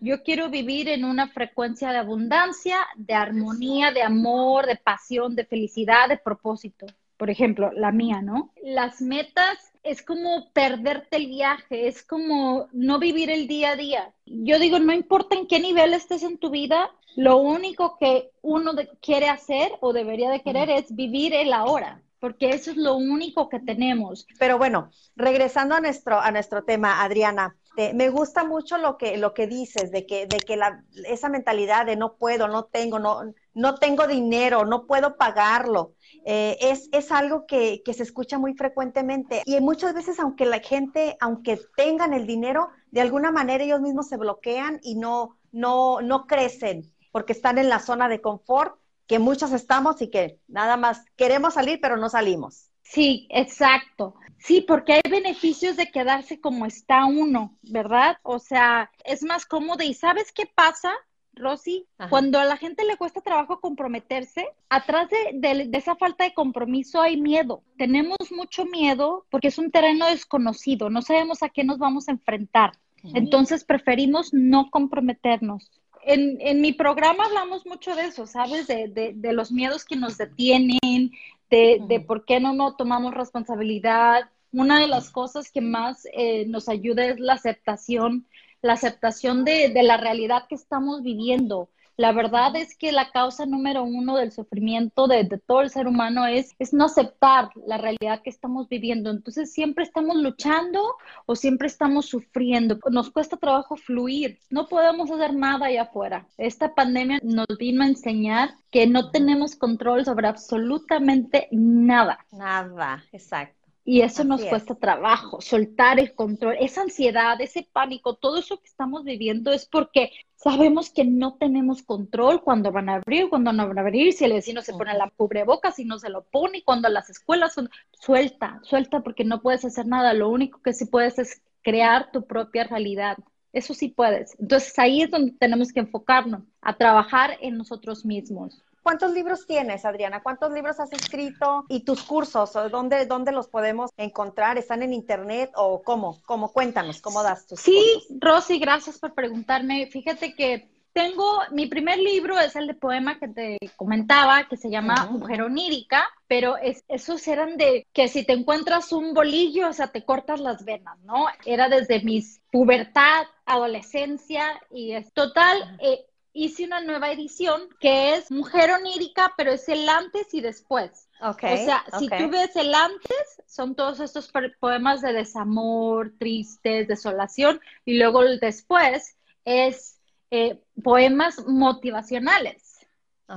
Yo 0.00 0.22
quiero 0.22 0.48
vivir 0.48 0.88
en 0.88 1.04
una 1.04 1.28
frecuencia 1.28 1.92
de 1.92 1.98
abundancia, 1.98 2.78
de 2.96 3.14
armonía, 3.14 3.92
de 3.92 4.02
amor, 4.02 4.66
de 4.66 4.76
pasión, 4.76 5.36
de 5.36 5.44
felicidad, 5.44 6.08
de 6.08 6.16
propósito 6.16 6.86
por 7.22 7.30
ejemplo, 7.30 7.70
la 7.76 7.92
mía, 7.92 8.20
¿no? 8.20 8.50
Las 8.64 9.00
metas 9.00 9.70
es 9.84 10.02
como 10.02 10.50
perderte 10.52 11.18
el 11.18 11.28
viaje, 11.28 11.86
es 11.86 12.02
como 12.02 12.66
no 12.72 12.98
vivir 12.98 13.30
el 13.30 13.46
día 13.46 13.70
a 13.70 13.76
día. 13.76 14.12
Yo 14.26 14.58
digo, 14.58 14.80
no 14.80 14.92
importa 14.92 15.36
en 15.36 15.46
qué 15.46 15.60
nivel 15.60 15.94
estés 15.94 16.24
en 16.24 16.38
tu 16.38 16.50
vida, 16.50 16.90
lo 17.14 17.36
único 17.36 17.96
que 17.96 18.32
uno 18.40 18.72
quiere 19.00 19.28
hacer 19.28 19.70
o 19.78 19.92
debería 19.92 20.30
de 20.30 20.42
querer 20.42 20.68
es 20.68 20.92
vivir 20.96 21.32
el 21.32 21.52
ahora 21.52 22.02
porque 22.18 22.50
eso 22.50 22.70
es 22.70 22.76
lo 22.76 22.94
único 22.94 23.48
que 23.48 23.58
tenemos. 23.58 24.28
Pero 24.38 24.56
bueno, 24.56 24.90
regresando 25.16 25.74
a 25.74 25.80
nuestro, 25.80 26.20
a 26.20 26.30
nuestro 26.30 26.62
tema, 26.62 27.02
Adriana, 27.02 27.56
me 27.94 28.10
gusta 28.10 28.44
mucho 28.44 28.78
lo 28.78 28.98
que, 28.98 29.16
lo 29.16 29.34
que 29.34 29.46
dices, 29.46 29.90
de 29.90 30.06
que, 30.06 30.26
de 30.26 30.38
que 30.38 30.56
la, 30.56 30.84
esa 31.06 31.28
mentalidad 31.28 31.86
de 31.86 31.96
no 31.96 32.16
puedo, 32.16 32.48
no 32.48 32.64
tengo, 32.64 32.98
no, 32.98 33.22
no 33.54 33.74
tengo 33.76 34.06
dinero, 34.06 34.64
no 34.64 34.86
puedo 34.86 35.16
pagarlo. 35.16 35.94
Eh, 36.24 36.58
es, 36.60 36.88
es, 36.92 37.10
algo 37.10 37.46
que, 37.46 37.82
que, 37.84 37.94
se 37.94 38.02
escucha 38.02 38.38
muy 38.38 38.54
frecuentemente 38.54 39.42
y 39.46 39.58
muchas 39.60 39.94
veces 39.94 40.20
aunque 40.20 40.44
la 40.44 40.60
gente, 40.60 41.16
aunque 41.20 41.58
tengan 41.76 42.12
el 42.12 42.26
dinero, 42.26 42.68
de 42.90 43.00
alguna 43.00 43.30
manera 43.30 43.64
ellos 43.64 43.80
mismos 43.80 44.08
se 44.08 44.18
bloquean 44.18 44.78
y 44.82 44.94
no, 44.94 45.38
no, 45.50 46.00
no 46.00 46.26
crecen 46.26 46.92
porque 47.10 47.32
están 47.32 47.58
en 47.58 47.68
la 47.68 47.78
zona 47.78 48.08
de 48.08 48.20
confort 48.20 48.76
que 49.06 49.18
muchos 49.18 49.52
estamos 49.52 50.00
y 50.00 50.08
que 50.08 50.38
nada 50.48 50.76
más 50.76 51.04
queremos 51.16 51.54
salir 51.54 51.78
pero 51.80 51.96
no 51.96 52.08
salimos. 52.08 52.70
Sí, 52.82 53.26
exacto. 53.30 54.14
Sí, 54.44 54.60
porque 54.60 54.94
hay 54.94 55.02
beneficios 55.08 55.76
de 55.76 55.90
quedarse 55.90 56.40
como 56.40 56.66
está 56.66 57.04
uno, 57.04 57.56
¿verdad? 57.62 58.18
O 58.22 58.38
sea, 58.38 58.90
es 59.04 59.22
más 59.22 59.46
cómodo. 59.46 59.84
¿Y 59.84 59.94
sabes 59.94 60.32
qué 60.32 60.46
pasa? 60.52 60.92
Rosy, 61.34 61.86
cuando 62.10 62.38
a 62.38 62.44
la 62.44 62.56
gente 62.56 62.84
le 62.84 62.96
cuesta 62.96 63.20
trabajo 63.20 63.60
comprometerse, 63.60 64.46
atrás 64.68 65.08
de, 65.08 65.70
esa 65.72 65.96
falta 65.96 66.24
de 66.24 66.34
compromiso 66.34 67.00
hay 67.00 67.18
miedo. 67.18 67.62
Tenemos 67.78 68.18
mucho 68.30 68.66
miedo 68.66 69.24
porque 69.30 69.48
es 69.48 69.58
un 69.58 69.70
terreno 69.70 70.06
desconocido, 70.06 70.90
no 70.90 71.00
sabemos 71.00 71.42
a 71.42 71.48
qué 71.48 71.64
nos 71.64 71.78
vamos 71.78 72.08
a 72.08 72.12
enfrentar. 72.12 72.72
Entonces 73.14 73.64
preferimos 73.64 74.32
no 74.32 74.70
comprometernos. 74.70 75.70
En, 76.04 76.60
mi 76.60 76.72
programa 76.72 77.24
hablamos 77.24 77.64
mucho 77.64 77.94
de 77.96 78.06
eso, 78.06 78.26
¿sabes? 78.26 78.66
De, 78.66 79.14
los 79.32 79.50
miedos 79.50 79.84
que 79.84 79.96
nos 79.96 80.18
detienen, 80.18 81.12
de, 81.52 82.04
por 82.06 82.24
qué 82.24 82.40
no, 82.40 82.54
no 82.54 82.76
tomamos 82.76 83.14
responsabilidad. 83.14 84.30
Una 84.52 84.80
de 84.80 84.88
las 84.88 85.10
cosas 85.10 85.50
que 85.50 85.60
más 85.60 86.06
eh, 86.12 86.46
nos 86.46 86.68
ayuda 86.68 87.06
es 87.06 87.20
la 87.20 87.34
aceptación 87.34 88.26
la 88.62 88.74
aceptación 88.74 89.44
de, 89.44 89.70
la 89.82 89.96
realidad 89.96 90.46
que 90.48 90.54
estamos 90.54 91.02
viviendo. 91.02 91.68
La 91.96 92.12
verdad 92.12 92.56
es 92.56 92.76
que 92.76 92.92
la 92.92 93.10
causa 93.10 93.46
número 93.46 93.84
uno 93.84 94.16
del 94.16 94.32
sufrimiento 94.32 95.06
de, 95.06 95.24
todo 95.46 95.60
el 95.60 95.70
ser 95.70 95.86
humano 95.86 96.26
es, 96.26 96.54
es 96.58 96.72
no 96.72 96.86
aceptar 96.86 97.50
la 97.66 97.78
realidad 97.78 98.22
que 98.22 98.30
estamos 98.30 98.68
viviendo. 98.68 99.10
Entonces 99.10 99.52
siempre 99.52 99.84
estamos 99.84 100.16
luchando 100.16 100.80
o 101.26 101.36
siempre 101.36 101.68
estamos 101.68 102.06
sufriendo. 102.06 102.78
Nos 102.90 103.10
cuesta 103.10 103.36
trabajo 103.36 103.76
fluir. 103.76 104.38
No 104.50 104.68
podemos 104.68 105.10
hacer 105.10 105.34
nada 105.34 105.66
allá 105.66 105.82
afuera. 105.82 106.26
Esta 106.38 106.74
pandemia 106.74 107.20
nos 107.22 107.46
vino 107.58 107.82
a 107.82 107.88
enseñar 107.88 108.54
que 108.70 108.86
no 108.86 109.10
tenemos 109.10 109.54
control 109.56 110.04
sobre 110.04 110.28
absolutamente 110.28 111.48
nada. 111.50 112.24
Nada, 112.32 113.04
exacto. 113.12 113.62
Y 113.84 114.02
eso 114.02 114.22
nos 114.22 114.44
cuesta 114.44 114.76
trabajo, 114.76 115.40
soltar 115.40 115.98
el 115.98 116.14
control, 116.14 116.54
esa 116.60 116.82
ansiedad, 116.82 117.40
ese 117.40 117.68
pánico, 117.72 118.14
todo 118.14 118.38
eso 118.38 118.60
que 118.60 118.68
estamos 118.68 119.02
viviendo 119.02 119.50
es 119.50 119.66
porque 119.66 120.12
sabemos 120.42 120.90
que 120.90 121.04
no 121.04 121.34
tenemos 121.34 121.82
control 121.82 122.42
cuando 122.42 122.72
van 122.72 122.88
a 122.88 122.96
abrir, 122.96 123.28
cuando 123.28 123.52
no 123.52 123.68
van 123.68 123.78
a 123.78 123.82
abrir, 123.82 124.12
si 124.12 124.24
el 124.24 124.32
vecino 124.32 124.60
se 124.60 124.72
pone 124.72 124.92
la 124.94 125.10
cubreboca, 125.10 125.70
si 125.70 125.84
no 125.84 125.98
se 125.98 126.08
lo 126.08 126.24
pone, 126.24 126.64
cuando 126.64 126.88
las 126.88 127.10
escuelas 127.10 127.54
son... 127.54 127.70
Suelta, 127.92 128.60
suelta 128.64 129.02
porque 129.02 129.24
no 129.24 129.40
puedes 129.40 129.64
hacer 129.64 129.86
nada, 129.86 130.12
lo 130.12 130.28
único 130.28 130.60
que 130.60 130.72
sí 130.72 130.86
puedes 130.86 131.18
es 131.20 131.42
crear 131.62 132.10
tu 132.10 132.26
propia 132.26 132.64
realidad. 132.64 133.16
Eso 133.52 133.74
sí 133.74 133.88
puedes. 133.88 134.36
Entonces 134.40 134.76
ahí 134.78 135.02
es 135.02 135.10
donde 135.10 135.32
tenemos 135.38 135.72
que 135.72 135.80
enfocarnos, 135.80 136.42
a 136.60 136.76
trabajar 136.76 137.38
en 137.40 137.56
nosotros 137.56 138.04
mismos. 138.04 138.60
¿Cuántos 138.82 139.12
libros 139.12 139.46
tienes, 139.46 139.84
Adriana? 139.84 140.22
¿Cuántos 140.22 140.52
libros 140.52 140.80
has 140.80 140.92
escrito? 140.92 141.64
¿Y 141.68 141.84
tus 141.84 142.02
cursos? 142.02 142.52
¿Dónde, 142.70 143.06
dónde 143.06 143.32
los 143.32 143.48
podemos 143.48 143.90
encontrar? 143.96 144.58
¿Están 144.58 144.82
en 144.82 144.92
internet 144.92 145.50
o 145.54 145.82
cómo? 145.82 146.20
¿Cómo? 146.26 146.52
Cuéntanos, 146.52 147.00
¿cómo 147.00 147.22
das 147.22 147.46
tus 147.46 147.60
Sí, 147.60 148.02
Rosy, 148.20 148.58
gracias 148.58 148.98
por 148.98 149.14
preguntarme. 149.14 149.86
Fíjate 149.86 150.34
que 150.34 150.68
tengo, 150.92 151.40
mi 151.52 151.66
primer 151.66 151.98
libro 151.98 152.38
es 152.38 152.54
el 152.56 152.66
de 152.66 152.74
poema 152.74 153.18
que 153.18 153.28
te 153.28 153.56
comentaba, 153.76 154.46
que 154.48 154.56
se 154.56 154.70
llama 154.70 155.06
Mujer 155.10 155.42
Onírica, 155.42 156.06
pero 156.26 156.56
es, 156.56 156.84
esos 156.88 157.26
eran 157.28 157.56
de 157.56 157.86
que 157.92 158.08
si 158.08 158.24
te 158.24 158.32
encuentras 158.32 158.92
un 158.92 159.14
bolillo, 159.14 159.68
o 159.68 159.72
sea, 159.72 159.88
te 159.88 160.04
cortas 160.04 160.40
las 160.40 160.64
venas, 160.64 160.98
¿no? 161.00 161.26
Era 161.46 161.68
desde 161.68 162.02
mis 162.02 162.40
pubertad, 162.50 163.24
adolescencia 163.46 164.60
y 164.70 164.92
es 164.92 165.12
total, 165.12 165.78
eh, 165.80 166.04
hice 166.32 166.64
una 166.64 166.80
nueva 166.80 167.10
edición 167.10 167.68
que 167.80 168.14
es 168.14 168.30
Mujer 168.30 168.70
Onírica, 168.72 169.32
pero 169.36 169.52
es 169.52 169.68
el 169.68 169.88
antes 169.88 170.32
y 170.32 170.40
después. 170.40 171.08
Okay, 171.20 171.54
o 171.54 171.64
sea, 171.64 171.84
si 171.98 172.08
tú 172.08 172.30
ves 172.30 172.56
el 172.56 172.74
antes, 172.74 173.42
son 173.46 173.74
todos 173.74 174.00
estos 174.00 174.32
poemas 174.58 175.02
de 175.02 175.12
desamor, 175.12 176.12
tristes, 176.18 176.88
desolación, 176.88 177.60
y 177.84 177.98
luego 177.98 178.22
el 178.22 178.40
después 178.40 179.16
es 179.44 180.00
eh, 180.30 180.60
poemas 180.82 181.46
motivacionales, 181.46 182.86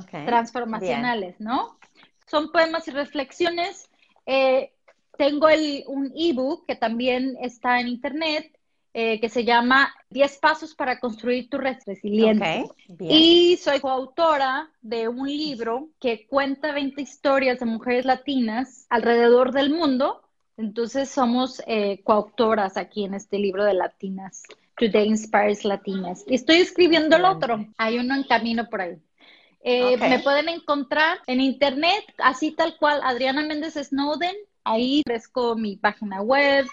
transformacionales, 0.09 1.39
¿no? 1.39 1.77
Son 2.25 2.51
poemas 2.51 2.87
y 2.87 2.91
reflexiones. 2.91 3.89
Eh, 4.25 4.73
tengo 5.17 5.49
el, 5.49 5.83
un 5.87 6.11
ebook 6.15 6.65
que 6.65 6.75
también 6.75 7.37
está 7.39 7.79
en 7.79 7.87
internet 7.87 8.54
eh, 8.97 9.19
que 9.19 9.27
se 9.27 9.43
llama 9.43 9.93
10 10.11 10.37
pasos 10.37 10.73
para 10.73 11.01
construir 11.01 11.49
tu 11.49 11.57
resiliencia. 11.57 12.63
y 12.97 13.57
soy 13.57 13.81
coautora 13.81 14.71
de 14.81 15.09
un 15.09 15.27
libro 15.27 15.89
que 15.99 16.25
cuenta 16.25 16.71
20 16.71 17.01
historias 17.01 17.59
de 17.59 17.65
mujeres 17.65 18.05
latinas 18.05 18.85
alrededor 18.89 19.51
del 19.51 19.69
mundo. 19.69 20.21
Entonces 20.55 21.09
somos 21.09 21.61
eh, 21.67 22.03
coautoras 22.05 22.77
aquí 22.77 23.03
en 23.03 23.15
este 23.15 23.37
libro 23.37 23.65
de 23.65 23.73
Latinas. 23.73 24.43
Today 24.77 25.09
Inspires 25.09 25.65
Latinas. 25.65 26.23
Y 26.25 26.35
estoy 26.35 26.59
escribiendo 26.59 27.17
el 27.17 27.25
otro. 27.25 27.65
Hay 27.77 27.97
uno 27.97 28.15
en 28.15 28.23
camino 28.23 28.69
por 28.69 28.79
ahí. 28.79 28.95
Eh, 29.59 29.97
me 29.97 30.19
pueden 30.19 30.47
encontrar 30.47 31.17
en 31.27 31.41
internet, 31.41 32.05
así 32.19 32.51
tal 32.51 32.77
cual, 32.77 33.01
Adriana 33.03 33.45
Méndez 33.45 33.73
Snowden. 33.73 34.37
Ahí 34.63 35.01
ofrezco 35.05 35.57
mi 35.57 35.75
página 35.75 36.21
web, 36.21 36.65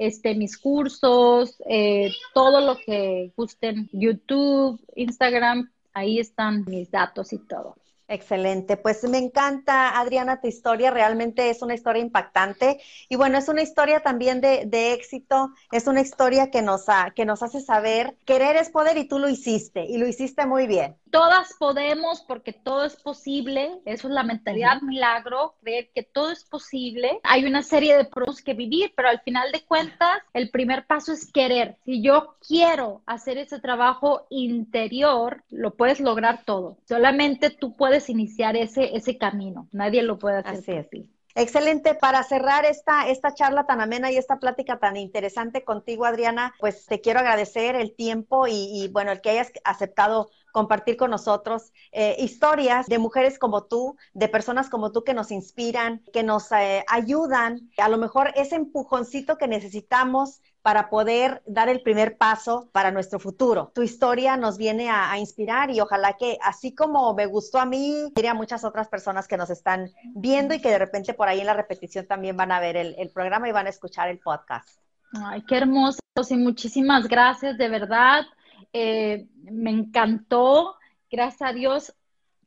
este, 0.00 0.34
mis 0.34 0.56
cursos, 0.56 1.62
eh, 1.68 2.10
todo 2.32 2.62
lo 2.62 2.76
que 2.76 3.32
gusten, 3.36 3.90
YouTube, 3.92 4.80
Instagram, 4.96 5.70
ahí 5.92 6.18
están 6.18 6.64
mis 6.64 6.90
datos 6.90 7.34
y 7.34 7.38
todo. 7.38 7.76
Excelente, 8.08 8.78
pues 8.78 9.04
me 9.04 9.18
encanta, 9.18 10.00
Adriana, 10.00 10.40
tu 10.40 10.48
historia, 10.48 10.90
realmente 10.90 11.50
es 11.50 11.60
una 11.60 11.74
historia 11.74 12.02
impactante. 12.02 12.80
Y 13.10 13.16
bueno, 13.16 13.36
es 13.36 13.48
una 13.48 13.60
historia 13.60 14.00
también 14.00 14.40
de, 14.40 14.64
de 14.64 14.94
éxito, 14.94 15.50
es 15.70 15.86
una 15.86 16.00
historia 16.00 16.50
que 16.50 16.62
nos, 16.62 16.86
que 17.14 17.26
nos 17.26 17.42
hace 17.42 17.60
saber, 17.60 18.16
querer 18.24 18.56
es 18.56 18.70
poder 18.70 18.96
y 18.96 19.06
tú 19.06 19.18
lo 19.18 19.28
hiciste 19.28 19.84
y 19.84 19.98
lo 19.98 20.08
hiciste 20.08 20.46
muy 20.46 20.66
bien 20.66 20.96
todas 21.10 21.54
podemos 21.58 22.22
porque 22.22 22.52
todo 22.52 22.84
es 22.84 22.96
posible, 22.96 23.80
eso 23.84 24.08
es 24.08 24.14
la 24.14 24.22
mentalidad 24.22 24.80
milagro, 24.82 25.54
creer 25.60 25.90
que 25.94 26.02
todo 26.02 26.30
es 26.30 26.44
posible. 26.44 27.20
Hay 27.22 27.44
una 27.44 27.62
serie 27.62 27.96
de 27.96 28.04
pros 28.04 28.42
que 28.42 28.54
vivir, 28.54 28.92
pero 28.96 29.08
al 29.08 29.20
final 29.20 29.52
de 29.52 29.64
cuentas 29.64 30.18
el 30.32 30.50
primer 30.50 30.86
paso 30.86 31.12
es 31.12 31.30
querer. 31.30 31.76
Si 31.84 32.02
yo 32.02 32.36
quiero 32.46 33.02
hacer 33.06 33.38
ese 33.38 33.60
trabajo 33.60 34.26
interior, 34.30 35.44
lo 35.50 35.74
puedes 35.74 36.00
lograr 36.00 36.44
todo. 36.44 36.78
Solamente 36.86 37.50
tú 37.50 37.76
puedes 37.76 38.08
iniciar 38.08 38.56
ese, 38.56 38.96
ese 38.96 39.18
camino, 39.18 39.68
nadie 39.72 40.02
lo 40.02 40.18
puede 40.18 40.38
hacer 40.38 40.78
así 40.78 41.10
Excelente. 41.34 41.94
Para 41.94 42.22
cerrar 42.22 42.64
esta, 42.64 43.08
esta 43.08 43.34
charla 43.34 43.66
tan 43.66 43.80
amena 43.80 44.10
y 44.10 44.16
esta 44.16 44.38
plática 44.38 44.78
tan 44.78 44.96
interesante 44.96 45.64
contigo, 45.64 46.04
Adriana, 46.04 46.54
pues 46.58 46.86
te 46.86 47.00
quiero 47.00 47.20
agradecer 47.20 47.76
el 47.76 47.94
tiempo 47.94 48.46
y, 48.48 48.88
bueno, 48.92 49.12
el 49.12 49.20
que 49.20 49.30
hayas 49.30 49.52
aceptado 49.64 50.30
compartir 50.52 50.96
con 50.96 51.10
nosotros 51.10 51.72
eh, 51.92 52.16
historias 52.18 52.86
de 52.86 52.98
mujeres 52.98 53.38
como 53.38 53.64
tú, 53.64 53.96
de 54.14 54.28
personas 54.28 54.68
como 54.68 54.90
tú 54.90 55.04
que 55.04 55.14
nos 55.14 55.30
inspiran, 55.30 56.02
que 56.12 56.24
nos 56.24 56.50
eh, 56.50 56.84
ayudan, 56.88 57.70
a 57.78 57.88
lo 57.88 57.98
mejor 57.98 58.32
ese 58.34 58.56
empujoncito 58.56 59.38
que 59.38 59.46
necesitamos 59.46 60.40
para 60.62 60.90
poder 60.90 61.42
dar 61.46 61.68
el 61.68 61.80
primer 61.80 62.16
paso 62.16 62.68
para 62.72 62.90
nuestro 62.90 63.18
futuro. 63.18 63.72
Tu 63.74 63.82
historia 63.82 64.36
nos 64.36 64.58
viene 64.58 64.90
a, 64.90 65.18
inspirar 65.18 65.70
y 65.70 65.80
ojalá 65.80 66.14
que 66.18 66.38
así 66.42 66.74
como 66.74 67.14
me 67.14 67.26
gustó 67.26 67.58
a 67.58 67.64
mí, 67.64 68.10
diría 68.14 68.32
a 68.32 68.34
muchas 68.34 68.64
otras 68.64 68.88
personas 68.88 69.26
que 69.26 69.36
nos 69.36 69.50
están 69.50 69.90
viendo 70.14 70.54
y 70.54 70.60
que 70.60 70.68
de 70.68 70.78
repente 70.78 71.14
por 71.14 71.28
ahí 71.28 71.40
en 71.40 71.46
la 71.46 71.54
repetición 71.54 72.06
también 72.06 72.36
van 72.36 72.52
a 72.52 72.60
ver 72.60 72.76
el, 72.76 73.10
programa 73.14 73.48
y 73.48 73.52
van 73.52 73.66
a 73.66 73.70
escuchar 73.70 74.08
el 74.08 74.18
podcast. 74.18 74.68
Ay, 75.12 75.42
qué 75.48 75.56
hermoso 75.56 75.98
y 76.28 76.36
muchísimas 76.36 77.08
gracias, 77.08 77.58
de 77.58 77.68
verdad. 77.68 78.24
Eh, 78.72 79.26
me 79.42 79.70
encantó, 79.70 80.76
gracias 81.10 81.50
a 81.50 81.52
Dios 81.52 81.94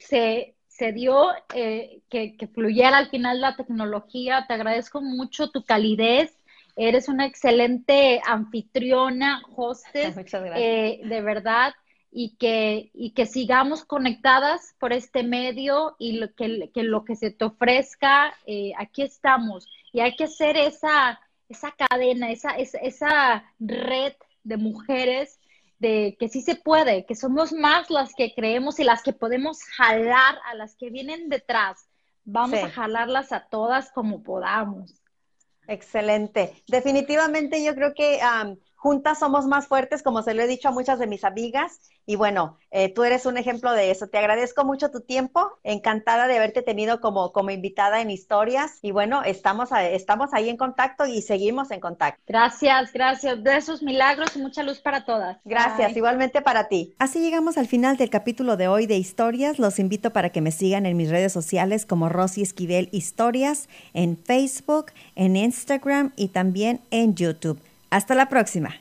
se, 0.03 0.91
dio 0.93 1.27
eh, 1.53 2.01
que, 2.09 2.49
fluyera 2.53 2.97
al 2.97 3.09
final 3.09 3.41
la 3.41 3.55
tecnología. 3.55 4.45
Te 4.47 4.53
agradezco 4.53 5.01
mucho 5.01 5.49
tu 5.49 5.63
calidez. 5.63 6.37
Eres 6.75 7.07
una 7.07 7.25
excelente 7.25 8.21
anfitriona, 8.25 9.41
hostess, 9.55 10.15
eh, 10.55 11.01
de 11.03 11.21
verdad, 11.21 11.73
y 12.11 12.35
que, 12.37 12.91
y 12.93 13.11
que 13.11 13.25
sigamos 13.25 13.85
conectadas 13.85 14.75
por 14.79 14.93
este 14.93 15.23
medio 15.23 15.95
y 15.99 16.13
lo 16.13 16.33
que, 16.33 16.69
lo 16.75 17.05
que 17.05 17.15
se 17.15 17.31
te 17.31 17.45
ofrezca, 17.45 18.33
aquí 18.77 19.01
estamos. 19.01 19.67
Y 19.91 19.99
hay 19.99 20.15
que 20.15 20.25
hacer 20.25 20.57
esa, 20.57 21.19
esa 21.49 21.71
cadena, 21.71 22.31
esa, 22.31 22.51
esa, 22.51 22.77
esa 22.79 23.43
red 23.59 24.13
de 24.43 24.57
mujeres 24.57 25.39
de 25.79 26.15
que 26.19 26.29
sí 26.29 26.41
se 26.41 26.55
puede, 26.55 27.05
que 27.05 27.15
somos 27.15 27.51
más 27.51 27.89
las 27.89 28.13
que 28.15 28.33
creemos 28.33 28.79
y 28.79 28.83
las 28.83 29.03
que 29.03 29.13
podemos 29.13 29.63
jalar 29.63 30.37
a 30.45 30.55
las 30.55 30.75
que 30.75 30.89
vienen 30.89 31.29
detrás. 31.29 31.87
Vamos 32.25 32.63
a 32.63 32.69
jalarlas 32.69 33.33
a 33.33 33.47
todas 33.49 33.91
como 33.91 34.23
podamos. 34.23 34.93
Excelente. 35.67 36.63
Definitivamente 36.67 37.63
yo 37.63 37.73
creo 37.75 37.93
que 37.93 38.19
juntas 38.83 39.19
somos 39.19 39.45
más 39.47 39.67
fuertes, 39.67 40.03
como 40.03 40.23
se 40.23 40.33
lo 40.33 40.41
he 40.41 40.47
dicho 40.47 40.67
a 40.67 40.71
muchas 40.71 40.99
de 40.99 41.07
mis 41.07 41.23
amigas. 41.23 41.79
Y 42.05 42.17
bueno, 42.17 42.57
eh, 42.69 42.93
tú 42.93 43.05
eres 43.05 43.25
un 43.25 43.37
ejemplo 43.37 43.71
de 43.71 43.91
eso. 43.91 44.07
Te 44.07 44.17
agradezco 44.17 44.65
mucho 44.65 44.91
tu 44.91 44.99
tiempo. 44.99 45.53
Encantada 45.63 46.27
de 46.27 46.35
haberte 46.35 46.63
tenido 46.63 46.99
como, 46.99 47.31
como 47.31 47.49
invitada 47.49 48.01
en 48.01 48.11
historias. 48.11 48.79
Y 48.81 48.91
bueno, 48.91 49.23
estamos, 49.23 49.69
estamos 49.71 50.33
ahí 50.33 50.49
en 50.49 50.57
contacto 50.57 51.05
y 51.05 51.21
seguimos 51.21 51.71
en 51.71 51.79
contacto. 51.79 52.21
Gracias, 52.27 52.91
gracias. 52.91 53.41
De 53.41 53.55
esos 53.55 53.81
milagros 53.81 54.35
y 54.35 54.39
mucha 54.39 54.63
luz 54.63 54.81
para 54.81 55.05
todas. 55.05 55.37
Gracias, 55.45 55.95
igualmente 55.95 56.41
para 56.41 56.67
ti. 56.67 56.93
Así 56.99 57.21
llegamos 57.21 57.57
al 57.57 57.67
final 57.67 57.95
del 57.95 58.09
capítulo 58.09 58.57
de 58.57 58.67
hoy 58.67 58.85
de 58.85 58.97
historias. 58.97 59.59
Los 59.59 59.79
invito 59.79 60.11
para 60.11 60.29
que 60.29 60.41
me 60.41 60.51
sigan 60.51 60.85
en 60.85 60.97
mis 60.97 61.09
redes 61.09 61.31
sociales 61.31 61.85
como 61.85 62.09
Rosy 62.09 62.41
Esquivel 62.41 62.89
Historias, 62.91 63.69
en 63.93 64.17
Facebook, 64.17 64.87
en 65.15 65.37
Instagram 65.37 66.11
y 66.17 66.27
también 66.27 66.81
en 66.91 67.15
YouTube. 67.15 67.61
Hasta 67.93 68.15
la 68.15 68.27
próxima. 68.27 68.71